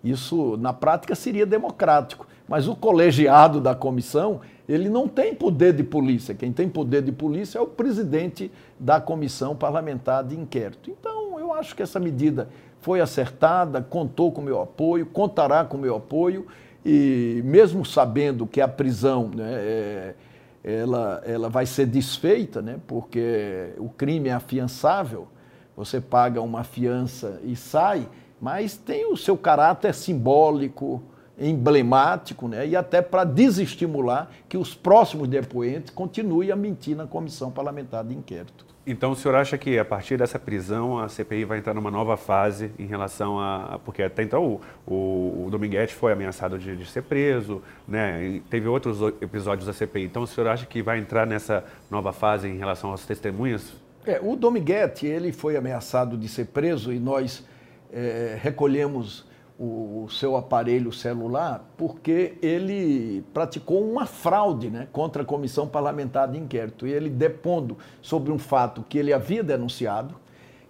Isso, 0.03 0.57
na 0.57 0.73
prática, 0.73 1.14
seria 1.14 1.45
democrático, 1.45 2.27
mas 2.49 2.69
o 2.69 2.77
colegiado 2.77 3.61
da 3.61 3.75
comissão, 3.75 4.40
ele 4.69 4.89
não 4.89 5.07
tem 5.07 5.35
poder 5.35 5.73
de 5.73 5.85
polícia. 5.85 6.35
Quem 6.35 6.53
tem 6.53 6.69
poder 6.69 7.03
de 7.03 7.13
polícia 7.13 7.59
é 7.59 7.63
o 7.63 7.67
presidente 7.67 8.51
da 8.79 9.01
comissão 9.01 9.55
parlamentar 9.55 10.25
de 10.25 10.39
inquérito. 10.39 10.91
Então, 10.91 11.39
eu 11.39 11.53
acho 11.53 11.75
que 11.75 11.83
essa 11.83 12.01
medida 12.01 12.49
foi 12.81 13.01
acertada, 13.01 13.81
contou 13.81 14.33
com 14.33 14.41
o 14.41 14.45
meu 14.45 14.61
apoio, 14.61 15.07
contará 15.07 15.65
com 15.65 15.77
o 15.77 15.81
meu 15.81 15.97
apoio, 15.97 16.47
e 16.85 17.41
mesmo 17.45 17.85
sabendo 17.85 18.47
que 18.47 18.61
a 18.61 18.69
prisão 18.69 19.29
né, 19.35 19.53
é, 19.55 20.15
ela, 20.63 21.23
ela 21.25 21.49
vai 21.49 21.67
ser 21.67 21.87
desfeita, 21.87 22.61
né? 22.61 22.79
porque 22.87 23.71
o 23.79 23.89
crime 23.89 24.29
é 24.29 24.33
afiançável, 24.33 25.29
você 25.77 26.01
paga 26.01 26.41
uma 26.41 26.65
fiança 26.65 27.41
e 27.45 27.55
sai, 27.55 28.09
mas 28.41 28.77
tem 28.77 29.11
o 29.11 29.17
seu 29.17 29.37
caráter 29.37 29.95
simbólico, 29.95 31.03
emblemático, 31.38 32.49
né? 32.49 32.66
e 32.66 32.75
até 32.75 33.03
para 33.03 33.25
desestimular 33.25 34.31
que 34.49 34.57
os 34.57 34.75
próximos 34.75 35.29
depoentes 35.29 35.90
continuem 35.90 36.51
a 36.51 36.57
mentir 36.57 36.96
na 36.96 37.07
comissão 37.07 37.51
parlamentar 37.51 38.05
de 38.05 38.14
inquérito. 38.14 38.66
Então, 38.87 39.11
o 39.11 39.16
senhor 39.16 39.35
acha 39.35 39.59
que 39.59 39.77
a 39.81 39.85
partir 39.85 40.16
dessa 40.16 40.38
prisão 40.38 40.96
a 41.01 41.09
CPI 41.09 41.44
vai 41.44 41.59
entrar 41.59 41.75
numa 41.75 41.90
nova 41.90 42.16
fase 42.16 42.70
em 42.79 42.87
relação 42.87 43.40
a. 43.40 43.81
Porque 43.85 44.01
até 44.01 44.22
então 44.22 44.61
o, 44.87 44.94
o, 44.94 45.46
o 45.46 45.51
Dominguete 45.51 45.92
foi 45.92 46.12
ameaçado 46.12 46.57
de, 46.57 46.77
de, 46.77 46.87
ser 46.87 47.03
preso, 47.03 47.61
né? 47.88 48.40
Teve 48.49 48.68
outros 48.68 49.01
episódios 49.20 49.66
da 49.66 49.72
CPI. 49.72 50.05
Então, 50.05 50.22
o 50.22 50.27
senhor 50.27 50.46
acha 50.46 50.64
que 50.66 50.83
vai 50.83 51.01
entrar 51.01 51.27
nessa 51.27 51.64
nova 51.90 52.12
fase 52.12 52.46
em 52.46 52.57
relação 52.59 52.92
às 52.92 53.05
testemunhas? 53.05 53.75
É, 54.07 54.20
o 54.22 54.37
Dominguete 54.37 55.05
ele 55.05 55.33
foi 55.33 55.57
ameaçado 55.57 56.16
de 56.16 56.29
ser 56.29 56.46
preso 56.46 56.92
e 56.92 57.01
nós 57.01 57.44
é, 57.92 58.38
recolhemos 58.40 59.26
o, 59.59 60.07
seu 60.11 60.37
aparelho 60.37 60.92
celular 60.92 61.64
porque 61.77 62.37
ele 62.42 63.25
praticou 63.33 63.83
uma 63.83 64.07
fraude 64.07 64.71
né, 64.71 64.87
contra 64.92 65.23
a 65.23 65.25
Comissão 65.25 65.66
Parlamentar 65.66 66.29
de 66.29 66.38
Inquérito. 66.38 66.87
E 66.87 66.92
ele 66.92 67.09
depondo 67.09 67.77
sobre 68.03 68.31
um 68.31 68.38
fato 68.38 68.85
que 68.88 68.99
ele 68.99 69.12
havia 69.12 69.42
denunciado, 69.42 70.14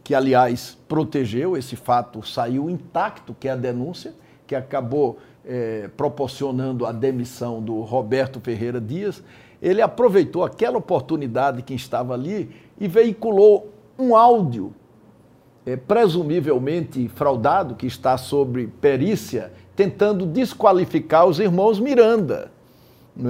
que 0.05 0.14
aliás 0.14 0.79
protegeu, 0.88 1.57
esse 1.57 1.75
fato 1.75 2.22
saiu 2.27 2.70
intacto, 2.70 3.35
que 3.38 3.49
é 3.49 3.53
a 3.53 3.57
denúncia, 3.57 4.14
que 4.46 4.55
acabou 4.55 5.18
é, 5.44 5.90
proporcionando 5.96 6.87
a 6.87 6.92
demissão 6.92 7.61
do 7.61 7.81
Roberto 7.81 8.40
Ferreira 8.40 8.81
Dias. 8.81 9.22
Ele 9.61 9.83
aproveitou 9.83 10.44
aquela 10.44 10.79
oportunidade 10.79 11.62
que 11.62 11.75
estava 11.75 12.14
ali 12.14 12.55
e 12.79 12.87
veiculou 12.87 13.72
um 13.99 14.14
áudio 14.14 14.72
é, 15.66 15.76
presumivelmente 15.76 17.09
fraudado, 17.09 17.74
que 17.74 17.87
está 17.87 18.16
sob 18.16 18.68
perícia, 18.81 19.52
tentando 19.74 20.24
desqualificar 20.24 21.26
os 21.26 21.40
irmãos 21.40 21.79
Miranda. 21.79 22.52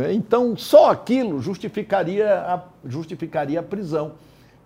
É? 0.04 0.12
Então, 0.12 0.56
só 0.56 0.90
aquilo 0.90 1.40
justificaria 1.40 2.40
a, 2.40 2.62
justificaria 2.84 3.60
a 3.60 3.62
prisão. 3.62 4.12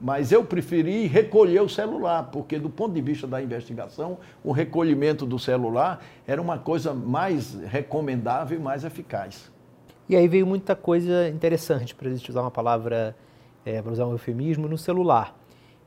Mas 0.00 0.32
eu 0.32 0.42
preferi 0.42 1.06
recolher 1.06 1.60
o 1.60 1.68
celular, 1.68 2.30
porque, 2.32 2.58
do 2.58 2.70
ponto 2.70 2.94
de 2.94 3.02
vista 3.02 3.26
da 3.26 3.42
investigação, 3.42 4.16
o 4.42 4.50
recolhimento 4.50 5.26
do 5.26 5.38
celular 5.38 6.00
era 6.26 6.40
uma 6.40 6.58
coisa 6.58 6.94
mais 6.94 7.54
recomendável 7.66 8.58
e 8.58 8.62
mais 8.62 8.82
eficaz. 8.82 9.52
E 10.08 10.16
aí 10.16 10.26
veio 10.26 10.46
muita 10.46 10.74
coisa 10.74 11.28
interessante, 11.28 11.94
para 11.94 12.08
usar 12.08 12.40
uma 12.40 12.50
palavra, 12.50 13.14
é, 13.64 13.82
para 13.82 13.92
usar 13.92 14.06
um 14.06 14.12
eufemismo, 14.12 14.66
no 14.66 14.78
celular. 14.78 15.38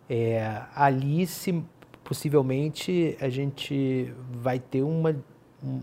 É, 0.07 0.61
ali 0.75 1.25
se 1.25 1.63
possivelmente 2.03 3.17
a 3.19 3.29
gente 3.29 4.13
vai 4.31 4.59
ter 4.59 4.83
uma, 4.83 5.15
uma 5.61 5.81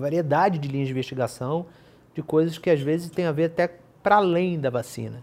variedade 0.00 0.58
de 0.58 0.68
linhas 0.68 0.88
de 0.88 0.92
investigação, 0.92 1.66
de 2.14 2.22
coisas 2.22 2.58
que 2.58 2.70
às 2.70 2.80
vezes 2.80 3.10
têm 3.10 3.26
a 3.26 3.32
ver 3.32 3.44
até 3.44 3.70
para 4.02 4.16
além 4.16 4.58
da 4.58 4.70
vacina. 4.70 5.22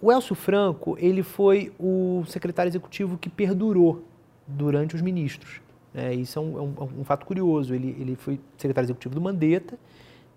O 0.00 0.10
Elcio 0.10 0.34
Franco, 0.34 0.96
ele 0.98 1.22
foi 1.22 1.72
o 1.78 2.24
secretário 2.26 2.70
executivo 2.70 3.18
que 3.18 3.28
perdurou 3.28 4.02
durante 4.46 4.94
os 4.94 5.02
ministros. 5.02 5.60
Né? 5.92 6.14
Isso 6.14 6.38
é 6.38 6.42
um, 6.42 6.58
é 6.58 6.62
um, 6.62 6.74
é 6.78 7.00
um, 7.00 7.04
fato 7.04 7.26
curioso. 7.26 7.74
Ele, 7.74 7.94
ele 8.00 8.16
foi 8.16 8.40
secretário 8.56 8.86
executivo 8.86 9.14
do 9.14 9.20
Mandetta, 9.20 9.78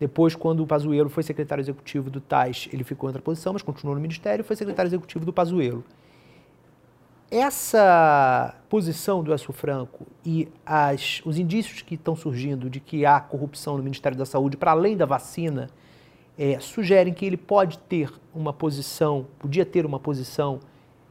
depois, 0.03 0.35
quando 0.35 0.61
o 0.61 0.67
Pazuello 0.67 1.09
foi 1.09 1.23
secretário 1.23 1.61
executivo 1.61 2.09
do 2.09 2.19
TAIS, 2.19 2.67
ele 2.73 2.83
ficou 2.83 3.07
em 3.07 3.11
outra 3.11 3.21
posição, 3.21 3.53
mas 3.53 3.61
continuou 3.61 3.95
no 3.95 4.01
ministério 4.01 4.43
e 4.43 4.45
foi 4.45 4.55
secretário 4.55 4.89
executivo 4.89 5.25
do 5.25 5.31
Pazuello. 5.31 5.81
Essa 7.29 8.55
posição 8.69 9.23
do 9.23 9.31
Elcio 9.31 9.51
Franco 9.51 10.05
e 10.25 10.47
as, 10.65 11.21
os 11.25 11.39
indícios 11.39 11.81
que 11.81 11.95
estão 11.95 12.15
surgindo 12.15 12.69
de 12.69 12.79
que 12.79 13.05
há 13.05 13.19
corrupção 13.19 13.77
no 13.77 13.83
Ministério 13.83 14.17
da 14.17 14.25
Saúde, 14.25 14.55
para 14.55 14.71
além 14.71 14.95
da 14.95 15.05
vacina, 15.05 15.69
é, 16.37 16.59
sugerem 16.59 17.13
que 17.13 17.25
ele 17.25 17.37
pode 17.37 17.77
ter 17.79 18.11
uma 18.33 18.53
posição, 18.53 19.25
podia 19.39 19.65
ter 19.65 19.85
uma 19.85 19.99
posição 19.99 20.59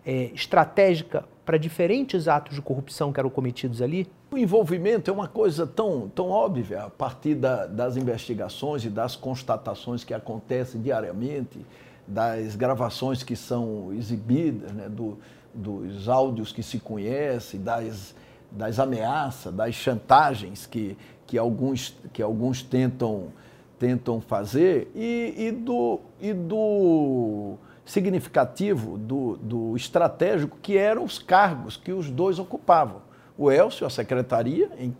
é, 0.04 0.30
estratégica 0.34 1.24
para 1.44 1.56
diferentes 1.56 2.28
atos 2.28 2.54
de 2.54 2.62
corrupção 2.62 3.12
que 3.12 3.18
eram 3.18 3.30
cometidos 3.30 3.82
ali? 3.82 4.08
O 4.30 4.38
envolvimento 4.38 5.10
é 5.10 5.14
uma 5.14 5.28
coisa 5.28 5.66
tão, 5.66 6.08
tão 6.08 6.30
óbvia 6.30 6.84
a 6.84 6.90
partir 6.90 7.34
da, 7.34 7.66
das 7.66 7.96
investigações 7.96 8.84
e 8.84 8.88
das 8.88 9.16
constatações 9.16 10.04
que 10.04 10.14
acontecem 10.14 10.80
diariamente, 10.80 11.64
das 12.06 12.56
gravações 12.56 13.22
que 13.22 13.36
são 13.36 13.92
exibidas, 13.92 14.72
né, 14.72 14.88
do, 14.88 15.18
dos 15.54 16.08
áudios 16.08 16.52
que 16.52 16.62
se 16.62 16.78
conhecem, 16.78 17.60
das, 17.60 18.14
das 18.50 18.78
ameaças, 18.78 19.52
das 19.52 19.74
chantagens 19.74 20.66
que, 20.66 20.96
que, 21.26 21.36
alguns, 21.38 21.96
que 22.12 22.22
alguns 22.22 22.62
tentam, 22.62 23.28
tentam 23.78 24.20
fazer 24.20 24.90
e, 24.94 25.34
e 25.36 25.50
do. 25.50 26.00
E 26.20 26.32
do 26.32 27.58
significativo 27.84 28.96
do, 28.96 29.36
do 29.36 29.76
estratégico 29.76 30.56
que 30.62 30.76
eram 30.76 31.04
os 31.04 31.18
cargos 31.18 31.76
que 31.76 31.92
os 31.92 32.10
dois 32.10 32.38
ocupavam. 32.38 33.02
O 33.36 33.50
Elcio, 33.50 33.86
a 33.86 33.90
secretaria, 33.90 34.70
em, 34.78 34.96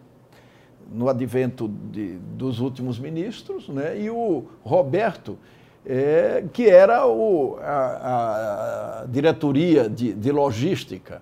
no 0.91 1.09
advento 1.09 1.69
de, 1.69 2.19
dos 2.37 2.61
últimos 2.61 2.99
ministros, 2.99 3.69
né, 3.69 4.01
e 4.01 4.11
o 4.11 4.47
Roberto, 4.65 5.39
é, 5.87 6.45
que 6.53 6.69
era 6.69 7.07
o, 7.07 7.59
a, 7.61 9.03
a 9.03 9.07
diretoria 9.07 9.89
de, 9.89 10.13
de 10.13 10.31
logística. 10.31 11.21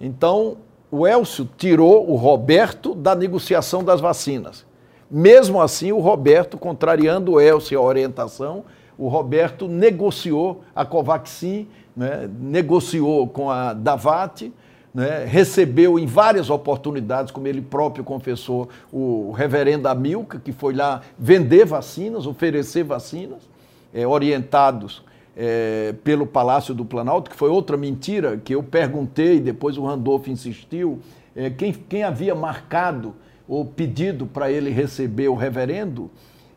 Então, 0.00 0.56
o 0.90 1.06
Elcio 1.06 1.48
tirou 1.56 2.10
o 2.10 2.16
Roberto 2.16 2.94
da 2.94 3.14
negociação 3.14 3.84
das 3.84 4.00
vacinas. 4.00 4.66
Mesmo 5.10 5.60
assim, 5.60 5.92
o 5.92 5.98
Roberto, 5.98 6.56
contrariando 6.56 7.32
o 7.32 7.40
Elcio 7.40 7.78
a 7.78 7.82
orientação, 7.82 8.64
o 8.96 9.08
Roberto 9.08 9.66
negociou 9.66 10.62
a 10.74 10.84
Covaxin, 10.84 11.68
né, 11.96 12.28
negociou 12.40 13.26
com 13.26 13.50
a 13.50 13.72
Davat, 13.72 14.52
né, 14.94 15.24
recebeu 15.24 15.98
em 15.98 16.06
várias 16.06 16.50
oportunidades, 16.50 17.32
como 17.32 17.46
ele 17.46 17.60
próprio 17.60 18.04
confessou, 18.04 18.68
o 18.92 19.32
reverendo 19.32 19.88
Amilca, 19.88 20.38
que 20.38 20.52
foi 20.52 20.74
lá 20.74 21.00
vender 21.18 21.64
vacinas, 21.64 22.26
oferecer 22.26 22.84
vacinas, 22.84 23.49
é, 23.92 24.06
orientados 24.06 25.02
é, 25.36 25.94
pelo 26.04 26.26
Palácio 26.26 26.74
do 26.74 26.84
Planalto, 26.84 27.30
que 27.30 27.36
foi 27.36 27.48
outra 27.48 27.76
mentira 27.76 28.36
que 28.36 28.54
eu 28.54 28.62
perguntei, 28.62 29.40
depois 29.40 29.78
o 29.78 29.84
Randolph 29.84 30.28
insistiu, 30.28 31.00
é, 31.34 31.50
quem, 31.50 31.72
quem 31.72 32.02
havia 32.02 32.34
marcado 32.34 33.14
ou 33.48 33.64
pedido 33.64 34.26
para 34.26 34.50
ele 34.50 34.70
receber 34.70 35.28
o 35.28 35.34
reverendo, 35.34 36.10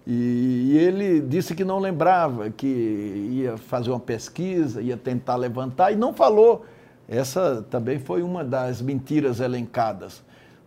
e, 0.06 0.78
ele 0.78 1.22
disse 1.22 1.56
que 1.56 1.64
não 1.64 1.80
lembrava, 1.80 2.50
que 2.50 2.68
ia 2.68 3.58
fazer 3.58 3.90
uma 3.90 4.00
pesquisa, 4.00 4.82
ia 4.82 4.98
tentar 4.98 5.38
levantar 5.38 5.92
e 5.92 5.96
não 5.96 6.14
falou. 6.14 6.66
Essa 7.08 7.66
também 7.70 8.00
foi 8.00 8.22
uma 8.22 8.44
das 8.44 8.82
mentiras 8.82 9.40
elencadas, 9.40 10.24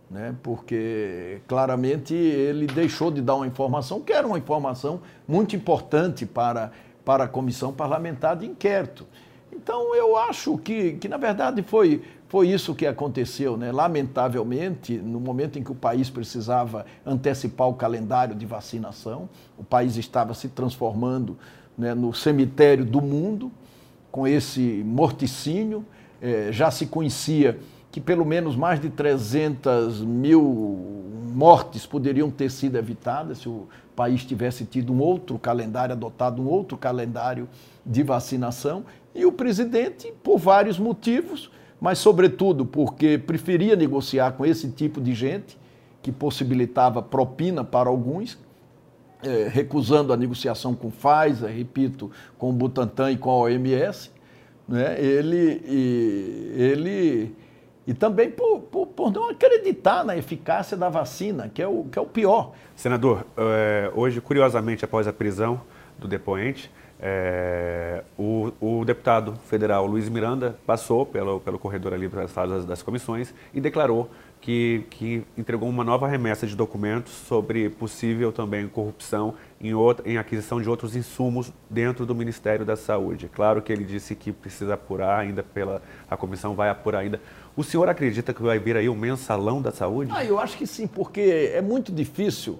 né? 0.09 0.35
porque 0.41 1.41
claramente 1.47 2.13
ele 2.13 2.67
deixou 2.67 3.11
de 3.11 3.21
dar 3.21 3.35
uma 3.35 3.47
informação 3.47 4.01
que 4.01 4.13
era 4.13 4.25
uma 4.25 4.37
informação 4.37 5.01
muito 5.27 5.55
importante 5.55 6.25
para, 6.25 6.71
para 7.03 7.25
a 7.25 7.27
comissão 7.27 7.73
parlamentar 7.73 8.35
de 8.35 8.45
inquérito. 8.45 9.05
Então 9.51 9.95
eu 9.95 10.17
acho 10.17 10.57
que, 10.57 10.93
que 10.93 11.07
na 11.07 11.17
verdade 11.17 11.61
foi 11.63 12.01
foi 12.29 12.49
isso 12.49 12.75
que 12.75 12.85
aconteceu, 12.85 13.55
né? 13.55 13.71
Lamentavelmente, 13.71 14.97
no 14.97 15.17
momento 15.17 15.57
em 15.57 15.63
que 15.63 15.71
o 15.71 15.75
país 15.75 16.09
precisava 16.09 16.85
antecipar 17.05 17.69
o 17.69 17.73
calendário 17.73 18.35
de 18.35 18.45
vacinação, 18.45 19.29
o 19.57 19.63
país 19.63 19.95
estava 19.95 20.33
se 20.33 20.49
transformando 20.49 21.37
né, 21.77 21.93
no 21.93 22.13
cemitério 22.13 22.83
do 22.83 23.01
mundo, 23.01 23.49
com 24.11 24.27
esse 24.27 24.83
morticínio. 24.85 25.85
É, 26.21 26.49
já 26.51 26.69
se 26.69 26.87
conhecia 26.87 27.59
que 27.97 28.01
pelo 28.01 28.23
menos 28.23 28.55
mais 28.55 28.79
de 28.79 28.91
300 28.91 30.01
mil 30.01 30.93
mortes 31.33 31.83
poderiam 31.83 32.29
ter 32.29 32.51
sido 32.51 32.77
evitadas 32.77 33.39
se 33.39 33.49
o 33.49 33.67
país 33.95 34.23
tivesse 34.23 34.65
tido 34.65 34.93
um 34.93 34.99
outro 34.99 35.39
calendário, 35.39 35.93
adotado 35.93 36.39
um 36.39 36.47
outro 36.47 36.77
calendário 36.77 37.49
de 37.83 38.03
vacinação. 38.03 38.85
E 39.15 39.25
o 39.25 39.31
presidente, 39.31 40.13
por 40.23 40.37
vários 40.37 40.77
motivos, 40.77 41.49
mas, 41.81 41.97
sobretudo, 41.97 42.67
porque 42.67 43.17
preferia 43.17 43.75
negociar 43.75 44.33
com 44.33 44.45
esse 44.45 44.69
tipo 44.69 45.01
de 45.01 45.15
gente, 45.15 45.57
que 46.03 46.11
possibilitava 46.11 47.01
propina 47.01 47.63
para 47.63 47.89
alguns, 47.89 48.37
é, 49.23 49.49
recusando 49.51 50.13
a 50.13 50.17
negociação 50.17 50.75
com 50.75 50.91
Pfizer, 50.91 51.49
repito, 51.49 52.11
com 52.37 52.51
o 52.51 52.53
Butantan 52.53 53.09
e 53.09 53.17
com 53.17 53.31
a 53.31 53.37
OMS. 53.37 54.11
Né? 54.67 55.01
Ele, 55.01 55.63
ele 56.55 57.35
e 57.87 57.93
também 57.93 58.29
por, 58.29 58.59
por, 58.59 58.87
por, 58.87 59.11
não 59.11 59.29
acreditar 59.29 60.03
na 60.03 60.17
eficácia 60.17 60.75
da 60.75 60.89
vacina, 60.89 61.49
que 61.51 61.61
é 61.61 61.67
o, 61.67 61.85
que 61.85 61.97
é 61.97 62.01
o 62.01 62.05
pior. 62.05 62.51
Senador, 62.75 63.25
é, 63.37 63.89
hoje, 63.95 64.19
curiosamente, 64.19 64.83
após 64.83 65.07
a 65.07 65.13
prisão 65.13 65.61
do 65.97 66.05
depoente, 66.05 66.69
é, 66.99 68.03
o, 68.17 68.51
o, 68.59 68.83
deputado 68.83 69.35
federal 69.45 69.85
Luiz 69.85 70.09
Miranda 70.09 70.57
passou 70.65 71.05
pelo, 71.05 71.39
pelo 71.39 71.59
corredor 71.59 71.93
ali 71.93 72.09
para 72.09 72.23
as 72.23 72.31
salas 72.31 72.65
das 72.65 72.81
comissões 72.81 73.35
e 73.53 73.61
declarou 73.61 74.09
que, 74.41 74.83
que 74.89 75.23
entregou 75.37 75.69
uma 75.69 75.83
nova 75.83 76.07
remessa 76.07 76.47
de 76.47 76.55
documentos 76.55 77.13
sobre 77.13 77.69
possível 77.69 78.31
também 78.31 78.67
corrupção 78.67 79.35
em, 79.61 79.73
outra, 79.73 80.09
em 80.09 80.17
aquisição 80.17 80.59
de 80.61 80.69
outros 80.69 80.95
insumos 80.95 81.53
dentro 81.69 82.05
do 82.05 82.15
Ministério 82.15 82.65
da 82.65 82.75
Saúde. 82.75 83.29
Claro 83.31 83.61
que 83.61 83.71
ele 83.71 83.83
disse 83.83 84.15
que 84.15 84.31
precisa 84.31 84.73
apurar 84.73 85.19
ainda 85.19 85.43
pela 85.43 85.81
a 86.09 86.17
comissão 86.17 86.55
vai 86.55 86.69
apurar 86.69 86.99
ainda. 86.99 87.21
O 87.57 87.63
senhor 87.63 87.89
acredita 87.89 88.33
que 88.33 88.41
vai 88.41 88.59
vir 88.59 88.77
aí 88.77 88.87
um 88.87 88.95
mensalão 88.95 89.61
da 89.61 89.71
saúde? 89.71 90.11
Ah, 90.13 90.23
eu 90.23 90.39
acho 90.39 90.57
que 90.57 90.65
sim, 90.65 90.87
porque 90.87 91.51
é 91.53 91.61
muito 91.61 91.91
difícil 91.91 92.59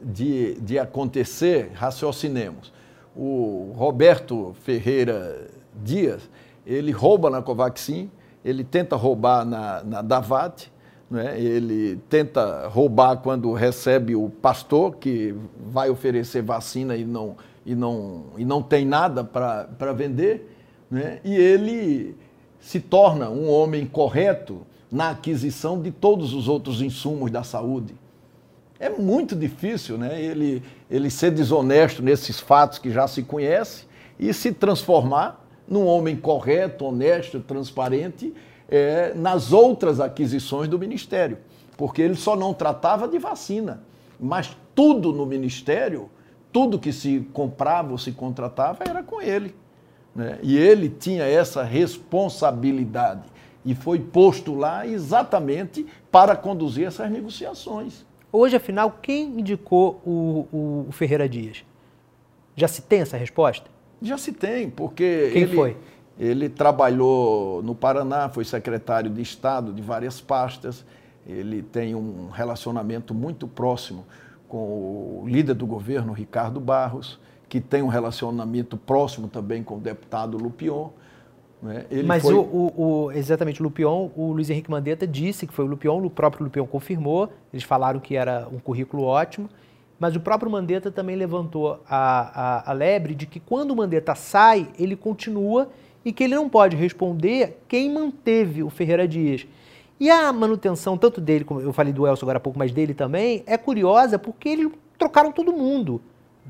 de, 0.00 0.54
de 0.60 0.78
acontecer, 0.78 1.72
raciocinemos 1.74 2.72
o 3.16 3.72
Roberto 3.76 4.54
Ferreira 4.62 5.48
Dias, 5.82 6.28
ele 6.66 6.92
rouba 6.92 7.30
na 7.30 7.42
Covaxin, 7.42 8.10
ele 8.44 8.64
tenta 8.64 8.96
roubar 8.96 9.44
na, 9.44 9.82
na 9.82 10.02
Davat, 10.02 10.70
né? 11.10 11.38
ele 11.40 11.96
tenta 12.08 12.68
roubar 12.68 13.16
quando 13.16 13.52
recebe 13.52 14.14
o 14.14 14.30
pastor, 14.30 14.96
que 14.96 15.34
vai 15.66 15.90
oferecer 15.90 16.42
vacina 16.42 16.96
e 16.96 17.04
não, 17.04 17.36
e 17.66 17.74
não, 17.74 18.24
e 18.36 18.44
não 18.44 18.62
tem 18.62 18.86
nada 18.86 19.24
para 19.24 19.92
vender, 19.92 20.56
né? 20.90 21.20
e 21.24 21.34
ele 21.34 22.16
se 22.60 22.78
torna 22.78 23.30
um 23.30 23.50
homem 23.50 23.86
correto 23.86 24.66
na 24.90 25.10
aquisição 25.10 25.80
de 25.80 25.90
todos 25.90 26.34
os 26.34 26.48
outros 26.48 26.82
insumos 26.82 27.30
da 27.30 27.42
saúde. 27.42 27.94
É 28.78 28.88
muito 28.88 29.36
difícil 29.36 29.98
né, 29.98 30.20
ele, 30.20 30.62
ele 30.90 31.10
ser 31.10 31.30
desonesto 31.30 32.02
nesses 32.02 32.40
fatos 32.40 32.78
que 32.78 32.90
já 32.90 33.06
se 33.06 33.22
conhece 33.22 33.84
e 34.18 34.32
se 34.32 34.52
transformar 34.52 35.46
num 35.68 35.86
homem 35.86 36.16
correto, 36.16 36.86
honesto, 36.86 37.40
transparente 37.40 38.34
é, 38.68 39.12
nas 39.14 39.52
outras 39.52 40.00
aquisições 40.00 40.68
do 40.68 40.78
Ministério. 40.78 41.38
Porque 41.76 42.02
ele 42.02 42.14
só 42.14 42.34
não 42.34 42.52
tratava 42.52 43.06
de 43.06 43.18
vacina, 43.18 43.82
mas 44.18 44.56
tudo 44.74 45.12
no 45.12 45.24
Ministério, 45.24 46.10
tudo 46.52 46.78
que 46.78 46.92
se 46.92 47.20
comprava 47.32 47.92
ou 47.92 47.98
se 47.98 48.12
contratava 48.12 48.84
era 48.84 49.02
com 49.02 49.20
ele. 49.20 49.54
Né? 50.14 50.38
E 50.42 50.56
ele 50.56 50.88
tinha 50.88 51.24
essa 51.24 51.62
responsabilidade 51.62 53.22
e 53.64 53.74
foi 53.74 53.98
posto 53.98 54.54
lá 54.54 54.86
exatamente 54.86 55.86
para 56.10 56.34
conduzir 56.34 56.86
essas 56.86 57.10
negociações. 57.10 58.04
Hoje, 58.32 58.56
afinal, 58.56 58.98
quem 59.02 59.40
indicou 59.40 60.00
o, 60.04 60.86
o 60.88 60.92
Ferreira 60.92 61.28
Dias? 61.28 61.64
Já 62.54 62.68
se 62.68 62.82
tem 62.82 63.00
essa 63.00 63.16
resposta? 63.16 63.70
Já 64.00 64.16
se 64.16 64.32
tem, 64.32 64.70
porque. 64.70 65.30
Quem 65.32 65.42
ele, 65.42 65.54
foi? 65.54 65.76
Ele 66.18 66.48
trabalhou 66.48 67.62
no 67.62 67.74
Paraná, 67.74 68.28
foi 68.28 68.44
secretário 68.44 69.10
de 69.10 69.20
Estado 69.20 69.72
de 69.72 69.82
várias 69.82 70.20
pastas, 70.20 70.84
ele 71.26 71.62
tem 71.62 71.94
um 71.94 72.28
relacionamento 72.28 73.14
muito 73.14 73.46
próximo 73.48 74.06
com 74.48 75.22
o 75.22 75.24
líder 75.26 75.54
do 75.54 75.66
governo, 75.66 76.12
Ricardo 76.12 76.60
Barros, 76.60 77.18
que 77.50 77.60
tem 77.60 77.82
um 77.82 77.88
relacionamento 77.88 78.76
próximo 78.76 79.26
também 79.26 79.60
com 79.64 79.74
o 79.74 79.80
deputado 79.80 80.38
Lupion. 80.38 80.90
Né? 81.60 81.84
Mas 82.06 82.22
foi... 82.22 82.32
o, 82.32 82.40
o, 82.40 82.72
o, 82.76 83.12
exatamente 83.12 83.60
o 83.60 83.64
Lupion, 83.64 84.08
o 84.16 84.30
Luiz 84.32 84.48
Henrique 84.48 84.70
Mandetta 84.70 85.04
disse 85.04 85.48
que 85.48 85.52
foi 85.52 85.64
o 85.64 85.68
Lupion, 85.68 86.00
o 86.00 86.08
próprio 86.08 86.44
Lupion 86.44 86.64
confirmou, 86.64 87.28
eles 87.52 87.64
falaram 87.64 87.98
que 87.98 88.14
era 88.14 88.46
um 88.52 88.60
currículo 88.60 89.02
ótimo, 89.02 89.50
mas 89.98 90.14
o 90.14 90.20
próprio 90.20 90.48
Mandetta 90.48 90.92
também 90.92 91.16
levantou 91.16 91.82
a, 91.88 92.60
a, 92.68 92.70
a 92.70 92.72
lebre 92.72 93.16
de 93.16 93.26
que 93.26 93.40
quando 93.40 93.72
o 93.72 93.76
Mandetta 93.76 94.14
sai, 94.14 94.68
ele 94.78 94.94
continua 94.94 95.68
e 96.04 96.12
que 96.12 96.22
ele 96.22 96.36
não 96.36 96.48
pode 96.48 96.76
responder 96.76 97.60
quem 97.66 97.92
manteve 97.92 98.62
o 98.62 98.70
Ferreira 98.70 99.08
Dias. 99.08 99.44
E 99.98 100.08
a 100.08 100.32
manutenção, 100.32 100.96
tanto 100.96 101.20
dele, 101.20 101.44
como 101.44 101.60
eu 101.60 101.72
falei 101.72 101.92
do 101.92 102.06
Elcio 102.06 102.24
agora 102.24 102.38
há 102.38 102.40
pouco, 102.40 102.58
mas 102.58 102.70
dele 102.70 102.94
também, 102.94 103.42
é 103.44 103.58
curiosa 103.58 104.20
porque 104.20 104.48
eles 104.48 104.70
trocaram 104.96 105.32
todo 105.32 105.52
mundo 105.52 106.00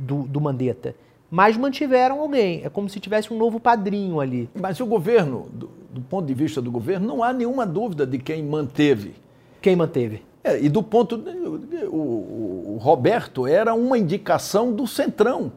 do, 0.00 0.22
do 0.24 0.40
Mandetta 0.40 0.94
mas 1.30 1.56
mantiveram 1.56 2.20
alguém. 2.20 2.62
É 2.64 2.68
como 2.68 2.88
se 2.88 2.98
tivesse 2.98 3.32
um 3.32 3.38
novo 3.38 3.60
padrinho 3.60 4.20
ali. 4.20 4.50
Mas 4.54 4.80
o 4.80 4.86
governo, 4.86 5.48
do, 5.52 5.70
do 5.92 6.00
ponto 6.00 6.26
de 6.26 6.34
vista 6.34 6.60
do 6.60 6.70
governo, 6.70 7.06
não 7.06 7.22
há 7.22 7.32
nenhuma 7.32 7.64
dúvida 7.64 8.04
de 8.04 8.18
quem 8.18 8.42
manteve. 8.42 9.14
Quem 9.62 9.76
manteve? 9.76 10.22
É, 10.42 10.60
e 10.60 10.68
do 10.68 10.82
ponto. 10.82 11.16
O, 11.16 11.96
o, 11.96 12.74
o, 12.74 12.78
Roberto 12.78 13.46
era 13.46 13.74
uma 13.74 13.96
indicação 13.96 14.72
do 14.72 14.86
Centrão. 14.86 15.52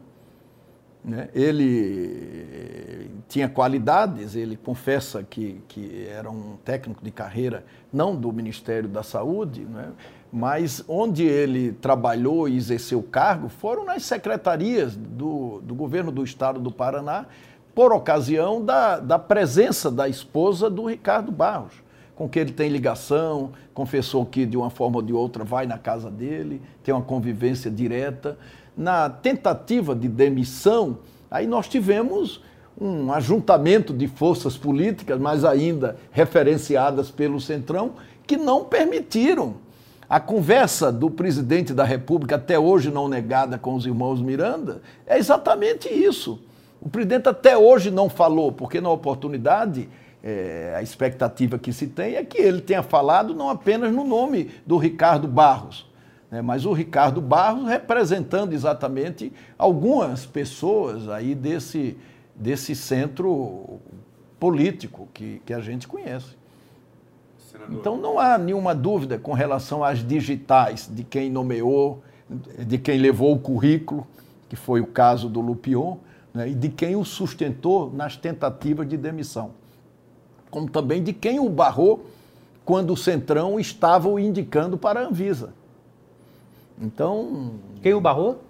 Né? 1.04 1.28
Ele 1.34 3.10
tinha 3.28 3.48
qualidades, 3.48 4.36
ele 4.36 4.56
confessa 4.56 5.22
que, 5.22 5.60
que 5.66 6.06
era 6.08 6.30
um 6.30 6.56
técnico 6.64 7.04
de 7.04 7.10
carreira, 7.10 7.64
não 7.92 8.14
do 8.14 8.32
Ministério 8.32 8.88
da 8.88 9.02
Saúde, 9.02 9.62
né? 9.62 9.88
Mas 10.36 10.82
onde 10.88 11.22
ele 11.22 11.70
trabalhou 11.70 12.48
e 12.48 12.56
exerceu 12.56 13.00
cargo 13.00 13.48
foram 13.48 13.84
nas 13.84 14.02
secretarias 14.02 14.96
do, 14.96 15.60
do 15.62 15.76
governo 15.76 16.10
do 16.10 16.24
estado 16.24 16.58
do 16.58 16.72
Paraná, 16.72 17.26
por 17.72 17.92
ocasião 17.92 18.60
da, 18.60 18.98
da 18.98 19.16
presença 19.16 19.92
da 19.92 20.08
esposa 20.08 20.68
do 20.68 20.86
Ricardo 20.86 21.30
Barros, 21.30 21.74
com 22.16 22.28
quem 22.28 22.42
ele 22.42 22.50
tem 22.50 22.68
ligação, 22.68 23.52
confessou 23.72 24.26
que 24.26 24.44
de 24.44 24.56
uma 24.56 24.70
forma 24.70 24.96
ou 24.96 25.02
de 25.02 25.12
outra 25.12 25.44
vai 25.44 25.66
na 25.66 25.78
casa 25.78 26.10
dele, 26.10 26.60
tem 26.82 26.92
uma 26.92 27.04
convivência 27.04 27.70
direta. 27.70 28.36
Na 28.76 29.08
tentativa 29.08 29.94
de 29.94 30.08
demissão, 30.08 30.98
aí 31.30 31.46
nós 31.46 31.68
tivemos 31.68 32.42
um 32.80 33.12
ajuntamento 33.12 33.92
de 33.92 34.08
forças 34.08 34.56
políticas, 34.56 35.16
mas 35.16 35.44
ainda 35.44 35.96
referenciadas 36.10 37.08
pelo 37.08 37.40
Centrão, 37.40 37.92
que 38.26 38.36
não 38.36 38.64
permitiram 38.64 39.62
a 40.08 40.20
conversa 40.20 40.92
do 40.92 41.10
presidente 41.10 41.72
da 41.72 41.84
República, 41.84 42.36
até 42.36 42.58
hoje 42.58 42.90
não 42.90 43.08
negada 43.08 43.58
com 43.58 43.74
os 43.74 43.86
irmãos 43.86 44.20
Miranda, 44.20 44.82
é 45.06 45.18
exatamente 45.18 45.88
isso. 45.88 46.40
O 46.80 46.88
presidente 46.88 47.28
até 47.28 47.56
hoje 47.56 47.90
não 47.90 48.10
falou, 48.10 48.52
porque 48.52 48.80
na 48.80 48.90
oportunidade, 48.90 49.88
é, 50.22 50.74
a 50.76 50.82
expectativa 50.82 51.58
que 51.58 51.72
se 51.72 51.86
tem 51.86 52.16
é 52.16 52.24
que 52.24 52.38
ele 52.38 52.60
tenha 52.60 52.82
falado 52.82 53.34
não 53.34 53.48
apenas 53.48 53.92
no 53.92 54.04
nome 54.04 54.50
do 54.66 54.76
Ricardo 54.76 55.26
Barros, 55.26 55.90
né, 56.30 56.42
mas 56.42 56.66
o 56.66 56.72
Ricardo 56.72 57.22
Barros 57.22 57.66
representando 57.66 58.52
exatamente 58.52 59.32
algumas 59.56 60.26
pessoas 60.26 61.08
aí 61.08 61.34
desse, 61.34 61.96
desse 62.34 62.74
centro 62.74 63.80
político 64.38 65.08
que, 65.14 65.40
que 65.46 65.54
a 65.54 65.60
gente 65.60 65.88
conhece. 65.88 66.36
Então 67.70 67.96
não 67.96 68.18
há 68.18 68.38
nenhuma 68.38 68.74
dúvida 68.74 69.18
com 69.18 69.32
relação 69.32 69.82
às 69.82 70.06
digitais 70.06 70.88
de 70.92 71.04
quem 71.04 71.30
nomeou, 71.30 72.02
de 72.58 72.78
quem 72.78 72.98
levou 72.98 73.34
o 73.34 73.38
currículo, 73.38 74.06
que 74.48 74.56
foi 74.56 74.80
o 74.80 74.86
caso 74.86 75.28
do 75.28 75.40
Lupion, 75.40 75.96
né, 76.32 76.48
e 76.48 76.54
de 76.54 76.68
quem 76.68 76.96
o 76.96 77.04
sustentou 77.04 77.92
nas 77.92 78.16
tentativas 78.16 78.88
de 78.88 78.96
demissão. 78.96 79.52
Como 80.50 80.68
também 80.68 81.02
de 81.02 81.12
quem 81.12 81.40
o 81.40 81.48
barrou 81.48 82.06
quando 82.64 82.92
o 82.92 82.96
Centrão 82.96 83.60
estava 83.60 84.08
o 84.08 84.18
indicando 84.18 84.78
para 84.78 85.00
a 85.00 85.04
Anvisa. 85.04 85.52
Então. 86.80 87.52
Quem 87.82 87.94
o 87.94 88.00
barrou? 88.00 88.40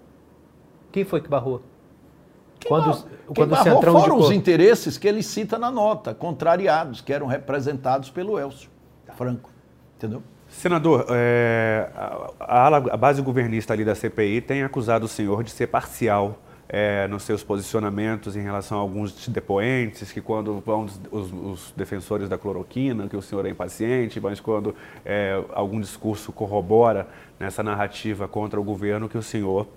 Quem 0.91 1.03
foi 1.03 1.21
que 1.21 1.27
barrou? 1.27 1.61
Quem 2.59 2.69
quando, 2.69 2.85
barrou, 2.85 3.03
quando 3.27 3.49
quem 3.49 3.59
o 3.59 3.63
Centrão 3.63 3.93
foram 3.93 4.15
indicou... 4.15 4.29
os 4.29 4.31
interesses 4.31 4.97
que 4.97 5.07
ele 5.07 5.21
cita 5.21 5.59
na 5.59 5.69
nota, 5.69 6.13
contrariados, 6.13 7.01
que 7.01 7.11
eram 7.11 7.27
representados 7.27 8.09
pelo 8.09 8.39
Elcio. 8.39 8.69
Franco. 9.15 9.49
Entendeu? 9.97 10.21
Senador, 10.49 11.05
é, 11.09 11.89
a, 12.39 12.65
ala, 12.65 12.77
a, 12.77 12.97
base 12.97 13.21
governista 13.21 13.73
ali 13.73 13.83
da 13.83 13.95
CPI 13.95 14.41
tem 14.41 14.63
acusado 14.63 15.05
o 15.05 15.07
senhor 15.07 15.43
de 15.43 15.51
ser 15.51 15.67
parcial 15.67 16.39
é, 16.67 17.07
nos 17.07 17.23
seus 17.23 17.43
posicionamentos 17.43 18.35
em 18.35 18.41
relação 18.41 18.77
a 18.77 18.81
alguns 18.81 19.27
depoentes, 19.27 20.11
que 20.11 20.21
quando 20.21 20.61
vão 20.65 20.85
os, 21.11 21.31
os, 21.31 21.73
defensores 21.75 22.29
da 22.29 22.37
cloroquina, 22.37 23.07
que 23.07 23.15
o 23.15 23.21
senhor 23.21 23.45
é 23.45 23.49
impaciente, 23.49 24.19
mas 24.19 24.39
quando 24.39 24.75
é, 25.03 25.43
algum 25.53 25.79
discurso 25.79 26.31
corrobora 26.31 27.07
nessa 27.39 27.61
narrativa 27.61 28.27
contra 28.27 28.59
o 28.59 28.63
governo, 28.63 29.09
que 29.09 29.17
o 29.17 29.23
senhor 29.23 29.67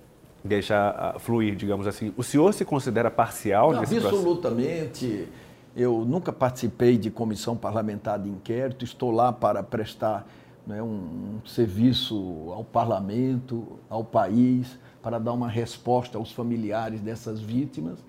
deixa 0.43 1.15
fluir, 1.19 1.55
digamos 1.55 1.85
assim. 1.85 2.13
O 2.15 2.23
senhor 2.23 2.53
se 2.53 2.63
considera 2.63 3.11
parcial 3.11 3.73
Não, 3.73 3.81
nesse 3.81 3.97
absolutamente. 3.97 5.07
Processo? 5.07 5.48
Eu 5.75 6.03
nunca 6.05 6.33
participei 6.33 6.97
de 6.97 7.11
comissão 7.11 7.55
parlamentar 7.55 8.19
de 8.19 8.29
inquérito, 8.29 8.83
estou 8.83 9.11
lá 9.11 9.31
para 9.31 9.61
prestar 9.61 10.27
né, 10.65 10.81
um, 10.81 11.39
um 11.43 11.47
serviço 11.47 12.51
ao 12.53 12.63
parlamento, 12.63 13.79
ao 13.89 14.03
país, 14.03 14.77
para 15.01 15.19
dar 15.19 15.33
uma 15.33 15.47
resposta 15.47 16.17
aos 16.17 16.31
familiares 16.31 17.01
dessas 17.01 17.39
vítimas. 17.39 17.99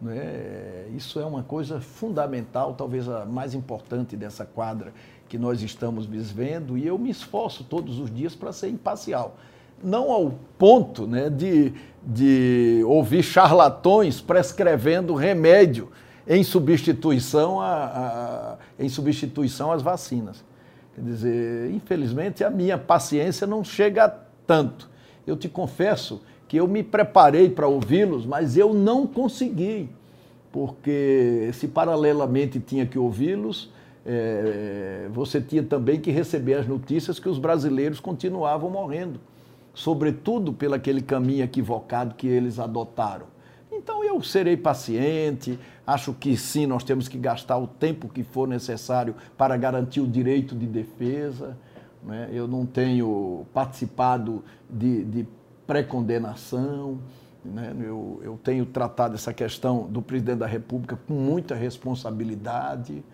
Né? 0.00 0.86
Isso 0.96 1.18
é 1.18 1.24
uma 1.24 1.42
coisa 1.42 1.80
fundamental, 1.80 2.74
talvez 2.74 3.08
a 3.08 3.24
mais 3.24 3.54
importante 3.54 4.16
dessa 4.16 4.44
quadra 4.44 4.92
que 5.28 5.36
nós 5.36 5.62
estamos 5.62 6.06
vivendo, 6.06 6.78
e 6.78 6.86
eu 6.86 6.98
me 6.98 7.10
esforço 7.10 7.64
todos 7.64 7.98
os 7.98 8.14
dias 8.14 8.34
para 8.34 8.52
ser 8.52 8.68
imparcial. 8.68 9.36
Não 9.82 10.10
ao 10.10 10.34
ponto 10.56 11.06
né, 11.06 11.28
de, 11.30 11.72
de 12.02 12.82
ouvir 12.86 13.22
charlatões 13.22 14.20
prescrevendo 14.20 15.14
remédio 15.14 15.90
em 16.28 16.44
substituição, 16.44 17.58
a, 17.58 17.74
a, 17.74 18.56
em 18.78 18.88
substituição 18.88 19.72
às 19.72 19.80
vacinas. 19.80 20.44
Quer 20.94 21.00
dizer, 21.00 21.70
infelizmente 21.70 22.44
a 22.44 22.50
minha 22.50 22.76
paciência 22.76 23.46
não 23.46 23.64
chega 23.64 24.14
tanto. 24.46 24.90
Eu 25.26 25.36
te 25.36 25.48
confesso 25.48 26.20
que 26.46 26.58
eu 26.58 26.68
me 26.68 26.82
preparei 26.82 27.48
para 27.48 27.66
ouvi-los, 27.66 28.26
mas 28.26 28.56
eu 28.56 28.74
não 28.74 29.06
consegui, 29.06 29.88
porque 30.52 31.50
se 31.54 31.68
paralelamente 31.68 32.60
tinha 32.60 32.84
que 32.84 32.98
ouvi-los, 32.98 33.70
é, 34.04 35.08
você 35.12 35.40
tinha 35.40 35.62
também 35.62 36.00
que 36.00 36.10
receber 36.10 36.54
as 36.54 36.66
notícias 36.66 37.18
que 37.18 37.28
os 37.28 37.38
brasileiros 37.38 38.00
continuavam 38.00 38.70
morrendo, 38.70 39.20
sobretudo 39.74 40.52
pelo 40.52 40.74
aquele 40.74 41.02
caminho 41.02 41.44
equivocado 41.44 42.14
que 42.14 42.26
eles 42.26 42.58
adotaram. 42.58 43.26
Então 43.78 44.02
eu 44.02 44.20
serei 44.22 44.56
paciente, 44.56 45.58
acho 45.86 46.12
que 46.12 46.36
sim, 46.36 46.66
nós 46.66 46.82
temos 46.82 47.06
que 47.06 47.16
gastar 47.16 47.56
o 47.56 47.66
tempo 47.66 48.08
que 48.08 48.24
for 48.24 48.48
necessário 48.48 49.14
para 49.36 49.56
garantir 49.56 50.00
o 50.00 50.06
direito 50.06 50.54
de 50.56 50.66
defesa. 50.66 51.56
Né? 52.02 52.28
Eu 52.32 52.48
não 52.48 52.66
tenho 52.66 53.46
participado 53.54 54.44
de, 54.68 55.04
de 55.04 55.28
pré-condenação. 55.64 56.98
Né? 57.44 57.72
Eu, 57.80 58.20
eu 58.22 58.40
tenho 58.42 58.66
tratado 58.66 59.14
essa 59.14 59.32
questão 59.32 59.86
do 59.86 60.02
presidente 60.02 60.38
da 60.38 60.46
República 60.46 60.98
com 61.06 61.14
muita 61.14 61.54
responsabilidade, 61.54 63.04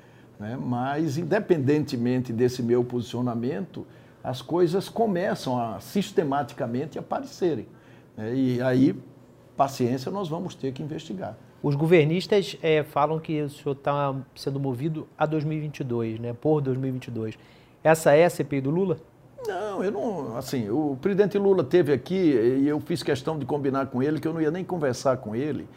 né? 0.41 0.59
mas, 0.61 1.19
independentemente 1.19 2.33
desse 2.33 2.63
meu 2.63 2.83
posicionamento, 2.83 3.87
as 4.23 4.41
coisas 4.41 4.89
começam 4.89 5.61
a 5.61 5.79
sistematicamente 5.79 6.99
aparecerem. 6.99 7.67
Né? 8.17 8.35
E 8.35 8.63
aí 8.63 8.99
paciência, 9.57 10.11
nós 10.11 10.29
vamos 10.29 10.55
ter 10.55 10.73
que 10.73 10.83
investigar. 10.83 11.37
Os 11.63 11.75
governistas 11.75 12.57
é, 12.63 12.83
falam 12.83 13.19
que 13.19 13.41
o 13.41 13.49
senhor 13.49 13.73
está 13.73 14.15
sendo 14.35 14.61
movido 14.61 15.09
a 15.17 15.25
2022, 15.25 16.21
né, 16.21 16.35
por 16.35 16.61
2022. 16.61 17.39
Essa 17.83 18.13
é 18.13 18.25
a 18.25 18.31
CPI 18.31 18.61
do 18.61 18.71
Lula? 18.71 18.99
Não, 19.47 19.85
eu 19.85 19.91
não. 19.91 20.37
Assim, 20.37 20.69
o 20.71 20.97
presidente 21.01 21.37
Lula 21.39 21.63
teve 21.63 21.93
aqui 21.93 22.15
e 22.15 22.67
eu 22.67 22.81
fiz 22.81 23.03
questão 23.03 23.39
de 23.39 23.45
combinar 23.45 23.87
com 23.87 24.03
ele 24.03 24.19
que 24.19 24.27
eu 24.27 24.33
não 24.33 24.41
ia 24.41 24.51
nem 24.51 24.65
conversar 24.65 25.19
com 25.19 25.37
ele, 25.37 25.69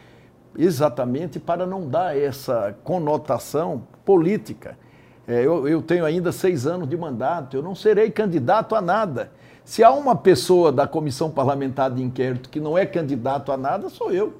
exatamente 0.56 1.38
para 1.38 1.66
não 1.66 1.86
dar 1.86 2.16
essa 2.16 2.74
conotação 2.82 3.86
política. 4.04 4.78
É, 5.26 5.44
eu, 5.44 5.68
eu 5.68 5.82
tenho 5.82 6.06
ainda 6.06 6.32
seis 6.32 6.66
anos 6.66 6.88
de 6.88 6.96
mandato, 6.96 7.56
eu 7.56 7.62
não 7.62 7.74
serei 7.74 8.10
candidato 8.10 8.74
a 8.74 8.80
nada. 8.80 9.30
Se 9.68 9.84
há 9.84 9.92
uma 9.92 10.16
pessoa 10.16 10.72
da 10.72 10.86
comissão 10.86 11.30
parlamentar 11.30 11.90
de 11.90 12.02
inquérito 12.02 12.48
que 12.48 12.58
não 12.58 12.78
é 12.78 12.86
candidato 12.86 13.52
a 13.52 13.56
nada, 13.58 13.90
sou 13.90 14.10
eu. 14.10 14.32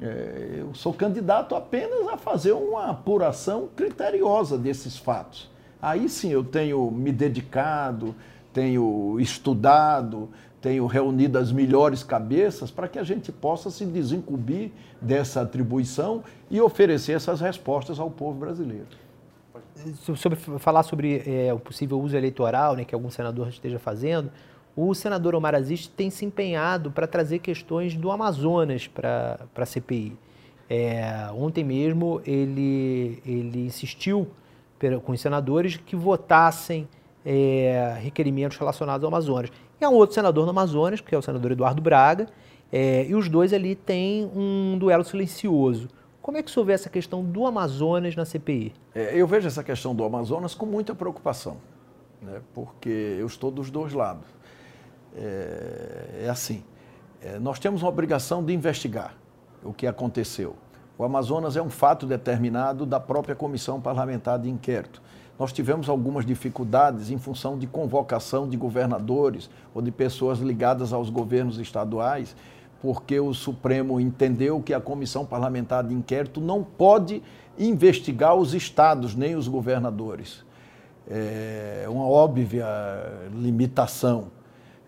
É, 0.00 0.56
eu 0.60 0.74
sou 0.74 0.94
candidato 0.94 1.54
apenas 1.54 2.08
a 2.08 2.16
fazer 2.16 2.52
uma 2.52 2.86
apuração 2.86 3.68
criteriosa 3.76 4.56
desses 4.56 4.96
fatos. 4.96 5.50
Aí 5.82 6.08
sim 6.08 6.30
eu 6.30 6.42
tenho 6.42 6.90
me 6.90 7.12
dedicado, 7.12 8.14
tenho 8.54 9.20
estudado, 9.20 10.30
tenho 10.62 10.86
reunido 10.86 11.36
as 11.36 11.52
melhores 11.52 12.02
cabeças 12.02 12.70
para 12.70 12.88
que 12.88 12.98
a 12.98 13.04
gente 13.04 13.30
possa 13.30 13.70
se 13.70 13.84
desincumbir 13.84 14.70
dessa 14.98 15.42
atribuição 15.42 16.24
e 16.50 16.58
oferecer 16.58 17.12
essas 17.12 17.38
respostas 17.38 18.00
ao 18.00 18.10
povo 18.10 18.38
brasileiro. 18.38 18.86
Sobre 20.16 20.38
falar 20.58 20.82
sobre 20.82 21.22
é, 21.26 21.52
o 21.52 21.58
possível 21.58 22.00
uso 22.00 22.16
eleitoral, 22.16 22.76
né, 22.76 22.84
que 22.84 22.94
algum 22.94 23.10
senador 23.10 23.48
esteja 23.48 23.78
fazendo, 23.78 24.30
o 24.76 24.94
senador 24.94 25.34
Omar 25.34 25.54
Aziz 25.54 25.86
tem 25.86 26.08
se 26.08 26.24
empenhado 26.24 26.90
para 26.90 27.06
trazer 27.06 27.40
questões 27.40 27.94
do 27.94 28.10
Amazonas 28.10 28.86
para 28.86 29.38
a 29.54 29.66
CPI. 29.66 30.16
É, 30.70 31.28
ontem 31.34 31.62
mesmo 31.62 32.22
ele, 32.24 33.22
ele 33.26 33.66
insistiu 33.66 34.28
com 35.04 35.12
os 35.12 35.20
senadores 35.20 35.76
que 35.76 35.94
votassem 35.94 36.88
é, 37.24 37.96
requerimentos 38.00 38.56
relacionados 38.56 39.04
ao 39.04 39.08
Amazonas. 39.08 39.50
E 39.80 39.84
há 39.84 39.90
um 39.90 39.94
outro 39.94 40.14
senador 40.14 40.44
no 40.44 40.50
Amazonas, 40.50 41.00
que 41.00 41.14
é 41.14 41.18
o 41.18 41.22
senador 41.22 41.52
Eduardo 41.52 41.82
Braga, 41.82 42.26
é, 42.72 43.06
e 43.06 43.14
os 43.14 43.28
dois 43.28 43.52
ali 43.52 43.74
têm 43.74 44.24
um 44.34 44.78
duelo 44.78 45.04
silencioso. 45.04 45.88
Como 46.22 46.38
é 46.38 46.42
que 46.42 46.50
se 46.50 46.62
vê 46.62 46.72
essa 46.72 46.88
questão 46.88 47.22
do 47.22 47.44
Amazonas 47.44 48.16
na 48.16 48.24
CPI? 48.24 48.72
É, 48.94 49.14
eu 49.14 49.26
vejo 49.26 49.48
essa 49.48 49.62
questão 49.62 49.94
do 49.94 50.04
Amazonas 50.04 50.54
com 50.54 50.64
muita 50.64 50.94
preocupação, 50.94 51.56
né, 52.22 52.40
porque 52.54 53.16
eu 53.18 53.26
estou 53.26 53.50
dos 53.50 53.70
dois 53.70 53.92
lados 53.92 54.26
é, 55.16 56.24
é 56.24 56.28
assim: 56.28 56.62
é, 57.20 57.38
nós 57.38 57.58
temos 57.58 57.82
uma 57.82 57.88
obrigação 57.88 58.44
de 58.44 58.52
investigar 58.52 59.14
o 59.62 59.72
que 59.72 59.86
aconteceu. 59.86 60.56
O 60.98 61.04
Amazonas 61.04 61.56
é 61.56 61.62
um 61.62 61.70
fato 61.70 62.06
determinado 62.06 62.84
da 62.84 63.00
própria 63.00 63.34
comissão 63.34 63.80
parlamentar 63.80 64.38
de 64.38 64.48
inquérito. 64.48 65.02
Nós 65.38 65.52
tivemos 65.52 65.88
algumas 65.88 66.24
dificuldades 66.24 67.10
em 67.10 67.18
função 67.18 67.58
de 67.58 67.66
convocação 67.66 68.48
de 68.48 68.56
governadores 68.56 69.50
ou 69.74 69.80
de 69.80 69.90
pessoas 69.90 70.38
ligadas 70.38 70.92
aos 70.92 71.10
governos 71.10 71.58
estaduais, 71.58 72.36
porque 72.82 73.20
o 73.20 73.32
Supremo 73.32 74.00
entendeu 74.00 74.60
que 74.60 74.74
a 74.74 74.80
comissão 74.80 75.24
parlamentar 75.24 75.84
de 75.84 75.94
inquérito 75.94 76.40
não 76.40 76.64
pode 76.64 77.22
investigar 77.56 78.34
os 78.34 78.54
estados 78.54 79.14
nem 79.14 79.36
os 79.36 79.46
governadores. 79.46 80.44
É 81.08 81.86
uma 81.88 82.08
óbvia 82.08 82.66
limitação. 83.32 84.32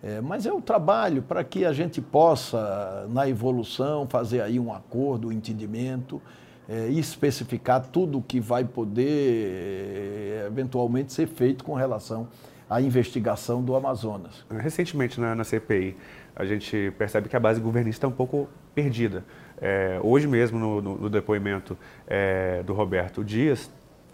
É, 0.03 0.19
mas 0.19 0.45
é 0.45 0.51
o 0.51 0.61
trabalho 0.61 1.21
para 1.21 1.41
que 1.43 1.63
a 1.65 1.71
gente 1.71 2.01
possa, 2.01 3.07
na 3.09 3.27
evolução, 3.29 4.05
fazer 4.07 4.41
aí 4.41 4.59
um 4.59 4.73
acordo, 4.73 5.29
um 5.29 5.31
entendimento, 5.31 6.21
é, 6.67 6.87
especificar 6.89 7.87
tudo 7.87 8.17
o 8.17 8.21
que 8.21 8.41
vai 8.41 8.65
poder 8.65 10.43
é, 10.43 10.47
eventualmente 10.47 11.13
ser 11.13 11.27
feito 11.27 11.63
com 11.63 11.73
relação 11.73 12.27
à 12.69 12.81
investigação 12.81 13.61
do 13.63 13.75
Amazonas. 13.75 14.45
Recentemente 14.49 15.19
na, 15.19 15.35
na 15.35 15.43
CPI, 15.43 15.95
a 16.35 16.45
gente 16.45 16.91
percebe 16.97 17.29
que 17.29 17.35
a 17.35 17.39
base 17.39 17.59
governista 17.61 18.05
é 18.05 18.09
um 18.09 18.13
pouco 18.13 18.49
perdida. 18.73 19.23
É, 19.61 19.99
hoje 20.03 20.27
mesmo, 20.27 20.59
no, 20.59 20.81
no, 20.81 20.97
no 20.97 21.09
depoimento 21.09 21.77
é, 22.07 22.61
do 22.63 22.73
Roberto 22.73 23.23
Dias, 23.23 23.71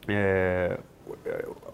é, 0.08 0.78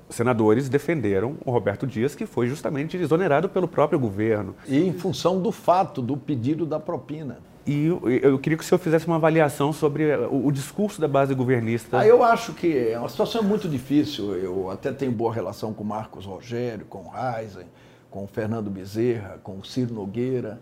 senadores 0.10 0.70
defenderam 0.70 1.36
o 1.46 1.52
Roberto 1.52 1.86
Dias, 1.86 2.16
que 2.16 2.26
foi 2.26 2.48
justamente 2.48 2.98
exonerado 2.98 3.50
pelo 3.50 3.68
próprio 3.68 4.00
governo. 4.00 4.56
E 4.68 4.78
em 4.80 4.94
função 4.94 5.42
do 5.42 5.52
fato 5.52 6.02
do 6.02 6.16
pedido 6.16 6.66
da 6.66 6.80
propina. 6.80 7.40
E 7.68 7.88
eu 8.22 8.40
queria 8.40 8.58
que 8.58 8.64
o 8.64 8.68
senhor 8.68 8.80
fizesse 8.80 9.06
uma 9.06 9.18
avaliação 9.18 9.74
sobre 9.74 10.16
o, 10.32 10.50
discurso 10.52 11.02
da 11.02 11.08
base 11.08 11.36
governista. 11.36 12.00
Ah, 12.00 12.08
eu 12.08 12.24
acho 12.24 12.54
que 12.54 12.78
é 12.78 12.98
uma 12.98 13.10
situação 13.10 13.44
muito 13.44 13.68
difícil. 13.68 14.36
Eu 14.36 14.72
até 14.72 14.94
tenho 14.94 15.12
boa 15.12 15.34
relação 15.34 15.74
com 15.74 15.84
Marcos 15.84 16.26
Rogério, 16.26 16.86
com 16.86 17.00
o 17.00 17.12
Heisen, 17.14 17.66
com 18.10 18.26
Fernando 18.26 18.70
Bezerra, 18.70 19.38
com 19.44 19.62
Ciro 19.66 19.94
Nogueira. 19.94 20.62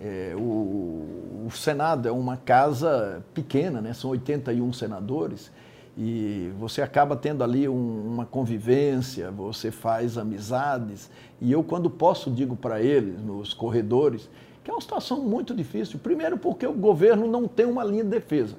É, 0.00 0.32
o, 0.36 1.44
o 1.46 1.50
Senado 1.50 2.08
é 2.08 2.12
uma 2.12 2.36
casa 2.36 3.24
pequena, 3.34 3.80
né? 3.80 3.92
são 3.92 4.10
81 4.10 4.72
senadores 4.72 5.50
e 5.96 6.50
você 6.58 6.82
acaba 6.82 7.16
tendo 7.16 7.44
ali 7.44 7.68
um, 7.68 8.06
uma 8.06 8.26
convivência, 8.26 9.30
você 9.30 9.70
faz 9.70 10.18
amizades. 10.18 11.10
E 11.40 11.52
eu, 11.52 11.62
quando 11.62 11.88
posso, 11.88 12.30
digo 12.30 12.56
para 12.56 12.82
eles, 12.82 13.20
nos 13.20 13.54
corredores, 13.54 14.28
que 14.64 14.70
é 14.70 14.74
uma 14.74 14.80
situação 14.80 15.20
muito 15.20 15.54
difícil. 15.54 16.00
Primeiro, 16.02 16.38
porque 16.38 16.66
o 16.66 16.72
governo 16.72 17.26
não 17.26 17.46
tem 17.46 17.66
uma 17.66 17.84
linha 17.84 18.02
de 18.02 18.10
defesa. 18.10 18.56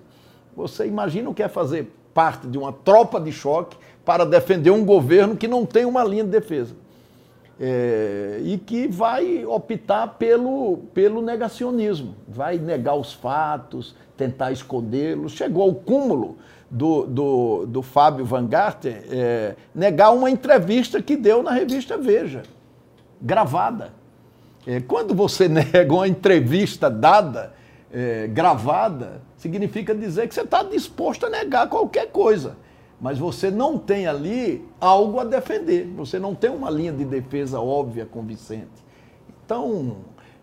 Você 0.56 0.86
imagina 0.86 1.30
o 1.30 1.34
que 1.34 1.42
é 1.42 1.50
fazer 1.50 1.92
parte 2.14 2.48
de 2.48 2.58
uma 2.58 2.72
tropa 2.72 3.20
de 3.20 3.32
choque 3.32 3.76
para 4.06 4.24
defender 4.24 4.70
um 4.70 4.86
governo 4.86 5.36
que 5.36 5.48
não 5.48 5.66
tem 5.66 5.84
uma 5.84 6.04
linha 6.04 6.24
de 6.24 6.30
defesa. 6.30 6.76
É, 7.60 8.40
e 8.44 8.58
que 8.58 8.88
vai 8.88 9.46
optar 9.46 10.16
pelo, 10.20 10.78
pelo 10.94 11.22
negacionismo, 11.22 12.14
vai 12.28 12.58
negar 12.58 12.96
os 12.96 13.14
fatos, 13.14 13.96
tentar 14.16 14.52
escondê-los. 14.52 15.32
Chegou 15.32 15.64
ao 15.64 15.74
cúmulo 15.74 16.38
do, 16.70 17.06
do, 17.06 17.66
do 17.66 17.82
Fábio 17.82 18.26
Van 18.26 18.46
Garten 18.46 18.98
é, 19.10 19.56
negar 19.74 20.12
uma 20.12 20.30
entrevista 20.30 21.02
que 21.02 21.16
deu 21.16 21.42
na 21.42 21.52
revista 21.52 21.98
Veja, 21.98 22.44
gravada. 23.22 23.94
É, 24.66 24.80
quando 24.80 25.14
você 25.14 25.48
nega 25.50 25.94
uma 25.94 26.08
entrevista 26.08 26.90
dada, 26.90 27.54
é, 27.92 28.28
gravada, 28.28 29.22
significa 29.38 29.94
dizer 29.96 30.28
que 30.28 30.34
você 30.34 30.42
está 30.42 30.64
disposto 30.64 31.26
a 31.26 31.30
negar 31.30 31.70
qualquer 31.70 32.12
coisa. 32.12 32.58
Mas 33.00 33.18
você 33.20 33.52
não 33.52 33.78
tem 33.78 34.08
ali 34.08 34.66
algo 34.80 35.20
a 35.20 35.24
defender, 35.24 35.86
você 35.96 36.18
não 36.18 36.34
tem 36.34 36.50
uma 36.50 36.70
linha 36.70 36.92
de 36.92 37.06
defesa 37.06 37.60
óbvia, 37.60 38.06
convincente. 38.06 38.86
Então, 39.46 39.98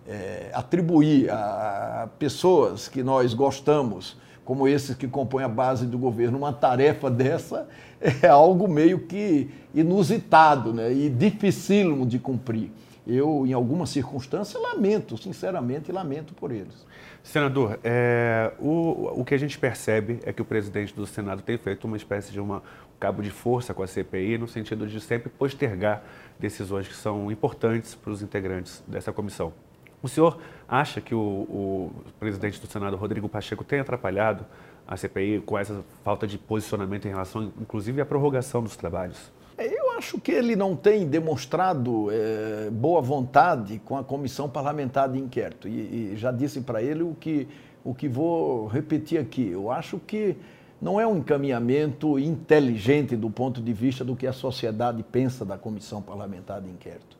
é, 0.06 0.50
atribuir 0.52 1.30
a, 1.30 2.08
pessoas 2.18 2.88
que 2.88 3.02
nós 3.02 3.34
gostamos 3.34 4.16
como 4.44 4.66
esses 4.66 4.96
que 4.96 5.06
compõem 5.06 5.44
a 5.44 5.48
base 5.48 5.86
do 5.86 5.96
governo, 5.96 6.38
uma 6.38 6.52
tarefa 6.52 7.10
dessa 7.10 7.68
é 8.22 8.28
algo 8.28 8.68
meio 8.68 9.00
que 9.00 9.50
inusitado 9.74 10.72
né? 10.72 10.92
e 10.92 11.08
dificílimo 11.08 12.04
de 12.04 12.18
cumprir. 12.18 12.70
Eu, 13.06 13.44
em 13.46 13.52
algumas 13.52 13.90
circunstâncias, 13.90 14.62
lamento, 14.62 15.16
sinceramente, 15.16 15.90
lamento 15.90 16.34
por 16.34 16.52
eles. 16.52 16.86
Senador, 17.22 17.78
é, 17.82 18.52
o, 18.60 19.20
o 19.20 19.24
que 19.24 19.34
a 19.34 19.38
gente 19.38 19.58
percebe 19.58 20.20
é 20.24 20.32
que 20.32 20.40
o 20.40 20.44
presidente 20.44 20.94
do 20.94 21.06
Senado 21.06 21.42
tem 21.42 21.58
feito 21.58 21.84
uma 21.84 21.96
espécie 21.96 22.30
de 22.30 22.40
uma 22.40 22.62
cabo 23.02 23.20
de 23.20 23.30
força 23.30 23.74
com 23.74 23.82
a 23.82 23.86
CPI, 23.88 24.38
no 24.38 24.46
sentido 24.46 24.86
de 24.86 25.00
sempre 25.00 25.28
postergar 25.28 26.04
decisões 26.38 26.86
que 26.86 26.94
são 26.94 27.32
importantes 27.32 27.96
para 27.96 28.12
os 28.12 28.22
integrantes 28.22 28.80
dessa 28.86 29.12
comissão. 29.12 29.52
O 30.00 30.08
senhor 30.08 30.38
acha 30.68 31.00
que 31.00 31.12
o, 31.14 31.18
o, 31.18 31.92
presidente 32.20 32.60
do 32.60 32.66
Senado, 32.68 32.96
Rodrigo 32.96 33.28
Pacheco, 33.28 33.64
tem 33.64 33.80
atrapalhado 33.80 34.46
a 34.86 34.96
CPI 34.96 35.40
com 35.40 35.58
essa 35.58 35.84
falta 36.04 36.26
de 36.26 36.38
posicionamento 36.38 37.06
em 37.06 37.10
relação, 37.10 37.52
inclusive, 37.60 38.00
à 38.00 38.06
prorrogação 38.06 38.62
dos 38.62 38.76
trabalhos? 38.76 39.32
Eu 39.66 39.92
acho 39.98 40.18
que 40.20 40.32
ele 40.32 40.56
não 40.56 40.74
tem 40.74 41.06
demonstrado 41.06 42.08
é, 42.10 42.70
boa 42.70 43.00
vontade 43.00 43.80
com 43.84 43.96
a 43.96 44.04
comissão 44.04 44.48
parlamentar 44.48 45.08
de 45.08 45.18
inquérito. 45.18 45.68
E, 45.68 46.12
e 46.12 46.16
já 46.16 46.32
disse 46.32 46.60
para 46.60 46.82
ele 46.82 47.02
o 47.02 47.14
que, 47.18 47.46
o 47.84 47.94
que 47.94 48.08
vou 48.08 48.66
repetir 48.66 49.20
aqui. 49.20 49.48
Eu 49.48 49.70
acho 49.70 49.98
que 49.98 50.36
não 50.80 51.00
é 51.00 51.06
um 51.06 51.18
encaminhamento 51.18 52.18
inteligente 52.18 53.14
do 53.14 53.30
ponto 53.30 53.62
de 53.62 53.72
vista 53.72 54.04
do 54.04 54.16
que 54.16 54.26
a 54.26 54.32
sociedade 54.32 55.02
pensa 55.04 55.44
da 55.44 55.56
comissão 55.56 56.02
parlamentar 56.02 56.60
de 56.60 56.68
inquérito. 56.68 57.16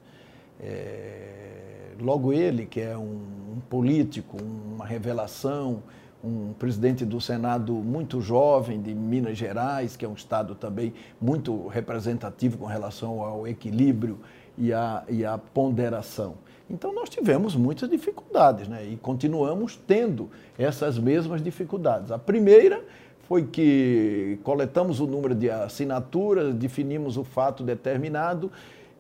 É, 0.61 1.92
logo 2.00 2.33
ele, 2.33 2.66
que 2.66 2.81
é 2.81 2.96
um, 2.96 3.20
um 3.57 3.61
político, 3.70 4.37
uma 4.42 4.85
revelação, 4.85 5.83
um 6.22 6.52
presidente 6.52 7.04
do 7.04 7.20
Senado 7.20 7.72
muito 7.72 8.20
jovem, 8.20 8.80
de 8.80 8.94
Minas 8.94 9.37
Gerais, 9.37 9.96
que 9.96 10.04
é 10.04 10.08
um 10.08 10.14
estado 10.14 10.54
também 10.54 10.94
muito 11.20 11.66
representativo 11.66 12.58
com 12.58 12.66
relação 12.66 13.20
ao 13.20 13.46
equilíbrio 13.46 14.20
e 14.56 14.73
à, 14.73 15.02
e 15.08 15.25
à 15.25 15.37
ponderação. 15.37 16.35
Então, 16.70 16.94
nós 16.94 17.08
tivemos 17.08 17.56
muitas 17.56 17.88
dificuldades 17.90 18.68
né? 18.68 18.87
e 18.87 18.96
continuamos 18.96 19.77
tendo 19.77 20.31
essas 20.56 20.98
mesmas 20.98 21.42
dificuldades. 21.42 22.10
A 22.10 22.18
primeira 22.18 22.83
foi 23.29 23.46
que 23.46 24.38
coletamos 24.44 25.00
o 25.00 25.06
número 25.06 25.35
de 25.35 25.50
assinaturas, 25.50 26.54
definimos 26.54 27.16
o 27.16 27.25
fato 27.25 27.64
determinado 27.64 28.50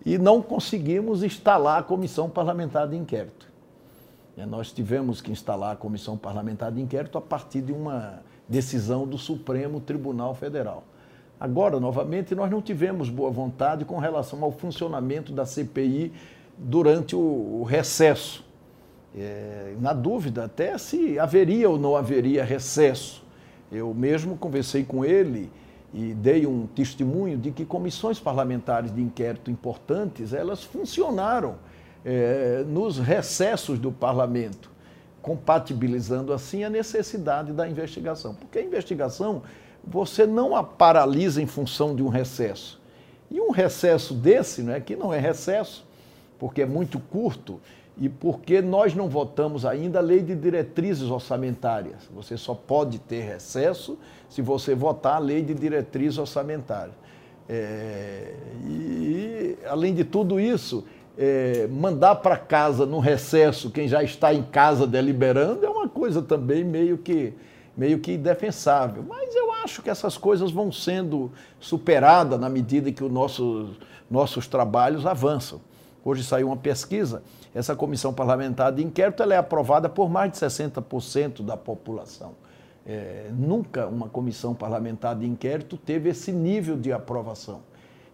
e 0.04 0.18
não 0.18 0.42
conseguimos 0.42 1.22
instalar 1.22 1.80
a 1.80 1.82
comissão 1.82 2.28
parlamentar 2.28 2.88
de 2.88 2.96
inquérito. 2.96 3.51
É, 4.36 4.46
nós 4.46 4.72
tivemos 4.72 5.20
que 5.20 5.30
instalar 5.30 5.72
a 5.72 5.76
comissão 5.76 6.16
parlamentar 6.16 6.72
de 6.72 6.80
inquérito 6.80 7.18
a 7.18 7.20
partir 7.20 7.60
de 7.60 7.72
uma 7.72 8.20
decisão 8.48 9.06
do 9.06 9.18
Supremo 9.18 9.80
Tribunal 9.80 10.34
Federal. 10.34 10.84
Agora, 11.38 11.78
novamente, 11.78 12.34
nós 12.34 12.50
não 12.50 12.62
tivemos 12.62 13.10
boa 13.10 13.30
vontade 13.30 13.84
com 13.84 13.98
relação 13.98 14.42
ao 14.44 14.52
funcionamento 14.52 15.32
da 15.32 15.44
CPI 15.44 16.12
durante 16.56 17.16
o, 17.16 17.64
recesso. 17.64 18.44
É, 19.14 19.74
na 19.80 19.92
dúvida 19.92 20.44
até 20.44 20.78
se 20.78 21.18
haveria 21.18 21.68
ou 21.68 21.78
não 21.78 21.96
haveria 21.96 22.44
recesso. 22.44 23.22
Eu 23.70 23.92
mesmo 23.92 24.36
conversei 24.36 24.84
com 24.84 25.04
ele 25.04 25.50
e 25.92 26.14
dei 26.14 26.46
um 26.46 26.66
testemunho 26.66 27.36
de 27.36 27.50
que 27.50 27.64
comissões 27.64 28.18
parlamentares 28.18 28.94
de 28.94 29.02
inquérito 29.02 29.50
importantes, 29.50 30.32
elas 30.32 30.62
funcionaram 30.62 31.56
é, 32.04 32.64
nos 32.66 32.98
recessos 32.98 33.78
do 33.78 33.92
parlamento, 33.92 34.70
compatibilizando 35.20 36.32
assim 36.32 36.64
a 36.64 36.70
necessidade 36.70 37.52
da 37.52 37.68
investigação. 37.68 38.34
Porque 38.34 38.58
a 38.58 38.62
investigação 38.62 39.42
você 39.84 40.26
não 40.26 40.54
a 40.54 40.62
paralisa 40.62 41.42
em 41.42 41.46
função 41.46 41.94
de 41.94 42.02
um 42.02 42.08
recesso. 42.08 42.80
E 43.30 43.40
um 43.40 43.50
recesso 43.50 44.14
desse, 44.14 44.62
né, 44.62 44.80
que 44.80 44.94
não 44.94 45.12
é 45.12 45.18
recesso, 45.18 45.84
porque 46.38 46.62
é 46.62 46.66
muito 46.66 47.00
curto 47.00 47.60
e 47.98 48.08
porque 48.08 48.62
nós 48.62 48.94
não 48.94 49.08
votamos 49.08 49.64
ainda 49.64 49.98
a 49.98 50.02
lei 50.02 50.20
de 50.20 50.34
diretrizes 50.34 51.10
orçamentárias. 51.10 52.08
Você 52.14 52.36
só 52.36 52.54
pode 52.54 52.98
ter 52.98 53.22
recesso 53.22 53.98
se 54.28 54.40
você 54.40 54.74
votar 54.74 55.16
a 55.16 55.18
lei 55.18 55.42
de 55.42 55.54
diretrizes 55.54 56.18
orçamentárias. 56.18 56.94
É, 57.48 58.34
e, 58.66 59.58
além 59.68 59.94
de 59.94 60.04
tudo 60.04 60.38
isso, 60.40 60.84
é, 61.16 61.66
mandar 61.70 62.16
para 62.16 62.36
casa 62.36 62.86
no 62.86 62.98
recesso 62.98 63.70
quem 63.70 63.86
já 63.86 64.02
está 64.02 64.32
em 64.32 64.42
casa 64.42 64.86
deliberando 64.86 65.64
é 65.64 65.68
uma 65.68 65.88
coisa 65.88 66.22
também 66.22 66.64
meio 66.64 66.98
que, 66.98 67.34
meio 67.76 67.98
que 67.98 68.12
indefensável. 68.12 69.04
Mas 69.06 69.34
eu 69.34 69.52
acho 69.52 69.82
que 69.82 69.90
essas 69.90 70.16
coisas 70.16 70.50
vão 70.50 70.72
sendo 70.72 71.30
superadas 71.60 72.40
na 72.40 72.48
medida 72.48 72.90
que 72.90 73.04
os 73.04 73.12
nossos, 73.12 73.76
nossos 74.10 74.46
trabalhos 74.46 75.06
avançam. 75.06 75.60
Hoje 76.04 76.24
saiu 76.24 76.48
uma 76.48 76.56
pesquisa, 76.56 77.22
essa 77.54 77.76
comissão 77.76 78.12
parlamentar 78.12 78.72
de 78.72 78.82
inquérito 78.82 79.22
ela 79.22 79.34
é 79.34 79.36
aprovada 79.36 79.88
por 79.88 80.10
mais 80.10 80.32
de 80.32 80.38
60% 80.38 81.44
da 81.44 81.56
população. 81.56 82.32
É, 82.84 83.30
nunca 83.32 83.86
uma 83.86 84.08
comissão 84.08 84.52
parlamentar 84.54 85.14
de 85.14 85.24
inquérito 85.24 85.76
teve 85.76 86.10
esse 86.10 86.32
nível 86.32 86.76
de 86.76 86.92
aprovação. 86.92 87.60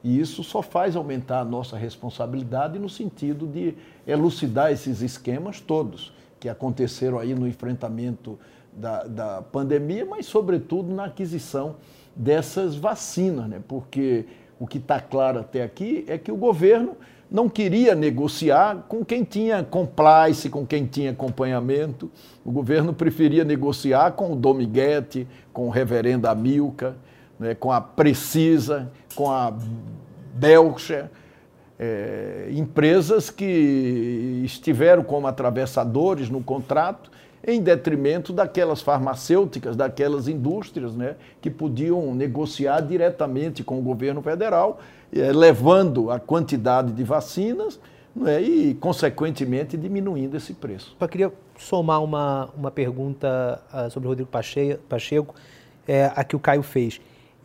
E 0.02 0.20
isso 0.20 0.44
só 0.44 0.62
faz 0.62 0.94
aumentar 0.94 1.40
a 1.40 1.44
nossa 1.44 1.76
responsabilidade 1.76 2.78
no 2.78 2.88
sentido 2.88 3.46
de 3.46 3.74
elucidar 4.06 4.70
esses 4.70 5.00
esquemas 5.02 5.60
todos 5.60 6.12
que 6.38 6.48
aconteceram 6.48 7.18
aí 7.18 7.34
no 7.34 7.46
enfrentamento 7.48 8.38
da, 8.72 9.04
da 9.04 9.42
pandemia, 9.42 10.06
mas, 10.06 10.26
sobretudo, 10.26 10.94
na 10.94 11.06
aquisição 11.06 11.76
dessas 12.14 12.76
vacinas, 12.76 13.48
né? 13.48 13.60
porque 13.66 14.24
o 14.58 14.66
que 14.66 14.78
está 14.78 15.00
claro 15.00 15.40
até 15.40 15.62
aqui 15.62 16.04
é 16.08 16.16
que 16.16 16.30
o 16.30 16.36
governo 16.36 16.96
não 17.30 17.48
queria 17.48 17.94
negociar 17.94 18.86
com 18.88 19.04
quem 19.04 19.22
tinha 19.22 19.62
compliance, 19.62 20.48
com 20.48 20.66
quem 20.66 20.86
tinha 20.86 21.10
acompanhamento. 21.10 22.10
O 22.44 22.50
governo 22.50 22.94
preferia 22.94 23.44
negociar 23.44 24.12
com 24.12 24.32
o 24.32 24.36
Domiguete, 24.36 25.28
com 25.52 25.66
o 25.66 25.70
reverendo 25.70 26.26
Amilca, 26.26 26.96
né, 27.38 27.54
com 27.54 27.72
a 27.72 27.80
Precisa, 27.80 28.90
com 29.14 29.30
a 29.30 29.52
Belcher, 30.34 31.08
é, 31.78 32.48
empresas 32.50 33.30
que 33.30 34.42
estiveram 34.44 35.04
como 35.04 35.26
atravessadores 35.26 36.28
no 36.28 36.42
contrato 36.42 37.10
em 37.46 37.62
detrimento 37.62 38.32
daquelas 38.32 38.82
farmacêuticas, 38.82 39.76
daquelas 39.76 40.26
indústrias 40.26 40.94
né, 40.94 41.14
que 41.40 41.48
podiam 41.48 42.14
negociar 42.14 42.80
diretamente 42.80 43.62
com 43.62 43.78
o 43.78 43.82
governo 43.82 44.20
federal, 44.20 44.80
é, 45.12 45.32
levando 45.32 46.10
a 46.10 46.18
quantidade 46.18 46.92
de 46.92 47.04
vacinas 47.04 47.78
né, 48.14 48.42
e, 48.42 48.74
consequentemente, 48.74 49.76
diminuindo 49.76 50.36
esse 50.36 50.52
preço. 50.52 50.96
Só 50.98 51.06
queria 51.06 51.32
somar 51.56 52.02
uma, 52.02 52.48
uma 52.56 52.70
pergunta 52.70 53.62
uh, 53.72 53.90
sobre 53.90 54.08
o 54.08 54.10
Rodrigo 54.10 54.30
Pacheco, 54.30 54.82
Pacheco 54.88 55.34
é, 55.86 56.10
a 56.14 56.24
que 56.24 56.36
o 56.36 56.38
Caio 56.38 56.62
fez. 56.62 57.00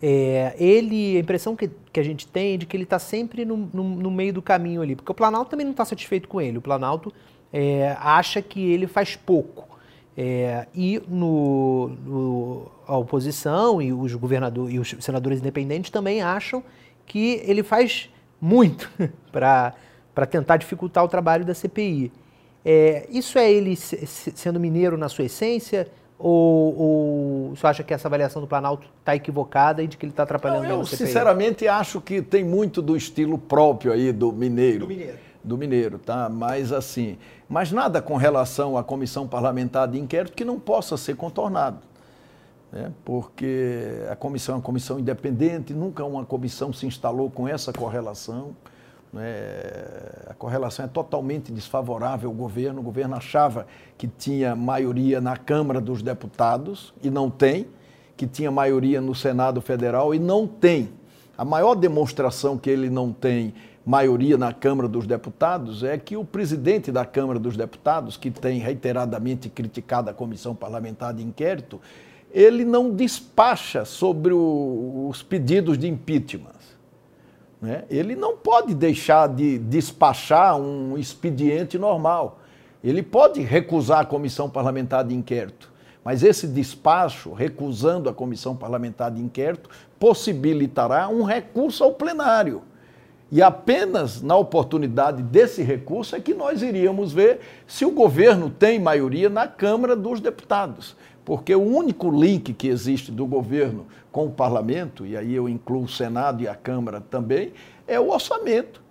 É, 0.06 0.54
ele, 0.60 1.16
a 1.16 1.22
impressão 1.22 1.56
que, 1.56 1.72
que 1.94 1.98
a 1.98 2.04
gente 2.04 2.28
tem 2.28 2.56
é 2.56 2.58
de 2.58 2.66
que 2.66 2.76
ele 2.76 2.84
está 2.84 3.00
sempre 3.00 3.46
no, 3.46 3.56
no, 3.56 3.84
no, 3.84 4.12
meio 4.12 4.34
do 4.34 4.42
caminho 4.42 4.82
ali, 4.82 4.98
porque 4.98 5.10
o 5.10 5.16
Planalto 5.16 5.52
também 5.52 5.66
não 5.66 5.72
está 5.72 5.86
satisfeito 5.86 6.28
com 6.28 6.42
ele. 6.42 6.58
O 6.58 6.62
Planalto 6.62 7.10
é, 7.54 7.96
acha 7.98 8.42
que 8.42 8.60
ele 8.60 8.86
faz 8.86 9.16
pouco. 9.16 9.66
É, 10.18 10.68
e 10.76 11.02
no, 11.08 11.88
no, 12.06 12.72
a 12.86 12.98
oposição 12.98 13.82
e 13.82 13.94
os 13.94 14.14
governadores 14.16 14.74
e 14.76 14.78
os 14.78 14.94
senadores 15.00 15.40
independentes 15.40 15.90
também 15.90 16.22
acham 16.22 16.62
que 17.06 17.42
ele 17.46 17.64
faz 17.64 18.10
muito 18.42 18.92
para 19.32 19.74
tentar 20.30 20.58
dificultar 20.58 21.06
o 21.06 21.08
trabalho 21.08 21.46
da 21.46 21.54
CPI. 21.54 22.12
É, 22.66 23.08
isso 23.10 23.40
é 23.40 23.50
ele 23.50 23.74
sendo 23.78 24.60
mineiro 24.60 24.98
na 24.98 25.08
sua 25.08 25.24
essência? 25.24 25.90
Ou, 26.26 26.80
ou 26.80 27.50
você 27.54 27.68
acha 27.68 27.84
que 27.84 27.94
essa 27.94 28.08
avaliação 28.08 28.42
do 28.42 28.48
Planalto 28.48 28.88
está 28.98 29.14
equivocada 29.14 29.84
e 29.84 29.88
de 29.88 29.98
que 29.98 30.06
ele 30.06 30.14
está 30.14 30.24
atrapalhando 30.24 30.64
Não, 30.64 30.80
eu, 30.80 30.86
sinceramente, 30.86 31.68
acho 31.68 32.00
que 32.00 32.22
tem 32.22 32.46
muito 32.46 32.82
do 32.82 32.96
estilo 32.96 33.38
próprio 33.38 33.92
aí 33.92 34.14
do 34.14 34.32
mineiro. 34.32 34.80
Do 34.80 34.88
mineiro. 34.88 35.18
Do 35.44 35.58
mineiro, 35.58 36.00
tá? 36.00 36.30
Mas 36.30 36.72
assim, 36.72 37.18
mas 37.50 37.74
nada 37.74 38.02
com 38.02 38.16
relação 38.16 38.78
à 38.78 38.84
comissão 38.86 39.28
parlamentar 39.28 39.86
de 39.86 40.00
inquérito 40.00 40.32
que 40.32 40.46
não 40.46 40.58
possa 40.58 40.96
ser 40.96 41.18
contornado. 41.18 41.80
Né? 42.72 42.90
Porque 43.04 44.06
a 44.10 44.16
comissão 44.16 44.56
é 44.56 44.58
uma 44.60 44.64
comissão 44.64 44.98
independente, 44.98 45.74
nunca 45.74 46.06
uma 46.06 46.24
comissão 46.24 46.72
se 46.72 46.86
instalou 46.86 47.30
com 47.30 47.50
essa 47.50 47.74
correlação. 47.74 48.56
Né? 49.14 49.24
A 50.28 50.34
correlação 50.34 50.86
é 50.86 50.88
totalmente 50.88 51.52
desfavorável 51.52 52.30
ao 52.30 52.36
governo. 52.36 52.80
O 52.80 52.84
governo 52.84 53.16
achava 53.16 53.68
que 53.98 54.08
tinha 54.08 54.56
maioria 54.56 55.22
na 55.22 55.38
Câmara 55.38 55.80
dos 55.80 56.02
Deputados 56.02 56.94
e 57.04 57.10
não 57.10 57.30
tem, 57.30 57.68
que 58.18 58.26
tinha 58.26 58.50
maioria 58.50 59.00
no 59.00 59.14
Senado 59.14 59.62
Federal 59.62 60.14
e 60.14 60.20
não 60.20 60.48
tem. 60.48 60.90
A 61.38 61.46
maior 61.46 61.76
demonstração 61.76 62.58
que 62.58 62.70
ele 62.70 62.90
não 62.90 63.12
tem 63.12 63.54
maioria 63.86 64.38
na 64.38 64.54
Câmara 64.54 64.88
dos 64.88 65.06
Deputados 65.06 65.84
é 65.84 65.98
que 65.98 66.16
o 66.16 66.24
presidente 66.24 66.92
da 66.92 67.06
Câmara 67.06 67.38
dos 67.38 67.58
Deputados, 67.58 68.16
que 68.16 68.32
tem 68.32 68.60
reiteradamente 68.60 69.50
criticado 69.50 70.10
a 70.10 70.14
comissão 70.14 70.56
parlamentar 70.56 71.14
de 71.14 71.24
inquérito, 71.24 71.82
ele 72.32 72.64
não 72.66 72.90
despacha 72.90 73.86
sobre 73.86 74.34
o, 74.34 75.08
os 75.10 75.22
pedidos 75.22 75.78
de 75.78 75.88
impeachment. 75.88 76.63
Né? 77.64 77.86
Ele 77.90 78.14
não 78.14 78.36
pode 78.36 78.76
deixar 78.76 79.30
de 79.30 79.58
despachar 79.58 80.58
um 80.58 80.98
expediente 80.98 81.78
normal. 81.78 82.42
Ele 82.84 83.02
pode 83.02 83.40
recusar 83.40 84.02
a 84.02 84.06
comissão 84.06 84.50
parlamentar 84.50 85.06
de 85.06 85.16
inquérito, 85.16 85.72
mas 86.04 86.24
esse 86.24 86.46
despacho, 86.46 87.32
recusando 87.32 88.10
a 88.10 88.14
comissão 88.14 88.54
parlamentar 88.54 89.10
de 89.12 89.22
inquérito, 89.22 89.70
possibilitará 89.98 91.08
um 91.08 91.24
recurso 91.24 91.86
ao 91.86 91.94
plenário. 91.94 92.64
E 93.32 93.42
apenas 93.42 94.22
na 94.22 94.36
oportunidade 94.36 95.24
desse 95.24 95.64
recurso 95.64 96.18
é 96.18 96.20
que 96.20 96.34
nós 96.34 96.62
iríamos 96.62 97.14
ver 97.14 97.40
se 97.66 97.86
o 97.86 97.92
governo 97.92 98.50
tem 98.50 98.78
maioria 98.78 99.30
na 99.30 99.48
Câmara 99.48 99.96
dos 99.96 100.20
Deputados 100.20 100.98
porque 101.26 101.56
o 101.56 101.62
único 101.62 102.10
link 102.10 102.54
que 102.54 102.68
existe 102.68 103.12
do 103.12 103.26
governo 103.26 103.86
com 104.12 104.26
o 104.26 104.32
parlamento, 104.32 105.06
e 105.06 105.16
aí 105.16 105.34
eu 105.34 105.48
incluo 105.48 105.84
o 105.84 105.90
Senado 105.90 106.44
e 106.44 106.48
a 106.48 106.56
Câmara 106.56 107.02
também, 107.02 107.54
é 107.88 108.00
o 108.00 108.10
orçamento. 108.10 108.82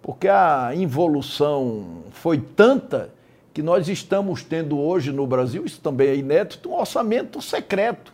Porque 0.00 0.28
a 0.28 0.70
involução 0.74 2.04
foi 2.12 2.38
tanta 2.38 3.10
que 3.52 3.62
nós 3.62 3.88
estamos 3.88 4.42
tendo 4.42 4.78
hoje 4.78 5.10
no 5.10 5.26
Brasil, 5.26 5.64
isso 5.64 5.80
também 5.80 6.08
é 6.08 6.16
inédito, 6.16 6.70
um 6.70 6.74
orçamento 6.74 7.42
secreto, 7.42 8.12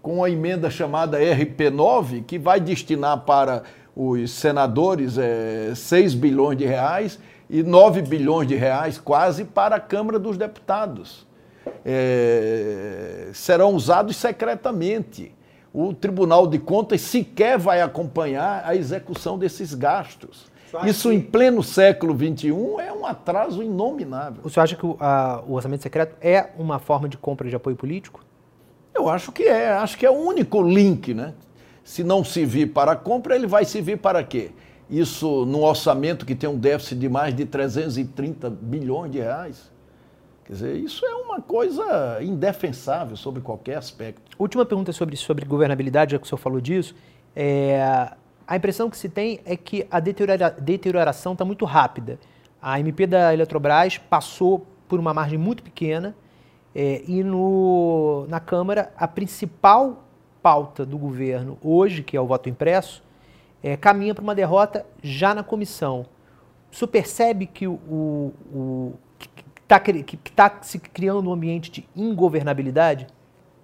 com 0.00 0.24
a 0.24 0.30
emenda 0.30 0.68
chamada 0.68 1.20
RP9, 1.20 2.24
que 2.24 2.38
vai 2.38 2.58
destinar 2.58 3.20
para 3.20 3.62
os 3.94 4.30
senadores 4.32 5.16
é, 5.18 5.72
6 5.74 6.14
bilhões 6.14 6.58
de 6.58 6.64
reais 6.64 7.20
e 7.48 7.62
9 7.62 8.02
bilhões 8.02 8.48
de 8.48 8.56
reais 8.56 8.98
quase 8.98 9.44
para 9.44 9.76
a 9.76 9.80
Câmara 9.80 10.18
dos 10.18 10.36
Deputados 10.36 11.30
é, 11.84 13.30
serão 13.32 13.74
usados 13.74 14.16
secretamente. 14.16 15.34
O 15.72 15.94
Tribunal 15.94 16.46
de 16.46 16.58
Contas 16.58 17.00
sequer 17.00 17.58
vai 17.58 17.80
acompanhar 17.80 18.62
a 18.64 18.76
execução 18.76 19.38
desses 19.38 19.74
gastos. 19.74 20.50
Isso 20.84 21.10
que... 21.10 21.14
em 21.14 21.20
pleno 21.20 21.62
século 21.62 22.16
XXI 22.16 22.48
é 22.80 22.92
um 22.92 23.04
atraso 23.04 23.62
inominável. 23.62 24.40
O 24.44 24.50
senhor 24.50 24.64
acha 24.64 24.76
que 24.76 24.86
o, 24.86 24.96
a, 25.00 25.42
o 25.46 25.54
orçamento 25.54 25.82
secreto 25.82 26.16
é 26.20 26.50
uma 26.58 26.78
forma 26.78 27.08
de 27.08 27.16
compra 27.16 27.48
de 27.48 27.56
apoio 27.56 27.76
político? 27.76 28.24
Eu 28.94 29.08
acho 29.08 29.32
que 29.32 29.44
é. 29.44 29.70
Acho 29.70 29.98
que 29.98 30.06
é 30.06 30.10
o 30.10 30.14
único 30.14 30.62
link, 30.62 31.14
né? 31.14 31.34
Se 31.82 32.04
não 32.04 32.22
servir 32.22 32.72
para 32.72 32.92
a 32.92 32.96
compra, 32.96 33.34
ele 33.34 33.46
vai 33.46 33.64
servir 33.64 33.98
para 33.98 34.22
quê? 34.22 34.50
Isso 34.88 35.46
num 35.46 35.62
orçamento 35.62 36.24
que 36.24 36.34
tem 36.34 36.48
um 36.48 36.58
déficit 36.58 36.98
de 36.98 37.08
mais 37.08 37.34
de 37.34 37.44
330 37.44 38.50
bilhões 38.50 39.10
de 39.10 39.18
reais. 39.18 39.71
Quer 40.44 40.52
dizer, 40.52 40.76
isso 40.76 41.06
é 41.06 41.14
uma 41.14 41.40
coisa 41.40 42.18
indefensável 42.20 43.16
sobre 43.16 43.40
qualquer 43.40 43.76
aspecto. 43.76 44.36
Última 44.38 44.64
pergunta 44.66 44.92
sobre, 44.92 45.16
sobre 45.16 45.44
governabilidade, 45.44 46.12
já 46.12 46.18
que 46.18 46.24
o 46.24 46.28
senhor 46.28 46.38
falou 46.38 46.60
disso. 46.60 46.94
É, 47.34 48.12
a 48.46 48.56
impressão 48.56 48.90
que 48.90 48.96
se 48.96 49.08
tem 49.08 49.40
é 49.44 49.56
que 49.56 49.86
a 49.90 50.00
deteriora, 50.00 50.50
deterioração 50.50 51.32
está 51.32 51.44
muito 51.44 51.64
rápida. 51.64 52.18
A 52.60 52.78
MP 52.80 53.06
da 53.06 53.32
Eletrobras 53.32 53.98
passou 53.98 54.66
por 54.88 54.98
uma 54.98 55.14
margem 55.14 55.38
muito 55.38 55.62
pequena 55.62 56.14
é, 56.74 57.02
e 57.06 57.22
no, 57.22 58.26
na 58.28 58.40
Câmara 58.40 58.92
a 58.96 59.06
principal 59.06 60.04
pauta 60.42 60.84
do 60.84 60.98
governo 60.98 61.56
hoje, 61.62 62.02
que 62.02 62.16
é 62.16 62.20
o 62.20 62.26
voto 62.26 62.48
impresso, 62.48 63.02
é, 63.62 63.76
caminha 63.76 64.14
para 64.14 64.22
uma 64.22 64.34
derrota 64.34 64.84
já 65.02 65.34
na 65.34 65.42
comissão. 65.42 66.04
o 66.70 66.76
senhor 66.76 66.88
percebe 66.88 67.46
que 67.46 67.66
o, 67.66 67.74
o, 68.52 68.94
está 69.62 69.80
que 69.80 70.16
tá 70.32 70.58
se 70.62 70.78
criando 70.78 71.30
um 71.30 71.32
ambiente 71.32 71.70
de 71.70 71.88
ingovernabilidade? 71.96 73.06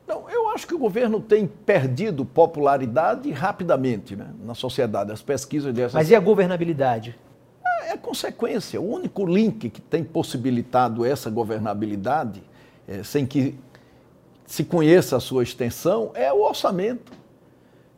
Não, 0.07 0.29
eu 0.31 0.49
acho 0.49 0.67
que 0.67 0.75
o 0.75 0.79
governo 0.79 1.21
tem 1.21 1.47
perdido 1.47 2.25
popularidade 2.25 3.31
rapidamente 3.31 4.17
né, 4.17 4.29
na 4.43 4.55
sociedade. 4.55 5.13
As 5.13 5.21
pesquisas 5.21 5.75
dessas. 5.75 5.93
Mas 5.93 6.11
e 6.11 6.15
a 6.15 6.21
governabilidade? 6.21 7.19
É, 7.63 7.93
é 7.93 7.97
consequência. 7.97 8.81
O 8.81 8.91
único 8.91 9.27
link 9.27 9.69
que 9.69 9.83
tem 9.83 10.03
possibilitado 10.03 11.05
essa 11.05 11.29
governabilidade, 11.29 12.43
é, 12.87 13.03
sem 13.03 13.27
que 13.27 13.55
se 14.47 14.65
conheça 14.65 15.19
a 15.19 15.21
sua 15.21 15.43
extensão, 15.43 16.11
é 16.15 16.33
o 16.33 16.41
orçamento. 16.41 17.13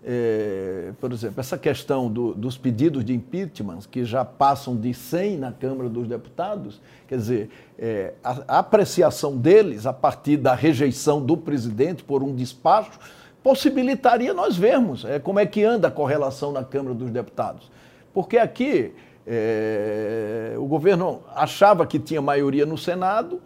É, 0.02 0.92
por 0.98 1.12
exemplo, 1.12 1.40
essa 1.40 1.58
questão 1.58 2.10
do, 2.10 2.32
dos 2.32 2.56
pedidos 2.56 3.04
de 3.04 3.12
impeachment, 3.12 3.80
que 3.90 4.02
já 4.02 4.24
passam 4.24 4.74
de 4.74 4.94
100 4.94 5.36
na 5.36 5.52
Câmara 5.52 5.90
dos 5.90 6.08
Deputados, 6.08 6.80
quer 7.06 7.16
dizer, 7.16 7.50
é, 7.78 8.14
a, 8.24 8.30
a, 8.48 8.58
apreciação 8.60 9.36
deles 9.36 9.84
a 9.84 9.92
partir 9.92 10.38
da 10.38 10.54
rejeição 10.54 11.20
do 11.20 11.36
presidente 11.36 12.02
por 12.02 12.22
um 12.22 12.34
despacho 12.34 12.98
possibilitaria 13.42 14.32
nós 14.32 14.56
vermos 14.56 15.04
é, 15.04 15.18
como 15.18 15.38
é 15.38 15.44
que 15.44 15.62
anda 15.62 15.88
a 15.88 15.90
correlação 15.90 16.50
na 16.50 16.64
Câmara 16.64 16.94
dos 16.94 17.10
Deputados. 17.10 17.70
Porque 18.14 18.38
aqui 18.38 18.92
é, 19.26 20.54
o 20.56 20.64
governo 20.64 21.20
achava 21.34 21.86
que 21.86 21.98
tinha 21.98 22.22
maioria 22.22 22.64
no 22.64 22.78
Senado, 22.78 23.40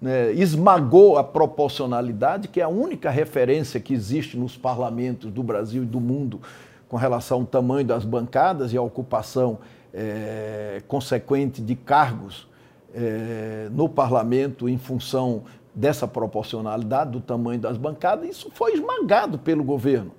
né, 0.00 0.32
esmagou 0.32 1.18
a 1.18 1.24
proporcionalidade, 1.24 2.48
que 2.48 2.60
é 2.60 2.64
a 2.64 2.68
única 2.68 3.10
referência 3.10 3.80
que 3.80 3.92
existe 3.92 4.36
nos 4.36 4.56
parlamentos 4.56 5.30
do 5.30 5.42
Brasil 5.42 5.82
e 5.82 5.86
do 5.86 6.00
mundo 6.00 6.40
com 6.88 6.96
relação 6.96 7.40
ao 7.40 7.46
tamanho 7.46 7.86
das 7.86 8.04
bancadas 8.04 8.72
e 8.72 8.76
à 8.76 8.82
ocupação 8.82 9.58
é, 9.92 10.82
consequente 10.86 11.60
de 11.60 11.74
cargos 11.74 12.46
é, 12.94 13.68
no 13.70 13.88
parlamento 13.88 14.68
em 14.68 14.78
função 14.78 15.42
dessa 15.74 16.08
proporcionalidade, 16.08 17.10
do 17.10 17.20
tamanho 17.20 17.60
das 17.60 17.76
bancadas, 17.76 18.28
isso 18.28 18.50
foi 18.52 18.72
esmagado 18.74 19.38
pelo 19.38 19.62
governo. 19.62 20.12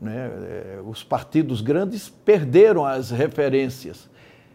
Né? 0.00 0.30
É, 0.30 0.80
os 0.84 1.02
partidos 1.04 1.60
grandes 1.60 2.08
perderam 2.08 2.84
as 2.84 3.10
referências. 3.10 4.10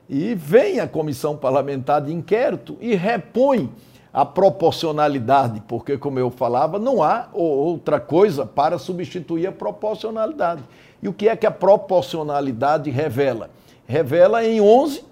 E 0.10 0.36
vem 0.36 0.80
a 0.80 0.88
comissão 0.88 1.36
parlamentar 1.36 2.01
de 2.01 2.14
inquérito 2.14 2.78
e 2.80 2.95
repõe 2.95 3.70
a 4.14 4.26
proporcionalidade, 4.26 5.62
porque, 5.68 5.97
como 5.97 6.18
eu 6.20 6.30
falava, 6.30 6.80
não 6.80 7.03
há 7.03 7.28
outra 7.34 7.99
coisa 7.99 8.45
para 8.45 8.78
substituir 8.78 9.47
a 9.47 9.51
proporcionalidade. 9.51 10.64
E 11.01 11.08
o 11.08 11.14
que 11.14 11.28
é 11.30 11.36
que 11.36 11.45
a 11.45 11.51
proporcionalidade 11.51 12.89
revela? 12.89 13.49
Revela 13.86 14.43
em 14.43 14.60
11, 14.60 15.03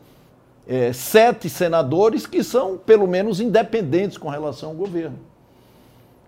é, 0.68 0.92
sete 0.92 1.50
senadores 1.50 2.26
que 2.26 2.44
são, 2.44 2.78
pelo 2.78 3.08
menos, 3.08 3.40
independentes 3.40 4.18
com 4.18 4.30
relação 4.30 4.70
ao 4.70 4.76
governo. 4.76 5.18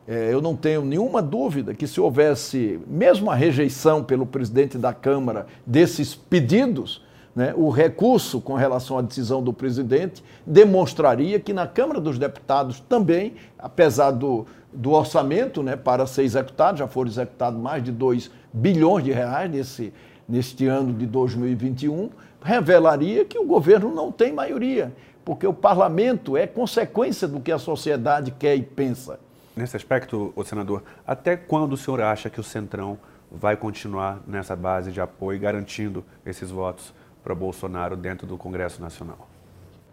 É, 0.07 0.31
eu 0.31 0.41
não 0.41 0.55
tenho 0.55 0.85
nenhuma 0.85 1.21
dúvida 1.21 1.73
que, 1.73 1.87
se 1.87 1.99
houvesse 1.99 2.79
mesmo 2.87 3.29
a 3.29 3.35
rejeição 3.35 4.03
pelo 4.03 4.25
presidente 4.25 4.77
da 4.77 4.93
Câmara 4.93 5.47
desses 5.65 6.15
pedidos, 6.15 7.01
né, 7.37 7.53
o 7.55 7.69
recurso 7.69 8.41
com 8.41 8.55
relação 8.55 8.97
à 8.97 9.01
decisão 9.03 9.43
do 9.43 9.53
presidente 9.53 10.23
demonstraria 10.43 11.39
que 11.39 11.53
na 11.53 11.67
Câmara 11.67 12.01
dos 12.01 12.17
Deputados 12.17 12.79
também, 12.79 13.35
apesar 13.59 14.09
do, 14.09 14.47
do 14.73 14.93
orçamento 14.93 15.61
né, 15.61 15.75
para 15.75 16.07
ser 16.07 16.23
executado, 16.23 16.79
já 16.79 16.87
foram 16.87 17.11
executados 17.11 17.61
mais 17.61 17.83
de 17.83 17.91
2 17.91 18.31
bilhões 18.51 19.03
de 19.03 19.11
reais 19.11 19.51
nesse, 19.51 19.93
neste 20.27 20.65
ano 20.65 20.91
de 20.91 21.05
2021, 21.05 22.09
revelaria 22.41 23.23
que 23.23 23.37
o 23.37 23.45
governo 23.45 23.93
não 23.93 24.11
tem 24.11 24.33
maioria, 24.33 24.91
porque 25.23 25.45
o 25.45 25.53
parlamento 25.53 26.35
é 26.35 26.47
consequência 26.47 27.27
do 27.27 27.39
que 27.39 27.51
a 27.51 27.59
sociedade 27.59 28.31
quer 28.31 28.55
e 28.55 28.63
pensa. 28.63 29.19
Nesse 29.55 29.77
aspecto, 29.77 30.33
o 30.35 30.43
senador, 30.43 30.81
até 31.05 31.37
quando 31.37 31.73
o 31.73 31.77
senhor 31.77 32.01
acha 32.01 32.31
que 32.31 32.39
o 32.39 32.43
Centrão 32.43 32.97
vai 33.31 33.55
continuar 33.55 34.21
nessa 34.25 34.55
base 34.55 34.91
de 34.91 34.99
apoio, 34.99 35.39
garantindo 35.39 36.03
esses 36.25 36.49
votos 36.49 36.95
para 37.27 37.35
Bolsonaro 37.35 37.97
dentro 37.97 38.25
do 38.25 38.37
Congresso 38.37 38.81
Nacional? 38.81 39.27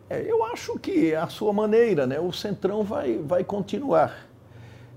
É, 0.08 0.22
eu 0.22 0.44
acho 0.44 0.78
que 0.78 1.16
a 1.16 1.26
sua 1.26 1.52
maneira, 1.52 2.06
né? 2.06 2.20
o 2.20 2.30
Centrão 2.30 2.84
vai, 2.84 3.18
vai 3.18 3.42
continuar. 3.42 4.28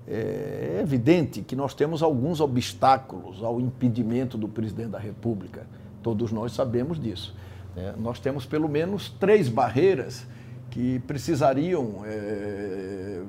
É, 0.06 0.76
é 0.76 0.80
evidente 0.80 1.42
que 1.42 1.56
nós 1.56 1.74
temos 1.74 2.00
alguns 2.00 2.40
obstáculos 2.40 3.42
ao 3.42 3.60
impedimento 3.60 4.38
do 4.38 4.46
presidente 4.46 4.90
da 4.90 5.00
República. 5.00 5.66
Todos 6.00 6.30
nós 6.30 6.52
sabemos 6.52 7.00
disso. 7.00 7.34
Né? 7.74 7.92
Nós 7.98 8.20
temos 8.20 8.46
pelo 8.46 8.68
menos 8.68 9.10
três 9.10 9.48
barreiras 9.48 10.24
que 10.70 11.00
precisariam, 11.00 12.04
é, 12.04 13.22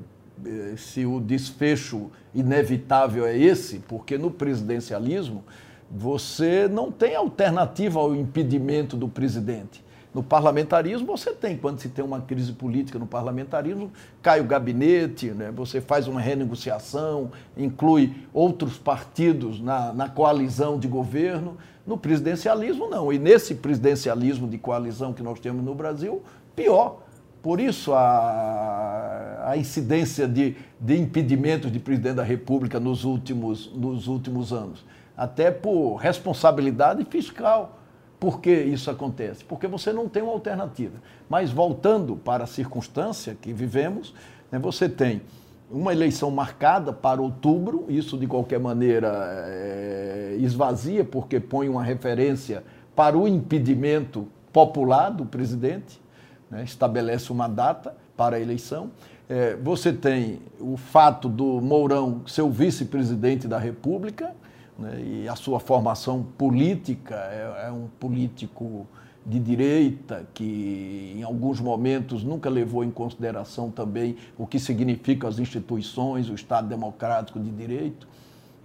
é 0.46 0.78
se 0.78 1.04
o 1.04 1.20
desfecho 1.20 2.12
inevitável 2.32 3.26
é 3.26 3.36
esse, 3.36 3.80
porque 3.80 4.20
no 4.20 4.30
presidencialismo 4.30 5.44
você 5.92 6.68
não 6.68 6.92
tem 6.92 7.16
alternativa 7.16 8.00
ao 8.00 8.16
impedimento 8.16 8.96
do 8.96 9.08
presidente. 9.08 9.84
No 10.14 10.24
parlamentarismo 10.24 11.06
você 11.06 11.32
tem, 11.32 11.56
quando 11.56 11.80
se 11.80 11.90
tem 11.90 12.04
uma 12.04 12.22
crise 12.22 12.52
política 12.52 12.98
no 12.98 13.06
parlamentarismo, 13.06 13.92
cai 14.22 14.42
o 14.42 14.44
gabinete, 14.44 15.28
né? 15.28 15.52
você 15.56 15.80
faz 15.80 16.08
uma 16.08 16.20
renegociação, 16.20 17.32
inclui 17.56 18.14
outros 18.34 18.78
partidos 18.78 19.62
na, 19.62 19.94
na 19.94 20.10
coalizão 20.10 20.80
de 20.80 20.88
governo. 20.88 21.58
No 21.86 21.98
presidencialismo, 21.98 22.88
não. 22.88 23.12
E 23.14 23.18
nesse 23.18 23.56
presidencialismo 23.56 24.48
de 24.48 24.58
coalizão 24.58 25.14
que 25.14 25.24
nós 25.24 25.40
temos 25.40 25.64
no 25.64 25.74
Brasil, 25.74 26.22
pior. 26.56 27.04
Por 27.42 27.60
isso, 27.60 27.94
a, 27.94 29.46
a 29.46 29.58
incidência 29.58 30.28
de, 30.28 30.56
de 30.80 30.98
impedimentos 30.98 31.72
de 31.72 31.80
presidente 31.80 32.16
da 32.16 32.24
República 32.24 32.80
nos 32.80 33.06
últimos, 33.06 33.72
nos 33.74 34.08
últimos 34.08 34.52
anos 34.52 34.84
até 35.20 35.52
por 35.52 35.98
responsabilidade 35.98 37.04
fiscal. 37.04 37.78
Por 38.18 38.40
que 38.40 38.52
isso 38.52 38.90
acontece? 38.90 39.44
Porque 39.44 39.68
você 39.68 39.92
não 39.92 40.08
tem 40.08 40.24
uma 40.24 40.32
alternativa. 40.32 40.96
Mas 41.30 41.52
voltando 41.52 42.16
para 42.16 42.46
a 42.46 42.48
circunstância 42.48 43.36
que 43.40 43.52
vivemos, 43.52 44.14
né, 44.50 44.58
você 44.58 44.88
tem 44.88 45.22
uma 45.70 45.92
eleição 45.92 46.32
marcada 46.32 46.94
para 46.94 47.22
outubro, 47.22 47.86
isso 47.90 48.18
de 48.18 48.28
qualquer 48.28 48.62
maneira 48.62 49.12
é, 49.46 50.38
esvazia, 50.40 51.04
porque 51.04 51.38
põe 51.38 51.68
uma 51.68 51.84
referência 51.84 52.64
para 52.96 53.18
o 53.18 53.28
impedimento 53.28 54.26
popular 54.54 55.10
do 55.10 55.26
presidente, 55.26 56.02
né, 56.50 56.64
estabelece 56.64 57.30
uma 57.30 57.50
data 57.50 57.94
para 58.16 58.38
a 58.38 58.40
eleição. 58.40 58.90
É, 59.28 59.58
você 59.58 59.92
tem 59.92 60.40
o 60.62 60.78
fato 60.78 61.28
do 61.28 61.60
Mourão 61.62 62.22
ser 62.26 62.42
o 62.42 62.50
vice-presidente 62.50 63.50
da 63.50 63.60
República, 63.60 64.34
né, 64.80 65.02
e 65.02 65.28
a 65.28 65.36
sua 65.36 65.60
formação 65.60 66.24
política 66.38 67.16
é, 67.16 67.68
é, 67.68 67.72
um 67.72 67.88
político 68.00 68.88
de 69.26 69.38
direita 69.40 70.26
que 70.34 71.14
em 71.18 71.24
alguns 71.24 71.60
momentos 71.60 72.24
nunca 72.24 72.50
levou 72.50 72.84
em 72.84 72.90
consideração 72.90 73.70
também 73.70 74.16
o 74.38 74.48
que 74.48 74.58
significam 74.58 75.30
as 75.30 75.38
instituições, 75.38 76.30
o 76.30 76.34
Estado 76.34 76.68
democrático 76.68 77.40
de 77.40 77.52
direito. 77.52 78.08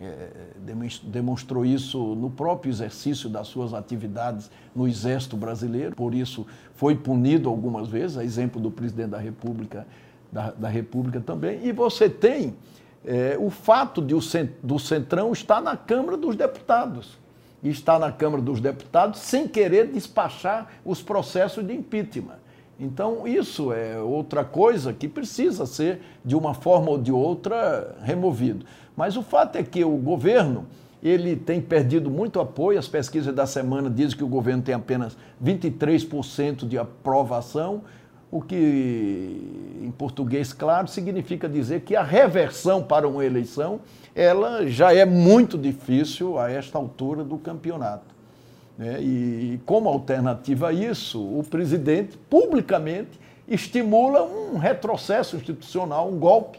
É, 0.01 0.29
demonstrou 1.05 1.65
isso 1.65 1.99
no 2.17 2.29
próprio 2.29 2.71
exercício 2.71 3.29
das 3.29 3.47
suas 3.47 3.73
atividades 3.73 4.51
no 4.75 4.89
Exército 4.89 5.37
Brasileiro, 5.37 5.95
por 5.95 6.15
isso 6.15 6.45
foi 6.75 6.97
punido 6.97 7.49
algumas 7.49 7.89
vezes, 7.89 8.17
a 8.17 8.25
exemplo 8.25 8.61
do 8.61 8.73
presidente 8.73 9.11
da 9.11 9.19
República, 9.19 9.87
da, 10.33 10.51
da 10.51 10.69
República 10.69 11.21
também. 11.21 11.65
E 11.65 11.71
você 11.71 12.11
tem 12.11 12.55
é, 13.05 13.37
o 13.39 13.51
fato 13.51 14.01
de 14.01 14.15
o, 14.15 14.21
do 14.63 14.79
Centrão 14.79 15.33
estar 15.33 15.61
na 15.61 15.77
Câmara 15.77 16.17
dos 16.17 16.37
Deputados. 16.37 17.19
E 17.63 17.71
está 17.71 17.99
na 17.99 18.13
Câmara 18.13 18.43
dos 18.43 18.61
Deputados 18.61 19.21
sem 19.21 19.49
querer 19.49 19.89
despachar 19.89 20.69
os 20.85 21.03
processos 21.03 21.67
de 21.67 21.75
impeachment. 21.75 22.45
Então, 22.79 23.27
isso 23.27 23.73
é 23.73 23.99
outra 24.01 24.45
coisa 24.45 24.93
que 24.93 25.09
precisa 25.09 25.65
ser, 25.65 26.01
de 26.25 26.35
uma 26.35 26.55
forma 26.55 26.91
ou 26.91 26.99
de 26.99 27.13
outra, 27.13 27.97
removido. 28.03 28.67
Mas 28.97 29.17
o 29.17 29.23
fato 29.23 29.57
é 29.57 29.63
que 29.63 29.85
o 29.85 29.97
governo 29.97 30.67
ele 31.03 31.37
tem 31.37 31.61
perdido 31.61 32.11
muito 32.11 32.41
apoio. 32.41 32.79
As 32.79 32.89
pesquisas 32.89 33.35
da 33.35 33.47
semana 33.47 33.91
dizem 33.91 34.17
que 34.17 34.25
o 34.25 34.29
governo 34.29 34.63
tem 34.63 34.75
apenas 34.75 35.17
23% 35.43 36.67
de 36.67 36.79
aprovação 36.79 37.83
o 38.35 38.43
que, 38.43 39.79
em 39.81 39.93
português 39.93 40.53
claro, 40.53 40.89
significa 40.89 41.49
dizer 41.49 41.83
que 41.83 41.95
a 41.95 42.03
reversão 42.03 42.83
para 42.83 43.07
uma 43.07 43.25
eleição 43.25 43.79
ela 44.13 44.67
já 44.67 44.93
é 44.93 45.05
muito 45.05 45.57
difícil 45.57 46.37
a 46.37 46.51
esta 46.51 46.77
altura 46.77 47.23
do 47.23 47.39
campeonato. 47.39 48.13
Né? 48.77 49.01
E, 49.01 49.61
como 49.65 49.89
alternativa 49.89 50.71
a 50.71 50.73
isso, 50.73 51.23
o 51.23 51.45
presidente 51.45 52.19
publicamente 52.29 53.21
estimula 53.47 54.25
um 54.25 54.59
retrocesso 54.59 55.37
institucional, 55.37 56.09
um 56.09 56.19
golpe. 56.19 56.59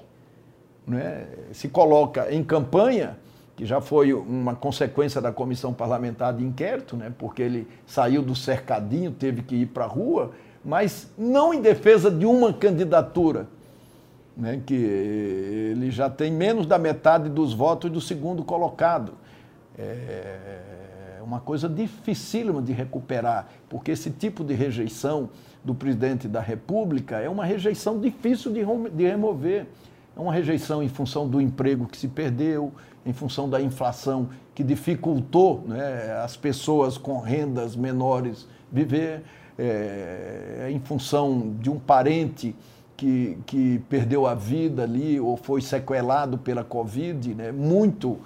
Né? 0.87 1.27
Se 1.51 1.67
coloca 1.67 2.33
em 2.33 2.41
campanha, 2.41 3.17
que 3.57 3.65
já 3.65 3.81
foi 3.81 4.13
uma 4.13 4.55
consequência 4.55 5.19
da 5.19 5.33
comissão 5.33 5.73
parlamentar 5.73 6.33
de 6.33 6.41
inquérito, 6.45 6.95
né? 6.95 7.11
porque 7.17 7.41
ele 7.41 7.67
saiu 7.85 8.21
do 8.21 8.33
cercadinho, 8.33 9.11
teve 9.11 9.41
que 9.41 9.55
ir 9.55 9.65
para 9.65 9.83
a 9.83 9.87
rua 9.87 10.31
mas 10.65 11.07
não 11.15 11.53
em 11.53 11.61
defesa 11.61 12.09
de 12.09 12.25
uma 12.25 12.51
candidatura, 12.51 13.47
né, 14.35 14.61
que 14.65 14.73
ele 14.73 15.91
já 15.91 16.09
tem 16.09 16.31
menos 16.31 16.65
da 16.65 16.79
metade 16.79 17.29
dos 17.29 17.53
votos 17.53 17.91
do 17.91 18.01
segundo 18.01 18.43
colocado. 18.43 19.13
É 19.77 21.19
uma 21.25 21.39
coisa 21.39 21.67
dificílima 21.67 22.61
de 22.61 22.71
recuperar, 22.71 23.47
porque 23.67 23.91
esse 23.91 24.11
tipo 24.11 24.43
de 24.43 24.53
rejeição 24.53 25.29
do 25.63 25.73
presidente 25.73 26.27
da 26.27 26.39
República 26.39 27.17
é 27.17 27.27
uma 27.27 27.43
rejeição 27.43 27.99
difícil 27.99 28.53
de, 28.53 29.03
remover. 29.03 29.65
É 30.15 30.19
uma 30.19 30.31
rejeição 30.31 30.81
em 30.81 30.87
função 30.87 31.27
do 31.27 31.41
emprego 31.41 31.87
que 31.87 31.97
se 31.97 32.07
perdeu, 32.07 32.71
em 33.05 33.11
função 33.11 33.49
da 33.49 33.59
inflação 33.59 34.29
que 34.53 34.63
dificultou 34.63 35.63
né, 35.67 36.21
as 36.23 36.37
pessoas 36.37 36.97
com 36.97 37.19
rendas 37.19 37.75
menores 37.75 38.47
viver, 38.71 39.23
é, 39.57 40.67
em 40.71 40.79
função 40.79 41.55
de 41.59 41.69
um 41.69 41.79
parente 41.79 42.55
que, 42.95 43.37
que 43.45 43.79
perdeu 43.89 44.25
a 44.25 44.33
vida 44.33 44.83
ali 44.83 45.19
ou 45.19 45.37
foi 45.37 45.61
sequelado 45.61 46.37
pela 46.37 46.63
Covid, 46.63 47.33
né, 47.33 47.51
muito 47.51 48.17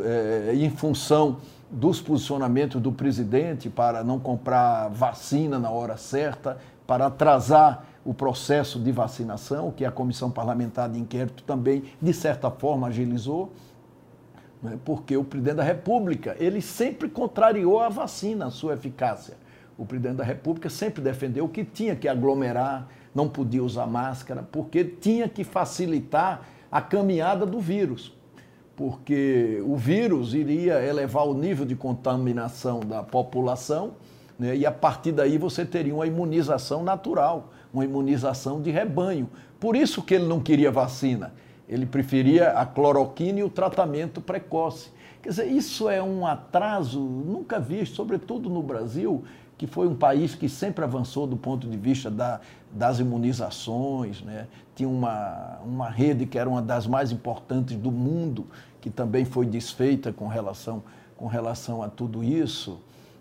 é, 0.00 0.52
em 0.54 0.70
função 0.70 1.38
dos 1.70 2.00
posicionamentos 2.00 2.80
do 2.80 2.90
presidente 2.90 3.68
para 3.68 4.02
não 4.02 4.18
comprar 4.18 4.88
vacina 4.88 5.58
na 5.58 5.70
hora 5.70 5.96
certa, 5.96 6.58
para 6.86 7.06
atrasar 7.06 7.84
o 8.04 8.14
processo 8.14 8.80
de 8.80 8.90
vacinação, 8.90 9.70
que 9.70 9.84
a 9.84 9.90
Comissão 9.90 10.30
Parlamentar 10.30 10.88
de 10.88 10.98
Inquérito 10.98 11.42
também, 11.42 11.84
de 12.00 12.12
certa 12.14 12.50
forma, 12.50 12.88
agilizou, 12.88 13.52
né? 14.62 14.78
porque 14.84 15.14
o 15.16 15.22
presidente 15.22 15.56
da 15.56 15.62
República, 15.62 16.34
ele 16.38 16.62
sempre 16.62 17.10
contrariou 17.10 17.80
a 17.80 17.90
vacina, 17.90 18.46
a 18.46 18.50
sua 18.50 18.74
eficácia. 18.74 19.34
O 19.78 19.86
presidente 19.86 20.16
da 20.16 20.24
República 20.24 20.68
sempre 20.68 21.00
defendeu 21.00 21.48
que 21.48 21.64
tinha 21.64 21.96
que 21.96 22.08
aglomerar, 22.08 22.88
não 23.14 23.28
podia 23.28 23.64
usar 23.64 23.86
máscara, 23.86 24.46
porque 24.52 24.84
tinha 24.84 25.28
que 25.28 25.44
facilitar 25.44 26.42
a 26.70 26.82
caminhada 26.82 27.46
do 27.46 27.60
vírus. 27.60 28.12
Porque 28.76 29.62
o 29.64 29.76
vírus 29.76 30.34
iria 30.34 30.84
elevar 30.84 31.26
o 31.26 31.32
nível 31.32 31.64
de 31.64 31.74
contaminação 31.74 32.80
da 32.80 33.02
população 33.02 33.94
né? 34.38 34.56
E 34.56 34.64
a 34.64 34.70
partir 34.70 35.12
daí 35.12 35.36
você 35.36 35.64
teria 35.64 35.94
uma 35.94 36.06
imunização 36.06 36.84
natural, 36.84 37.52
uma 37.74 37.84
imunização 37.84 38.62
de 38.62 38.70
rebanho. 38.70 39.28
Por 39.58 39.74
isso 39.74 40.02
que 40.02 40.14
ele 40.14 40.26
não 40.26 40.40
queria 40.40 40.70
vacina. 40.70 41.34
Ele 41.68 41.84
preferia 41.84 42.50
a 42.50 42.64
cloroquina 42.64 43.40
e 43.40 43.42
o 43.42 43.50
tratamento 43.50 44.20
precoce. 44.20 44.90
Quer 45.20 45.30
dizer, 45.30 45.46
isso 45.48 45.88
é 45.88 46.00
um 46.00 46.24
atraso 46.24 47.00
nunca 47.00 47.58
visto, 47.58 47.96
sobretudo 47.96 48.48
no 48.48 48.62
Brasil, 48.62 49.24
que 49.58 49.66
foi 49.66 49.88
um 49.88 49.94
país 49.94 50.36
que 50.36 50.48
sempre 50.48 50.84
avançou 50.84 51.26
do 51.26 51.36
ponto 51.36 51.68
de 51.68 51.76
vista 51.76 52.08
da, 52.08 52.40
das 52.72 53.00
imunizações. 53.00 54.22
Né? 54.22 54.46
Tinha 54.76 54.88
uma, 54.88 55.58
uma 55.66 55.90
rede 55.90 56.24
que 56.24 56.38
era 56.38 56.48
uma 56.48 56.62
das 56.62 56.86
mais 56.86 57.10
importantes 57.10 57.76
do 57.76 57.90
mundo, 57.90 58.46
que 58.80 58.88
também 58.88 59.24
foi 59.24 59.44
desfeita 59.44 60.12
com 60.12 60.28
relação, 60.28 60.82
com 61.16 61.26
relação 61.26 61.82
a 61.82 61.88
tudo 61.88 62.22
isso. 62.22 62.78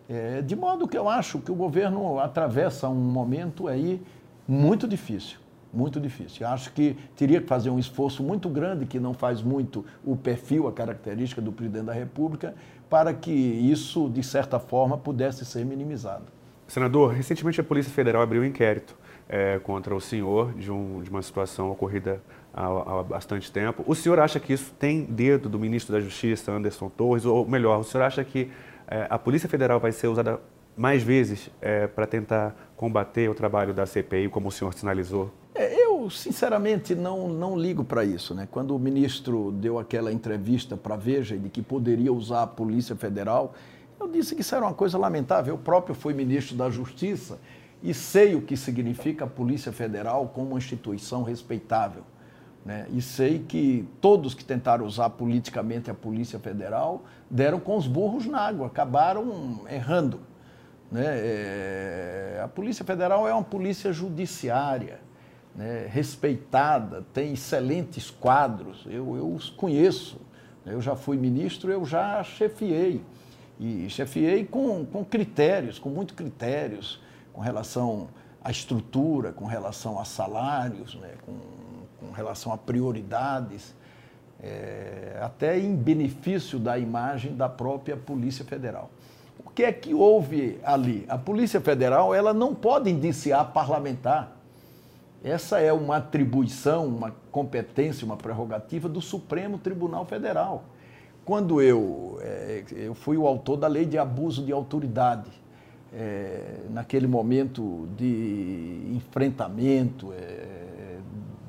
É, 0.08 0.42
de 0.44 0.56
modo 0.56 0.88
que 0.88 0.98
eu 0.98 1.10
acho 1.10 1.40
que 1.40 1.52
o 1.52 1.56
governo 1.56 2.20
atravessa 2.20 2.88
um 2.88 2.96
momento 2.96 3.68
aí 3.68 4.02
muito 4.48 4.88
difícil, 4.88 5.40
muito 5.74 6.00
difícil. 6.00 6.46
Eu 6.46 6.54
acho 6.54 6.72
que 6.72 6.96
teria 7.16 7.42
que 7.42 7.48
fazer 7.48 7.72
um 7.72 7.80
esforço 7.80 8.24
muito 8.24 8.48
grande, 8.48 8.86
que 8.86 9.00
não 9.00 9.14
faz 9.14 9.42
muito 9.42 9.84
o 10.06 10.16
perfil, 10.16 10.68
a 10.68 10.72
característica 10.72 11.42
do 11.42 11.52
presidente 11.52 11.86
da 11.86 11.94
República, 11.94 12.56
para 12.90 13.14
que 13.14 13.32
isso, 13.32 14.10
de 14.10 14.24
certa 14.24 14.60
forma, 14.60 14.98
pudesse 14.98 15.46
ser 15.46 15.66
minimizado. 15.66 16.26
Senador, 16.68 17.14
recentemente 17.14 17.62
a 17.62 17.64
Polícia 17.64 17.92
Federal 17.92 18.22
abriu 18.22 18.42
um 18.42 18.46
inquérito 18.46 18.96
é, 19.30 19.60
contra 19.60 19.96
o 19.96 20.02
senhor 20.02 20.54
de, 20.54 20.72
um, 20.72 21.02
de 21.02 21.10
uma 21.10 21.22
situação 21.22 21.72
ocorrida 21.72 22.22
há, 22.54 22.66
há, 22.66 23.04
bastante 23.04 23.52
tempo. 23.52 23.84
O 23.88 23.96
senhor 23.96 24.20
acha 24.20 24.40
que 24.40 24.54
isso 24.54 24.74
tem 24.78 25.04
dedo 25.04 25.48
do 25.48 25.60
ministro 25.60 25.94
da 25.94 26.00
Justiça, 26.00 26.52
Anderson 26.52 26.90
Torres, 26.90 27.26
ou 27.26 27.48
melhor, 27.48 27.80
o 27.80 27.84
senhor 27.84 28.04
acha 28.04 28.24
que 28.24 28.52
é, 28.88 29.08
a 29.10 29.18
Polícia 29.18 29.48
Federal 29.48 29.80
vai 29.80 29.92
ser 29.92 30.08
usada 30.08 30.40
mais 30.76 31.02
vezes 31.02 31.50
é, 31.62 31.88
para 31.88 32.06
tentar 32.06 32.56
combater 32.76 33.30
o 33.30 33.34
trabalho 33.34 33.74
da 33.74 33.86
CPI, 33.86 34.30
como 34.30 34.50
o 34.50 34.52
senhor 34.52 34.74
sinalizou? 34.74 35.32
É, 35.56 35.74
eu, 35.84 35.87
sinceramente, 36.10 36.96
não, 36.96 37.28
não 37.28 37.58
ligo 37.58 37.84
para 37.84 38.04
isso. 38.04 38.34
Né? 38.34 38.48
Quando 38.50 38.76
o 38.76 38.80
ministro 38.80 39.52
deu 39.52 39.80
aquela 39.80 40.12
entrevista 40.12 40.76
para 40.76 40.96
a 40.96 40.98
Veja 40.98 41.38
de 41.38 41.50
que 41.50 41.62
poderia 41.62 42.12
usar 42.12 42.44
a 42.44 42.48
Polícia 42.48 42.96
Federal, 42.96 43.54
eu 44.00 44.08
disse 44.08 44.36
que 44.36 44.42
isso 44.42 44.56
era 44.56 44.66
uma 44.66 44.74
coisa 44.74 44.98
lamentável. 44.98 45.56
Eu 45.56 45.58
próprio 45.58 45.96
fui 45.96 46.14
ministro 46.14 46.56
da 46.56 46.70
Justiça 46.70 47.40
e 47.82 47.94
sei 47.94 48.36
o 48.36 48.42
que 48.42 48.58
significa 48.58 49.26
a 49.26 49.28
Polícia 49.28 49.72
Federal 49.72 50.28
como 50.34 50.50
uma 50.50 50.58
instituição 50.58 51.24
respeitável. 51.24 52.04
Né? 52.66 52.86
E 52.92 53.02
sei 53.02 53.40
que 53.40 53.88
todos 54.02 54.34
que 54.34 54.44
tentaram 54.44 54.86
usar 54.86 55.10
politicamente 55.12 55.90
a 55.90 55.94
Polícia 55.94 56.38
Federal 56.38 57.06
deram 57.30 57.60
com 57.60 57.78
os 57.78 57.88
burros 57.88 58.26
na 58.26 58.40
água, 58.40 58.68
acabaram 58.68 59.62
errando. 59.70 60.20
Né? 60.92 61.06
É, 61.06 62.42
a 62.44 62.48
Polícia 62.48 62.84
Federal 62.84 63.28
é 63.28 63.34
uma 63.34 63.44
polícia 63.44 63.94
judiciária, 63.94 65.00
né? 65.58 65.88
respeitada, 65.90 67.04
tem 67.14 67.34
excelentes 67.34 68.10
quadros, 68.10 68.86
eu, 68.86 69.18
eu 69.18 69.34
os 69.34 69.50
conheço. 69.50 70.22
Né? 70.64 70.74
Eu 70.74 70.82
já 70.82 70.96
fui 70.96 71.18
ministro, 71.18 71.72
eu 71.72 71.84
já 71.86 72.24
chefiei. 72.24 73.02
E 73.60 73.90
chefiei 73.90 74.46
com, 74.46 74.86
com 74.86 75.04
critérios, 75.04 75.80
com 75.80 75.90
muitos 75.90 76.16
critérios, 76.16 77.02
com 77.34 77.42
relação 77.42 78.08
à 78.42 78.52
estrutura, 78.52 79.34
com 79.34 79.46
relação 79.46 80.00
a 80.00 80.06
salários, 80.06 80.96
né? 80.96 81.16
com 81.26 81.58
com 82.00 82.12
relação 82.12 82.52
a 82.54 82.58
prioridades, 82.58 83.76
é, 84.42 85.18
até 85.22 85.60
em 85.60 85.76
benefício 85.76 86.60
da 86.60 86.78
imagem 86.78 87.36
da 87.36 87.50
própria 87.50 87.98
Polícia 87.98 88.46
Federal. 88.46 88.90
O 89.44 89.50
que 89.50 89.64
é 89.64 89.72
que 89.72 89.94
houve 89.94 90.60
ali? 90.64 91.06
A 91.08 91.18
Polícia 91.18 91.60
Federal 91.60 92.14
ela 92.14 92.34
não 92.34 92.54
pode 92.54 92.90
indiciar 92.90 93.52
parlamentar. 93.52 94.37
Essa 95.24 95.60
é 95.60 95.74
uma 95.74 95.98
atribuição, 95.98 96.86
uma 96.86 97.16
competência, 97.32 98.06
uma 98.06 98.18
prerrogativa 98.18 98.88
do 98.88 99.02
Supremo 99.02 99.58
Tribunal 99.58 100.06
Federal. 100.06 100.64
Quando 101.26 101.62
eu, 101.62 102.20
é, 102.22 102.64
eu 102.72 102.94
fui 102.94 103.18
o 103.18 103.28
autor 103.28 103.58
da 103.58 103.68
lei 103.68 103.86
de 103.86 103.98
abuso 103.98 104.44
de 104.44 104.52
autoridade, 104.52 105.30
é, 105.94 106.60
naquele 106.70 107.08
momento 107.08 107.88
de 107.98 108.92
enfrentamento, 108.96 110.14
é, 110.14 110.98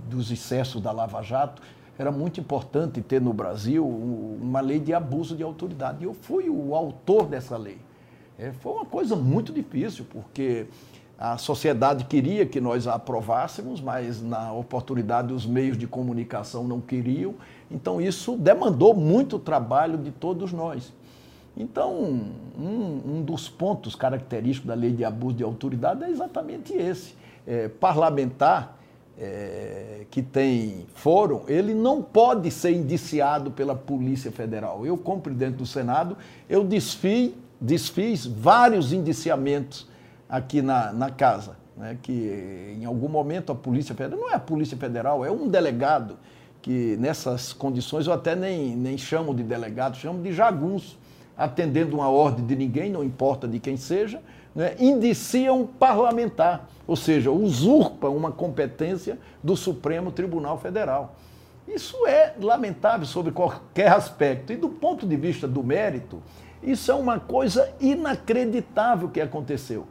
dos 0.08 0.30
excessos 0.30 0.80
da 0.80 0.90
Lava 0.90 1.22
Jato, 1.22 1.62
era 1.98 2.10
muito 2.10 2.40
importante 2.40 3.00
ter 3.02 3.20
no 3.20 3.32
Brasil 3.32 3.86
uma 3.86 4.60
lei 4.60 4.78
de 4.78 4.94
abuso 4.94 5.36
de 5.36 5.42
autoridade. 5.42 6.02
E 6.02 6.04
eu 6.04 6.14
fui 6.14 6.48
o 6.48 6.74
autor 6.74 7.26
dessa 7.26 7.56
lei. 7.56 7.78
É, 8.38 8.52
foi 8.52 8.72
uma 8.72 8.86
coisa 8.86 9.16
muito 9.16 9.52
difícil, 9.52 10.06
porque 10.08 10.66
a 11.18 11.36
sociedade 11.36 12.04
queria 12.04 12.46
que 12.46 12.60
nós 12.60 12.86
a 12.86 12.94
aprovássemos, 12.94 13.80
mas 13.80 14.22
na 14.22 14.52
oportunidade 14.52 15.32
os 15.32 15.44
meios 15.44 15.76
de 15.76 15.86
comunicação 15.86 16.62
não 16.68 16.80
queriam. 16.80 17.34
Então 17.68 18.00
isso 18.00 18.36
demandou 18.36 18.94
muito 18.94 19.36
trabalho 19.36 19.98
de 19.98 20.12
todos 20.12 20.52
nós. 20.52 20.92
Então, 21.56 21.92
um, 22.56 23.00
um 23.04 23.22
dos 23.22 23.48
pontos 23.48 23.96
característicos 23.96 24.68
da 24.68 24.74
lei 24.74 24.92
de 24.92 25.04
abuso 25.04 25.34
de 25.34 25.42
autoridade 25.42 26.04
é 26.04 26.08
exatamente 26.08 26.72
esse. 26.72 27.16
É, 27.44 27.66
parlamentar 27.66 28.78
é, 29.18 30.06
que 30.12 30.22
tem 30.22 30.86
fórum, 30.94 31.42
ele 31.48 31.74
não 31.74 32.00
pode 32.00 32.48
ser 32.52 32.70
indiciado 32.70 33.50
pela 33.50 33.74
Polícia 33.74 34.30
Federal. 34.30 34.86
Eu, 34.86 34.96
como 34.96 35.20
presidente 35.20 35.56
do 35.56 35.66
Senado, 35.66 36.16
eu 36.48 36.62
desfiz, 36.62 37.32
desfiz 37.60 38.24
vários 38.24 38.92
indiciamentos 38.92 39.87
aqui 40.28 40.60
na, 40.60 40.92
na 40.92 41.10
casa, 41.10 41.56
né, 41.76 41.96
que 42.02 42.74
em 42.78 42.84
algum 42.84 43.08
momento 43.08 43.50
a 43.50 43.54
Polícia 43.54 43.94
Federal, 43.94 44.20
não 44.20 44.30
é 44.30 44.34
a 44.34 44.40
Polícia 44.40 44.76
Federal, 44.76 45.24
é 45.24 45.30
um 45.30 45.48
delegado, 45.48 46.18
que 46.60 46.96
nessas 46.98 47.52
condições 47.52 48.06
eu 48.06 48.12
até 48.12 48.34
nem, 48.34 48.76
nem 48.76 48.98
chamo 48.98 49.34
de 49.34 49.42
delegado, 49.42 49.96
chamo 49.96 50.22
de 50.22 50.32
jagunço, 50.32 50.98
atendendo 51.36 51.96
uma 51.96 52.10
ordem 52.10 52.44
de 52.44 52.56
ninguém, 52.56 52.90
não 52.90 53.04
importa 53.04 53.46
de 53.46 53.60
quem 53.60 53.76
seja, 53.76 54.20
né, 54.54 54.74
indicia 54.78 55.52
um 55.52 55.66
parlamentar, 55.66 56.68
ou 56.86 56.96
seja, 56.96 57.30
usurpa 57.30 58.08
uma 58.08 58.32
competência 58.32 59.18
do 59.42 59.56
Supremo 59.56 60.10
Tribunal 60.10 60.58
Federal. 60.58 61.14
Isso 61.66 62.06
é 62.06 62.34
lamentável 62.40 63.06
sobre 63.06 63.30
qualquer 63.30 63.92
aspecto. 63.92 64.52
E 64.52 64.56
do 64.56 64.70
ponto 64.70 65.06
de 65.06 65.16
vista 65.16 65.46
do 65.46 65.62
mérito, 65.62 66.22
isso 66.62 66.90
é 66.90 66.94
uma 66.94 67.20
coisa 67.20 67.70
inacreditável 67.78 69.08
que 69.10 69.20
aconteceu. 69.20 69.86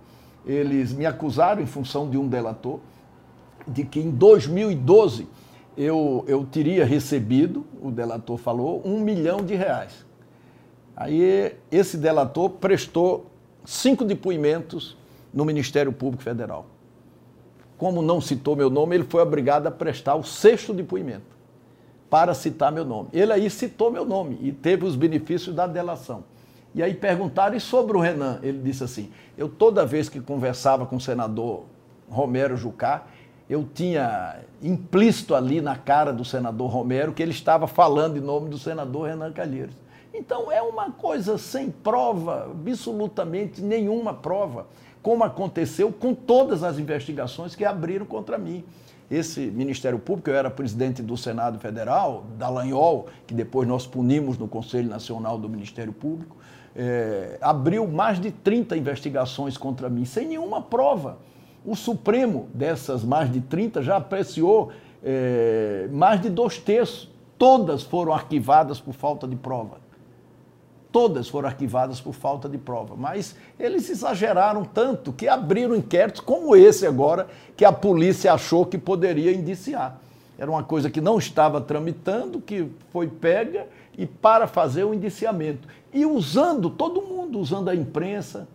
Eles 0.48 0.94
me 0.94 1.06
acusaram, 1.06 1.62
em 1.62 1.66
função 1.66 2.10
de 2.10 2.18
um 2.18 2.28
delator, 2.28 2.80
de 3.68 3.84
que 3.84 4.00
em 4.00 4.10
2012 4.10 5.28
eu, 5.78 6.24
eu 6.28 6.46
teria 6.46 6.86
recebido, 6.86 7.66
o 7.82 7.92
delator 7.92 8.38
falou, 8.38 8.82
um 8.86 9.00
milhão 9.02 9.44
de 9.44 9.54
reais. 9.54 10.06
Aí 10.96 11.56
esse 11.70 11.98
delator 11.98 12.50
prestou 12.50 13.28
cinco 13.64 14.04
depoimentos 14.04 14.98
no 15.34 15.46
Ministério 15.46 15.92
Público 15.92 16.24
Federal. 16.24 16.66
como 17.78 18.02
não 18.02 18.20
citou 18.20 18.56
meu 18.56 18.72
nome, 18.72 18.96
ele 18.96 19.04
foi 19.04 19.22
obrigado 19.22 19.68
a 19.68 19.72
prestar 19.72 20.16
o 20.16 20.24
sexto 20.24 20.74
depoimento 20.74 21.38
para 22.10 22.34
citar 22.34 22.72
meu 22.72 22.84
nome. 22.84 23.10
Ele 23.14 23.32
aí 23.32 23.50
citou 23.50 23.92
meu 23.92 24.04
nome 24.04 24.40
e 24.42 24.52
teve 24.52 24.86
os 24.86 24.96
benefícios 24.96 25.54
da 25.54 25.68
delação. 25.68 26.24
E 26.78 26.84
aí 26.84 26.94
perguntaram, 26.94 27.58
e 27.58 27.60
sobre 27.60 27.98
o 27.98 28.00
Renan? 28.00 28.40
Ele 28.44 28.60
disse 28.60 28.84
assim: 28.84 29.10
eu 29.36 29.50
toda 29.50 29.84
vez 29.84 30.08
que 30.10 30.22
conversava 30.22 30.86
com 30.86 30.98
o 30.98 31.02
senador 31.02 31.64
Romero 32.08 32.56
Jucá, 32.56 33.08
eu 33.50 33.68
tinha 33.74 34.42
implícito 34.62 35.34
ali 35.34 35.60
na 35.60 35.76
cara 35.76 36.14
do 36.14 36.24
senador 36.24 36.70
Romero 36.70 37.14
que 37.14 37.24
ele 37.24 37.32
estava 37.32 37.66
falando 37.66 38.18
em 38.18 38.22
nome 38.22 38.50
do 38.50 38.60
senador 38.60 39.08
Renan 39.08 39.34
Calheiros. 39.34 39.74
Então 40.14 40.52
é 40.52 40.62
uma 40.62 40.92
coisa 40.92 41.40
sem 41.40 41.72
prova, 41.72 42.44
absolutamente 42.52 43.60
nenhuma 43.60 44.14
prova, 44.14 44.68
como 45.02 45.24
aconteceu 45.24 45.92
com 45.92 46.14
todas 46.14 46.62
as 46.62 46.78
investigações 46.78 47.56
que 47.56 47.66
abriram 47.66 48.06
contra 48.06 48.38
mim 48.38 48.64
esse 49.10 49.40
Ministério 49.40 49.98
Público, 49.98 50.30
eu 50.30 50.36
era 50.36 50.50
presidente 50.50 51.02
do 51.02 51.16
Senado 51.16 51.58
Federal, 51.60 52.26
da 52.38 52.50
Lanhol, 52.50 53.08
que 53.26 53.34
depois 53.34 53.68
nós 53.68 53.88
punimos 53.88 54.38
no 54.38 54.48
Conselho 54.48 54.90
Nacional 54.90 55.38
do 55.38 55.48
Ministério 55.48 55.94
Público, 55.94 56.36
é, 56.78 57.38
abriu 57.42 57.88
mais 57.88 58.22
de 58.22 58.32
30 58.32 58.78
investigações 58.78 59.58
contra 59.58 59.90
mim, 59.90 60.06
sem 60.06 60.28
nenhuma 60.28 60.62
prova. 60.62 61.18
O 61.66 61.76
Supremo, 61.76 62.48
dessas 62.54 63.04
mais 63.04 63.32
de 63.32 63.42
30, 63.42 63.82
já 63.82 63.98
apreciou 63.98 64.72
é, 65.04 65.90
mais 65.92 66.22
de 66.22 66.30
dois 66.30 66.58
terços. 66.60 67.10
Todas 67.38 67.84
foram 67.84 68.14
arquivadas 68.14 68.80
por 68.80 68.94
falta 68.94 69.28
de 69.28 69.36
prova 69.36 69.88
todas 70.98 71.30
foram 71.30 71.48
arquivadas 71.48 72.02
por 72.02 72.14
falta 72.14 72.50
de 72.50 72.58
prova. 72.58 72.96
Mas 72.96 73.36
eles 73.60 73.88
exageraram 73.88 74.66
tanto 74.66 75.14
que 75.14 75.28
abriram 75.28 75.76
inquéritos 75.76 76.22
como 76.22 76.56
esse 76.56 76.88
agora, 76.88 77.28
que 77.56 77.64
a 77.64 77.72
polícia 77.72 78.34
achou 78.34 78.66
que 78.66 78.80
poderia 78.80 79.32
indiciar. 79.32 80.00
Era 80.40 80.50
uma 80.50 80.64
coisa 80.64 80.90
que 80.90 81.00
não 81.00 81.20
estava 81.20 81.62
tramitando, 81.62 82.42
que 82.42 82.68
foi 82.92 83.08
pega 83.08 83.68
e 83.96 84.08
para 84.08 84.48
fazer 84.48 84.86
o 84.86 84.94
indiciamento. 84.94 85.68
E 85.98 86.06
usando 86.06 86.70
todo 86.70 87.02
mundo, 87.02 87.40
usando 87.40 87.70
a 87.70 87.76
imprensa, 87.76 88.48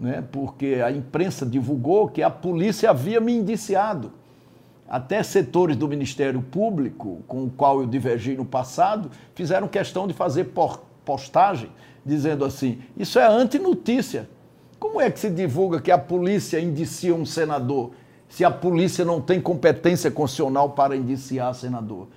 né? 0.00 0.24
porque 0.32 0.82
a 0.84 0.90
imprensa 0.90 1.46
divulgou 1.46 2.08
que 2.08 2.24
a 2.24 2.28
polícia 2.28 2.90
havia 2.90 3.20
me 3.20 3.32
indiciado. 3.32 4.10
Até 4.88 5.22
setores 5.22 5.76
do 5.76 5.86
Ministério 5.86 6.42
Público, 6.42 7.20
com 7.28 7.44
o 7.44 7.50
qual 7.50 7.82
eu 7.82 7.86
divergi 7.86 8.36
no 8.36 8.44
passado, 8.44 9.12
fizeram 9.32 9.68
questão 9.68 10.08
de 10.08 10.12
fazer 10.12 10.52
postagem 11.04 11.70
dizendo 12.04 12.44
assim: 12.44 12.80
isso 12.96 13.20
é 13.20 13.24
antinotícia. 13.24 14.28
Como 14.76 15.00
é 15.00 15.08
que 15.08 15.20
se 15.20 15.30
divulga 15.30 15.80
que 15.80 15.92
a 15.92 15.98
polícia 15.98 16.58
indicia 16.58 17.14
um 17.14 17.24
senador 17.24 17.92
se 18.28 18.44
a 18.44 18.50
polícia 18.50 19.04
não 19.04 19.20
tem 19.20 19.40
competência 19.40 20.10
constitucional 20.10 20.70
para 20.70 20.96
indiciar 20.96 21.54
senador? 21.54 22.08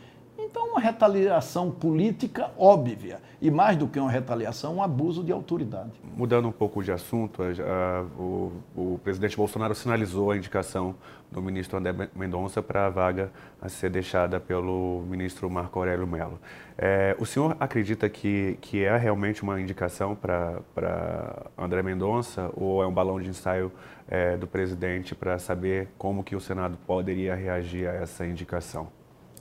Então, 0.50 0.70
uma 0.70 0.80
retaliação 0.80 1.70
política 1.70 2.50
óbvia. 2.58 3.20
E 3.40 3.52
mais 3.52 3.78
do 3.78 3.88
que 3.88 4.00
uma 4.00 4.10
retaliação, 4.10 4.78
um 4.78 4.84
abuso 4.84 5.24
de 5.24 5.32
autoridade. 5.32 5.92
Mudando 6.18 6.48
um 6.48 6.52
pouco 6.52 6.84
de 6.84 6.92
assunto, 6.92 7.44
a, 7.44 8.02
o, 8.20 8.52
o, 8.76 9.00
presidente 9.04 9.38
Bolsonaro 9.38 9.76
sinalizou 9.76 10.32
a 10.32 10.38
indicação 10.38 10.96
do 11.32 11.40
ministro 11.40 11.78
André 11.78 12.10
Mendonça 12.16 12.64
para 12.64 12.88
a 12.88 12.90
vaga 12.90 13.32
a 13.62 13.70
ser 13.70 13.92
deixada 13.92 14.40
pelo 14.40 15.04
ministro 15.08 15.48
Marco 15.52 15.78
Aurélio 15.78 16.08
Mello. 16.08 16.40
É, 16.76 17.16
o 17.20 17.26
senhor 17.28 17.56
acredita 17.60 18.10
que, 18.10 18.58
que 18.60 18.84
é 18.84 18.98
realmente 18.98 19.44
uma 19.44 19.62
indicação 19.62 20.16
para 20.16 21.46
André 21.58 21.84
Mendonça 21.84 22.50
ou 22.56 22.82
é 22.82 22.88
um 22.88 22.94
balão 22.94 23.22
de 23.22 23.30
ensaio 23.30 23.72
é, 24.08 24.36
do 24.36 24.48
presidente 24.48 25.14
para 25.14 25.38
saber 25.38 25.90
como 25.98 26.24
que 26.24 26.36
o 26.36 26.42
Senado 26.42 26.76
poderia 26.88 27.36
reagir 27.36 27.88
a 27.88 27.94
essa 27.94 28.26
indicação? 28.26 28.99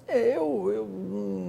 Eu, 0.08 0.72
eu 0.72 0.88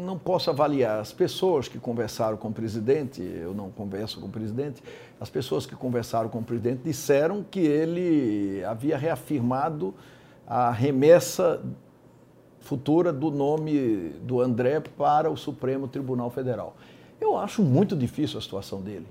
não 0.05 0.17
posso 0.17 0.49
avaliar. 0.49 0.99
As 0.99 1.13
pessoas 1.13 1.69
que 1.69 1.79
conversaram 1.79 2.35
com 2.35 2.49
o 2.49 2.53
presidente, 2.53 3.21
eu 3.21 3.53
não 3.53 3.71
converso 3.71 4.19
com 4.19 4.27
o 4.27 4.29
presidente, 4.29 4.83
as 5.19 5.29
pessoas 5.29 5.65
que 5.65 5.75
conversaram 5.75 6.27
com 6.27 6.39
o 6.39 6.43
presidente 6.43 6.81
disseram 6.83 7.43
que 7.49 7.61
ele 7.61 8.61
havia 8.65 8.97
reafirmado 8.97 9.93
a 10.45 10.71
remessa 10.71 11.61
futura 12.59 13.13
do 13.13 13.31
nome 13.31 14.09
do 14.23 14.41
André 14.41 14.79
para 14.79 15.31
o 15.31 15.37
Supremo 15.37 15.87
Tribunal 15.87 16.29
Federal. 16.29 16.75
Eu 17.19 17.37
acho 17.37 17.61
muito 17.61 17.95
difícil 17.95 18.37
a 18.39 18.41
situação 18.41 18.81
dele. 18.81 19.07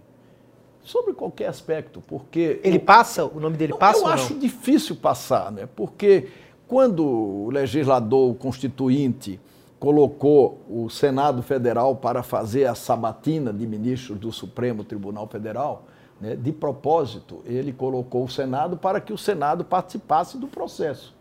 Sobre 0.82 1.12
qualquer 1.12 1.48
aspecto, 1.48 2.02
porque. 2.06 2.60
Ele 2.62 2.78
passa? 2.78 3.24
O 3.24 3.40
nome 3.40 3.56
dele 3.56 3.74
passa? 3.74 4.00
Eu 4.00 4.06
acho 4.06 4.32
não? 4.34 4.40
difícil 4.40 4.96
passar, 4.96 5.52
né? 5.52 5.68
Porque 5.76 6.28
quando 6.68 7.02
o 7.02 7.50
legislador 7.50 8.34
constituinte 8.34 9.40
colocou 9.80 10.60
o 10.68 10.90
Senado 10.90 11.42
Federal 11.42 11.96
para 11.96 12.22
fazer 12.22 12.66
a 12.66 12.74
sabatina 12.74 13.52
de 13.52 13.66
ministros 13.66 14.18
do 14.18 14.30
Supremo 14.30 14.84
Tribunal 14.84 15.26
Federal, 15.26 15.84
né, 16.20 16.36
de 16.36 16.52
propósito, 16.52 17.42
ele 17.46 17.72
colocou 17.72 18.24
o 18.24 18.28
Senado 18.28 18.76
para 18.76 19.00
que 19.00 19.12
o 19.12 19.18
Senado 19.18 19.64
participasse 19.64 20.36
do 20.36 20.46
processo. 20.46 21.16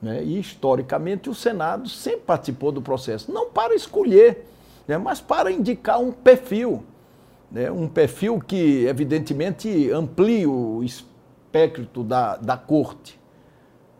Né? 0.00 0.22
E, 0.22 0.38
historicamente, 0.38 1.28
o 1.28 1.34
Senado 1.34 1.88
sempre 1.88 2.20
participou 2.20 2.70
do 2.70 2.82
processo, 2.82 3.32
não 3.32 3.50
para 3.50 3.74
escolher, 3.74 4.46
né, 4.86 4.96
mas 4.96 5.20
para 5.20 5.50
indicar 5.50 5.98
um 5.98 6.12
perfil. 6.12 6.84
Né, 7.50 7.70
um 7.70 7.88
perfil 7.88 8.38
que, 8.38 8.84
evidentemente, 8.86 9.90
amplie 9.90 10.46
o 10.46 10.84
espectro 10.84 12.04
da, 12.04 12.36
da 12.36 12.56
corte. 12.56 13.18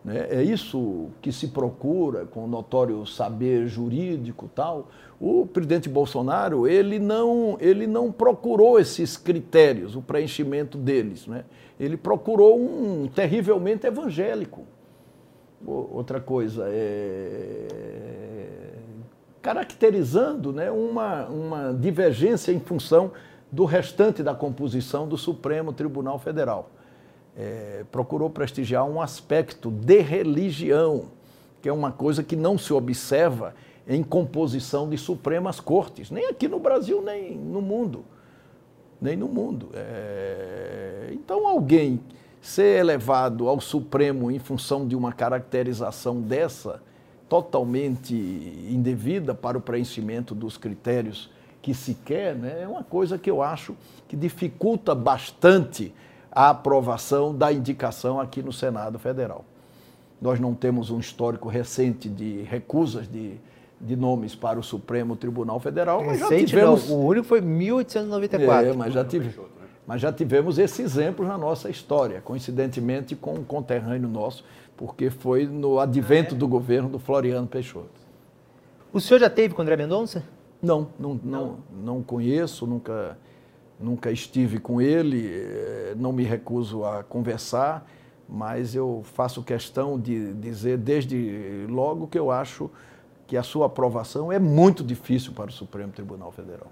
Né? 0.07 0.25
É 0.29 0.41
isso 0.41 1.09
que 1.21 1.33
se 1.33 1.49
procura 1.49 2.25
com 2.25 2.47
notório 2.47 3.05
saber 3.05 3.67
jurídico 3.67 4.49
tal. 4.55 4.87
O 5.19 5.45
presidente 5.45 5.89
Bolsonaro 5.89 6.65
ele 6.65 6.97
não, 6.97 7.57
ele 7.59 7.85
não 7.85 8.09
procurou 8.09 8.79
esses 8.79 9.17
critérios, 9.17 9.97
o 9.97 10.01
preenchimento 10.01 10.77
deles. 10.77 11.27
Né? 11.27 11.43
Ele 11.77 11.97
procurou 11.97 12.57
um 12.57 13.09
terrivelmente 13.13 13.85
evangélico. 13.85 14.63
Outra 15.65 16.21
coisa, 16.21 16.63
é, 16.69 17.67
caracterizando 19.41 20.53
né, 20.53 20.71
uma, 20.71 21.25
uma 21.25 21.73
divergência 21.73 22.53
em 22.53 22.61
função 22.61 23.11
do 23.51 23.65
restante 23.65 24.23
da 24.23 24.33
composição 24.33 25.05
do 25.05 25.17
Supremo 25.17 25.73
Tribunal 25.73 26.17
Federal 26.17 26.69
é, 27.37 27.85
procurou 27.91 28.29
prestigiar 28.29 28.85
um 28.85 28.99
aspecto 28.99 29.69
de 29.69 29.99
religião, 29.99 31.05
que 31.61 31.69
é 31.69 31.73
uma 31.73 31.91
coisa 31.91 32.23
que 32.23 32.35
não 32.35 32.57
se 32.57 32.73
observa 32.73 33.53
em 33.87 34.03
composição 34.03 34.89
de 34.89 34.97
Supremas 34.97 35.59
Cortes, 35.59 36.09
nem 36.09 36.25
aqui 36.25 36.47
no 36.47 36.59
Brasil, 36.59 37.01
nem 37.01 37.37
no 37.37 37.61
mundo. 37.61 38.03
Nem 38.99 39.15
no 39.15 39.27
mundo. 39.27 39.69
É... 39.73 41.09
Então, 41.13 41.47
alguém 41.47 42.01
ser 42.41 42.79
elevado 42.79 43.47
ao 43.47 43.61
Supremo 43.61 44.31
em 44.31 44.39
função 44.39 44.87
de 44.87 44.95
uma 44.95 45.13
caracterização 45.13 46.19
dessa, 46.19 46.81
totalmente 47.29 48.15
indevida 48.69 49.35
para 49.35 49.57
o 49.57 49.61
preenchimento 49.61 50.33
dos 50.33 50.57
critérios 50.57 51.29
que 51.61 51.73
se 51.73 51.93
quer, 51.93 52.33
né, 52.35 52.63
é 52.63 52.67
uma 52.67 52.83
coisa 52.83 53.17
que 53.17 53.29
eu 53.29 53.43
acho 53.43 53.75
que 54.07 54.15
dificulta 54.15 54.95
bastante 54.95 55.93
a 56.37 56.51
aprovação 56.51 57.35
da 57.35 57.51
indicação 57.51 58.19
aqui 58.19 58.43
no 58.43 58.53
Senado 58.53 58.99
Federal. 58.99 59.43
Nós 60.21 60.39
não 60.39 60.53
temos 60.53 60.91
um 60.91 60.99
histórico 60.99 61.49
recente 61.49 62.07
de 62.07 62.43
recusas 62.43 63.07
de, 63.11 63.39
de 63.81 63.95
nomes 63.95 64.35
para 64.35 64.59
o 64.59 64.63
Supremo 64.63 65.15
Tribunal 65.15 65.59
Federal, 65.59 66.03
mas 66.05 66.19
recente, 66.19 66.41
já 66.41 66.47
tivemos... 66.59 66.89
Não, 66.91 66.97
o 66.97 67.05
único 67.07 67.25
foi 67.25 67.41
1894. 67.41 68.69
É, 68.69 68.73
mas 68.73 68.93
já, 68.93 69.03
tive... 69.03 69.35
mas 69.87 69.99
já 69.99 70.13
tivemos 70.13 70.59
esse 70.59 70.83
exemplo 70.83 71.25
na 71.25 71.39
nossa 71.39 71.71
história, 71.71 72.21
coincidentemente 72.21 73.15
com 73.15 73.33
um 73.33 73.43
conterrâneo 73.43 74.07
nosso, 74.07 74.45
porque 74.77 75.09
foi 75.09 75.47
no 75.47 75.79
advento 75.79 76.35
do 76.35 76.47
governo 76.47 76.87
do 76.87 76.99
Floriano 76.99 77.47
Peixoto. 77.47 77.89
O 78.93 79.01
senhor 79.01 79.19
já 79.19 79.29
teve 79.29 79.55
com 79.55 79.63
André 79.63 79.75
Mendonça? 79.75 80.23
Não, 80.61 80.89
não, 80.99 81.19
não, 81.23 81.57
não 81.83 82.03
conheço, 82.03 82.67
nunca 82.67 83.17
nunca 83.79 84.11
estive 84.11 84.59
com 84.59 84.81
ele, 84.81 85.27
eh, 85.27 85.93
não 85.95 86.11
me 86.11 86.23
recuso 86.23 86.83
a 86.83 87.03
conversar, 87.03 87.87
mas 88.27 88.75
eu 88.75 89.01
faço 89.03 89.43
questão 89.43 89.99
de 89.99 90.33
dizer 90.33 90.77
desde 90.77 91.65
logo 91.69 92.07
que 92.07 92.17
eu 92.17 92.31
acho 92.31 92.69
que 93.27 93.35
a 93.35 93.43
sua 93.43 93.65
aprovação 93.65 94.31
é 94.31 94.39
muito 94.39 94.83
difícil 94.83 95.33
para 95.33 95.49
o 95.49 95.51
Supremo 95.51 95.91
Tribunal 95.91 96.31
Federal. 96.31 96.67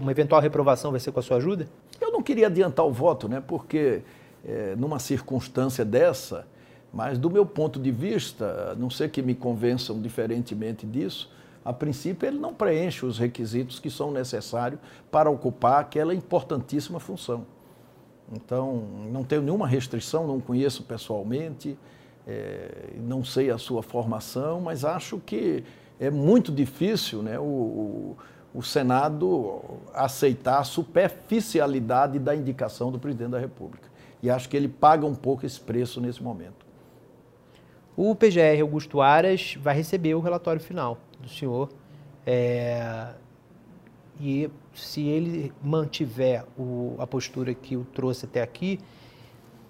Uma 0.00 0.10
eventual 0.10 0.40
reprovação 0.40 0.90
vai 0.90 1.00
ser 1.00 1.12
com 1.12 1.20
a 1.20 1.22
sua 1.22 1.38
ajuda? 1.38 1.66
Eu 2.00 2.12
não 2.12 2.22
queria 2.22 2.46
adiantar 2.46 2.84
o 2.84 2.92
voto, 2.92 3.26
né? 3.26 3.42
porque 3.44 4.02
é, 4.46 4.74
numa 4.76 4.98
circunstância 4.98 5.84
dessa, 5.84 6.46
mas 6.92 7.18
do 7.18 7.30
meu 7.30 7.46
ponto 7.46 7.80
de 7.80 7.90
vista, 7.90 8.72
a 8.72 8.74
não 8.74 8.90
ser 8.90 9.10
que 9.10 9.22
me 9.22 9.34
convençam 9.34 10.00
diferentemente 10.00 10.86
disso, 10.86 11.30
a 11.64 11.72
princípio, 11.72 12.26
ele 12.26 12.38
não 12.38 12.52
preenche 12.52 13.06
os 13.06 13.18
requisitos 13.18 13.78
que 13.78 13.88
são 13.88 14.10
necessários 14.10 14.78
para 15.10 15.30
ocupar 15.30 15.80
aquela 15.80 16.14
importantíssima 16.14 17.00
função. 17.00 17.46
Então, 18.32 18.82
não 19.10 19.24
tenho 19.24 19.40
nenhuma 19.42 19.66
restrição, 19.66 20.26
não 20.26 20.40
conheço 20.40 20.82
pessoalmente, 20.82 21.76
É, 22.26 22.94
não 22.96 23.22
sei 23.22 23.50
a 23.50 23.58
sua 23.58 23.82
formação, 23.82 24.58
mas 24.58 24.82
acho 24.82 25.18
que 25.18 25.62
é 26.00 26.10
muito 26.10 26.50
difícil 26.50 27.22
né, 27.22 27.38
o, 27.38 28.16
o, 28.54 28.62
Senado 28.62 29.60
aceitar 29.92 30.58
a 30.58 30.64
superficialidade 30.64 32.18
da 32.18 32.34
indicação 32.34 32.90
do 32.90 32.98
presidente 32.98 33.32
da 33.32 33.38
República. 33.38 33.90
E 34.22 34.30
acho 34.30 34.48
que 34.48 34.56
ele 34.56 34.68
paga 34.68 35.04
um 35.04 35.14
pouco 35.14 35.44
esse 35.44 35.60
preço 35.60 36.00
nesse 36.00 36.22
momento. 36.22 36.64
O 37.94 38.14
PGR 38.14 38.62
Augusto 38.62 39.02
Aras 39.02 39.58
vai 39.60 39.76
receber 39.76 40.14
o 40.14 40.20
relatório 40.20 40.62
final 40.62 40.96
do 41.24 41.30
senhor. 41.30 41.68
É, 42.26 43.12
e 44.20 44.50
se 44.74 45.02
ele 45.02 45.52
mantiver 45.62 46.44
o, 46.58 46.94
a 46.98 47.06
postura 47.06 47.52
que 47.54 47.76
o 47.76 47.84
trouxe 47.84 48.26
até 48.26 48.42
aqui, 48.42 48.78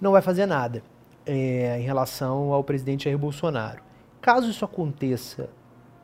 não 0.00 0.12
vai 0.12 0.22
fazer 0.22 0.46
nada 0.46 0.82
é, 1.26 1.78
em 1.80 1.82
relação 1.82 2.52
ao 2.52 2.62
presidente 2.62 3.05
Jair 3.05 3.18
Bolsonaro. 3.18 3.82
Caso 4.20 4.50
isso 4.50 4.64
aconteça, 4.64 5.48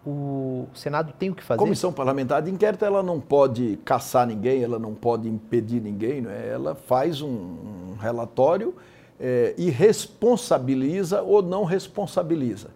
o 0.04 0.66
Senado 0.74 1.12
tem 1.18 1.30
o 1.30 1.34
que 1.34 1.42
fazer? 1.42 1.60
A 1.60 1.62
Comissão 1.62 1.92
Parlamentar 1.92 2.42
de 2.42 2.50
Inquérito 2.50 2.84
ela 2.84 3.02
não 3.02 3.20
pode 3.20 3.78
caçar 3.84 4.26
ninguém, 4.26 4.62
ela 4.62 4.78
não 4.78 4.94
pode 4.94 5.28
impedir 5.28 5.80
ninguém, 5.80 6.22
não 6.22 6.30
é? 6.30 6.48
ela 6.48 6.74
faz 6.74 7.20
um, 7.20 7.28
um 7.28 7.96
relatório 8.00 8.74
é, 9.18 9.54
e 9.58 9.68
responsabiliza 9.70 11.22
ou 11.22 11.42
não 11.42 11.64
responsabiliza. 11.64 12.70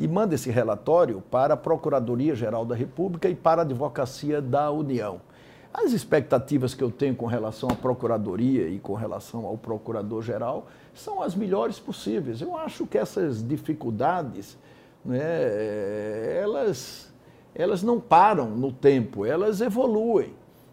E 0.00 0.08
manda 0.08 0.34
esse 0.34 0.50
relatório 0.50 1.22
para 1.30 1.52
a 1.52 1.56
Procuradoria-Geral 1.58 2.64
da 2.64 2.74
República 2.74 3.28
e 3.28 3.34
para 3.34 3.60
a 3.60 3.64
Advocacia 3.64 4.40
da 4.40 4.70
União. 4.70 5.20
As 5.74 5.92
expectativas 5.92 6.72
que 6.72 6.82
eu 6.82 6.90
tenho 6.90 7.14
com 7.14 7.26
relação 7.26 7.68
à 7.68 7.74
Procuradoria 7.74 8.66
e 8.66 8.78
com 8.78 8.94
relação 8.94 9.44
ao 9.44 9.58
Procurador-Geral 9.58 10.66
são 10.94 11.20
as 11.20 11.34
melhores 11.34 11.78
possíveis. 11.78 12.40
Eu 12.40 12.56
acho 12.56 12.86
que 12.86 12.96
essas 12.96 13.46
dificuldades, 13.46 14.56
né, 15.04 16.40
elas, 16.40 17.12
elas 17.54 17.82
não 17.82 18.00
param 18.00 18.48
no 18.48 18.72
tempo, 18.72 19.26
elas 19.26 19.60
evoluem. 19.60 20.32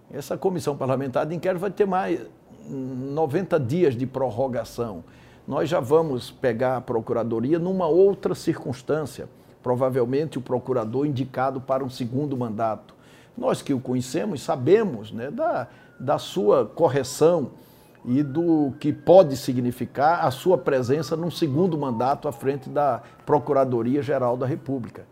Essa 0.10 0.38
comissão 0.38 0.78
parlamentar 0.78 1.26
de 1.26 1.36
inquérito 1.36 1.60
vai 1.60 1.72
ter 1.72 1.86
mais 1.86 2.22
90 2.70 3.60
dias 3.60 3.94
de 3.94 4.06
prorrogação. 4.08 5.04
Nós 5.48 5.70
já 5.70 5.80
vamos 5.80 6.30
pegar 6.30 6.76
a 6.76 6.82
Procuradoria 6.82 7.58
numa 7.58 7.88
outra 7.88 8.36
circunstância, 8.36 9.30
provavelmente 9.64 10.38
o 10.38 10.42
procurador 10.42 11.06
indicado 11.06 11.62
para 11.62 11.86
um 11.86 11.90
segundo 11.90 12.36
mandato. 12.36 12.94
Nós 13.38 13.62
que 13.62 13.74
o 13.74 13.80
conhecemos 13.80 14.42
sabemos 14.42 15.12
né, 15.12 15.32
da, 15.32 15.68
da 15.98 16.18
sua 16.18 16.66
correção 16.66 17.52
e 18.04 18.22
do 18.24 18.74
que 18.80 18.92
pode 18.92 19.38
significar 19.38 20.26
a 20.26 20.32
sua 20.32 20.58
presença 20.58 21.16
num 21.16 21.32
segundo 21.32 21.78
mandato 21.78 22.28
à 22.28 22.32
frente 22.34 22.70
da 22.70 23.02
Procuradoria-Geral 23.26 24.36
da 24.36 24.46
República. 24.46 25.06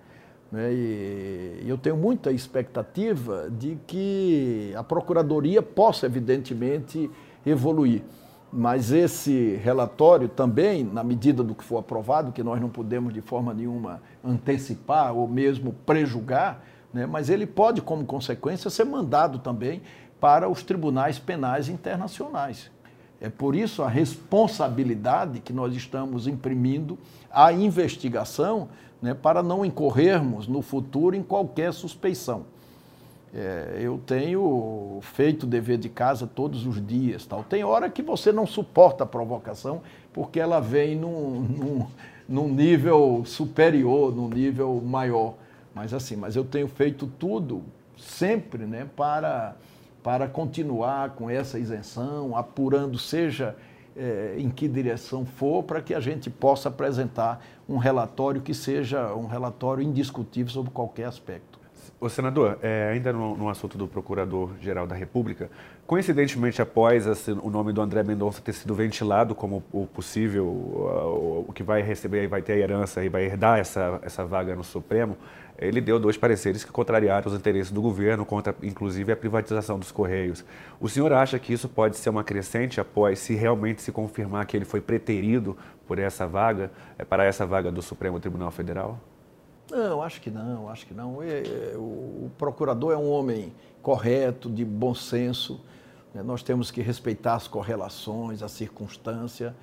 Né? 0.52 0.74
E 0.74 1.66
eu 1.66 1.78
tenho 1.78 1.96
muita 1.96 2.32
expectativa 2.32 3.50
de 3.50 3.78
que 3.88 4.74
a 4.76 4.84
Procuradoria 4.84 5.62
possa, 5.62 6.06
evidentemente, 6.06 7.10
evoluir. 7.46 8.02
Mas 8.58 8.90
esse 8.90 9.60
relatório 9.62 10.30
também, 10.30 10.82
na 10.82 11.04
medida 11.04 11.44
do 11.44 11.54
que 11.54 11.62
for 11.62 11.78
aprovado, 11.78 12.32
que 12.32 12.42
nós 12.42 12.62
não 12.62 12.70
podemos 12.70 13.14
de 13.14 13.20
forma 13.20 13.54
nenhuma 13.54 14.02
antecipar 14.24 15.14
ou 15.14 15.28
mesmo 15.28 15.74
prejugar, 15.86 16.64
né? 16.94 17.06
mas 17.06 17.30
ele 17.30 17.46
pode, 17.46 17.82
como 17.82 18.06
consequência, 18.06 18.70
ser 18.70 18.86
mandado 18.86 19.40
também 19.40 19.82
para 20.22 20.48
os 20.48 20.64
tribunais 20.64 21.20
penais 21.20 21.68
internacionais. 21.68 22.72
É 23.20 23.30
por 23.30 23.58
isso 23.58 23.84
a 23.84 23.90
responsabilidade 23.90 25.42
que 25.42 25.52
nós 25.52 25.76
estamos 25.76 26.26
imprimindo 26.26 26.98
à 27.30 27.52
investigação 27.52 28.70
né, 29.02 29.14
para 29.14 29.44
não 29.44 29.66
incorrermos 29.66 30.48
no 30.48 30.62
futuro 30.62 31.14
em 31.14 31.24
qualquer 31.24 31.74
suspeição. 31.74 32.46
É, 33.38 33.80
eu 33.82 34.00
tenho 34.06 35.00
feito 35.02 35.46
dever 35.46 35.78
de 35.78 35.90
casa 35.90 36.26
todos 36.26 36.66
os 36.66 36.86
dias. 36.86 37.26
Tal. 37.26 37.44
Tem 37.44 37.64
hora 37.66 37.90
que 37.90 38.02
você 38.02 38.32
não 38.32 38.48
suporta 38.48 39.04
a 39.04 39.08
provocação 39.08 39.82
porque 40.14 40.40
ela 40.40 40.62
vem 40.62 40.96
num, 40.96 41.42
num, 41.42 41.88
num 42.30 42.48
nível 42.48 43.24
superior, 43.26 44.16
num 44.16 44.30
nível 44.30 44.82
maior. 44.82 45.34
Mas 45.74 45.94
assim, 45.94 46.16
mas 46.16 46.38
eu 46.38 46.46
tenho 46.46 46.70
feito 46.70 47.08
tudo 47.20 47.62
sempre 47.98 48.66
né, 48.66 48.88
para 48.96 49.56
para 50.02 50.28
continuar 50.28 51.16
com 51.16 51.32
essa 51.32 51.58
isenção, 51.58 52.38
apurando, 52.38 52.96
seja 52.96 53.56
é, 53.98 54.36
em 54.38 54.52
que 54.52 54.68
direção 54.68 55.26
for, 55.26 55.64
para 55.64 55.82
que 55.82 55.96
a 55.96 56.00
gente 56.00 56.30
possa 56.30 56.70
apresentar 56.70 57.44
um 57.68 57.78
relatório 57.78 58.40
que 58.40 58.54
seja 58.54 59.16
um 59.16 59.26
relatório 59.26 59.84
indiscutível 59.84 60.54
sobre 60.54 60.70
qualquer 60.70 61.06
aspecto. 61.06 61.55
O 61.98 62.10
senador, 62.10 62.60
é, 62.62 62.90
ainda 62.92 63.14
no, 63.14 63.38
no, 63.38 63.50
assunto 63.50 63.78
do 63.78 63.88
Procurador-Geral 63.88 64.86
da 64.86 64.94
República, 64.94 65.50
coincidentemente 65.88 66.62
após 66.62 67.08
assim, 67.08 67.40
o 67.42 67.50
nome 67.50 67.72
do 67.72 67.82
André 67.82 68.04
Mendonça 68.04 68.42
ter 68.42 68.52
sido 68.52 68.76
ventilado 68.76 69.34
como 69.34 69.64
o 69.72 69.88
possível, 69.88 70.46
o, 70.46 71.46
o 71.48 71.54
que 71.54 71.64
vai 71.64 71.82
receber, 71.82 72.28
vai 72.28 72.42
ter 72.42 72.54
a 72.54 72.58
herança 72.58 73.04
e 73.04 73.08
vai 73.08 73.24
herdar 73.24 73.60
essa, 73.60 74.00
essa 74.04 74.26
vaga 74.26 74.54
no 74.58 74.64
Supremo, 74.64 75.18
ele 75.58 75.80
deu 75.80 75.98
dois 75.98 76.18
pareceres 76.18 76.66
que 76.66 76.72
contrariaram 76.72 77.28
os 77.28 77.34
interesses 77.34 77.72
do 77.72 77.82
governo, 77.82 78.26
contra 78.26 78.54
inclusive 78.62 79.14
a 79.14 79.16
privatização 79.16 79.80
dos 79.80 79.90
Correios. 79.90 80.44
O 80.82 80.90
senhor 80.90 81.14
acha 81.14 81.40
que 81.40 81.54
isso 81.54 81.70
pode 81.70 81.96
ser 81.96 82.10
uma 82.10 82.26
crescente 82.26 82.82
após 82.82 83.20
se 83.20 83.36
realmente 83.36 83.82
se 83.82 83.92
confirmar 83.94 84.46
que 84.46 84.58
ele 84.58 84.66
foi 84.66 84.82
preterido 84.82 85.56
por 85.88 85.98
essa 85.98 86.28
vaga, 86.28 86.72
é, 86.98 87.06
para 87.06 87.24
essa 87.24 87.46
vaga 87.46 87.72
do 87.72 87.82
Supremo 87.82 88.20
Tribunal 88.20 88.52
Federal? 88.52 89.00
Não, 89.72 90.02
acho 90.02 90.22
que 90.22 90.30
não, 90.30 90.70
acho 90.70 90.86
que 90.86 90.94
não. 90.94 91.22
É, 91.22 91.40
é, 91.40 91.74
o 91.76 92.30
procurador 92.38 92.94
é 92.94 92.98
um 92.98 93.10
homem 93.10 93.54
correto, 93.82 94.50
de 94.50 94.64
bom 94.64 94.94
senso. 94.94 95.60
Né? 96.14 96.22
Nós 96.24 96.44
temos 96.44 96.72
que 96.72 96.82
respeitar 96.82 97.36
as 97.36 97.48
correlações, 97.48 98.44
a 98.44 98.48
circunstância 98.48 99.56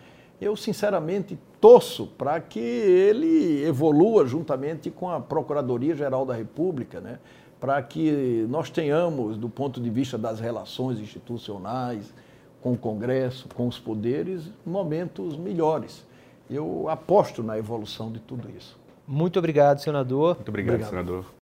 eu 0.42 0.57
sinceramente 0.57 1.38
torço 1.61 2.07
para 2.18 2.40
que 2.40 2.59
ele 2.59 3.64
evolua 3.64 4.26
juntamente 4.26 4.90
com 4.90 5.09
a 5.09 5.20
Procuradoria-Geral 5.20 6.26
da 6.26 6.34
República, 6.34 7.00
né? 7.00 7.20
para 7.61 7.80
que 7.80 8.44
nós 8.50 8.68
tenhamos, 8.68 9.36
do 9.36 9.48
ponto 9.48 9.80
de 9.80 9.88
vista 9.88 10.18
das 10.18 10.40
relações 10.40 10.98
institucionais, 10.98 12.12
com 12.61 12.72
o 12.72 12.76
Congresso, 12.76 13.48
com 13.55 13.68
os 13.68 13.78
poderes, 13.78 14.50
momentos 14.66 15.36
melhores. 15.36 16.05
Eu 16.50 16.88
aposto 16.88 17.42
na 17.42 17.57
evolução 17.57 18.11
de 18.11 18.18
tudo 18.18 18.48
isso. 18.50 18.76
Muito 19.07 19.38
obrigado, 19.38 19.78
senador. 19.80 20.36
Muito 20.36 20.48
obrigado, 20.48 20.74
obrigado. 20.74 20.90
senador. 20.90 21.41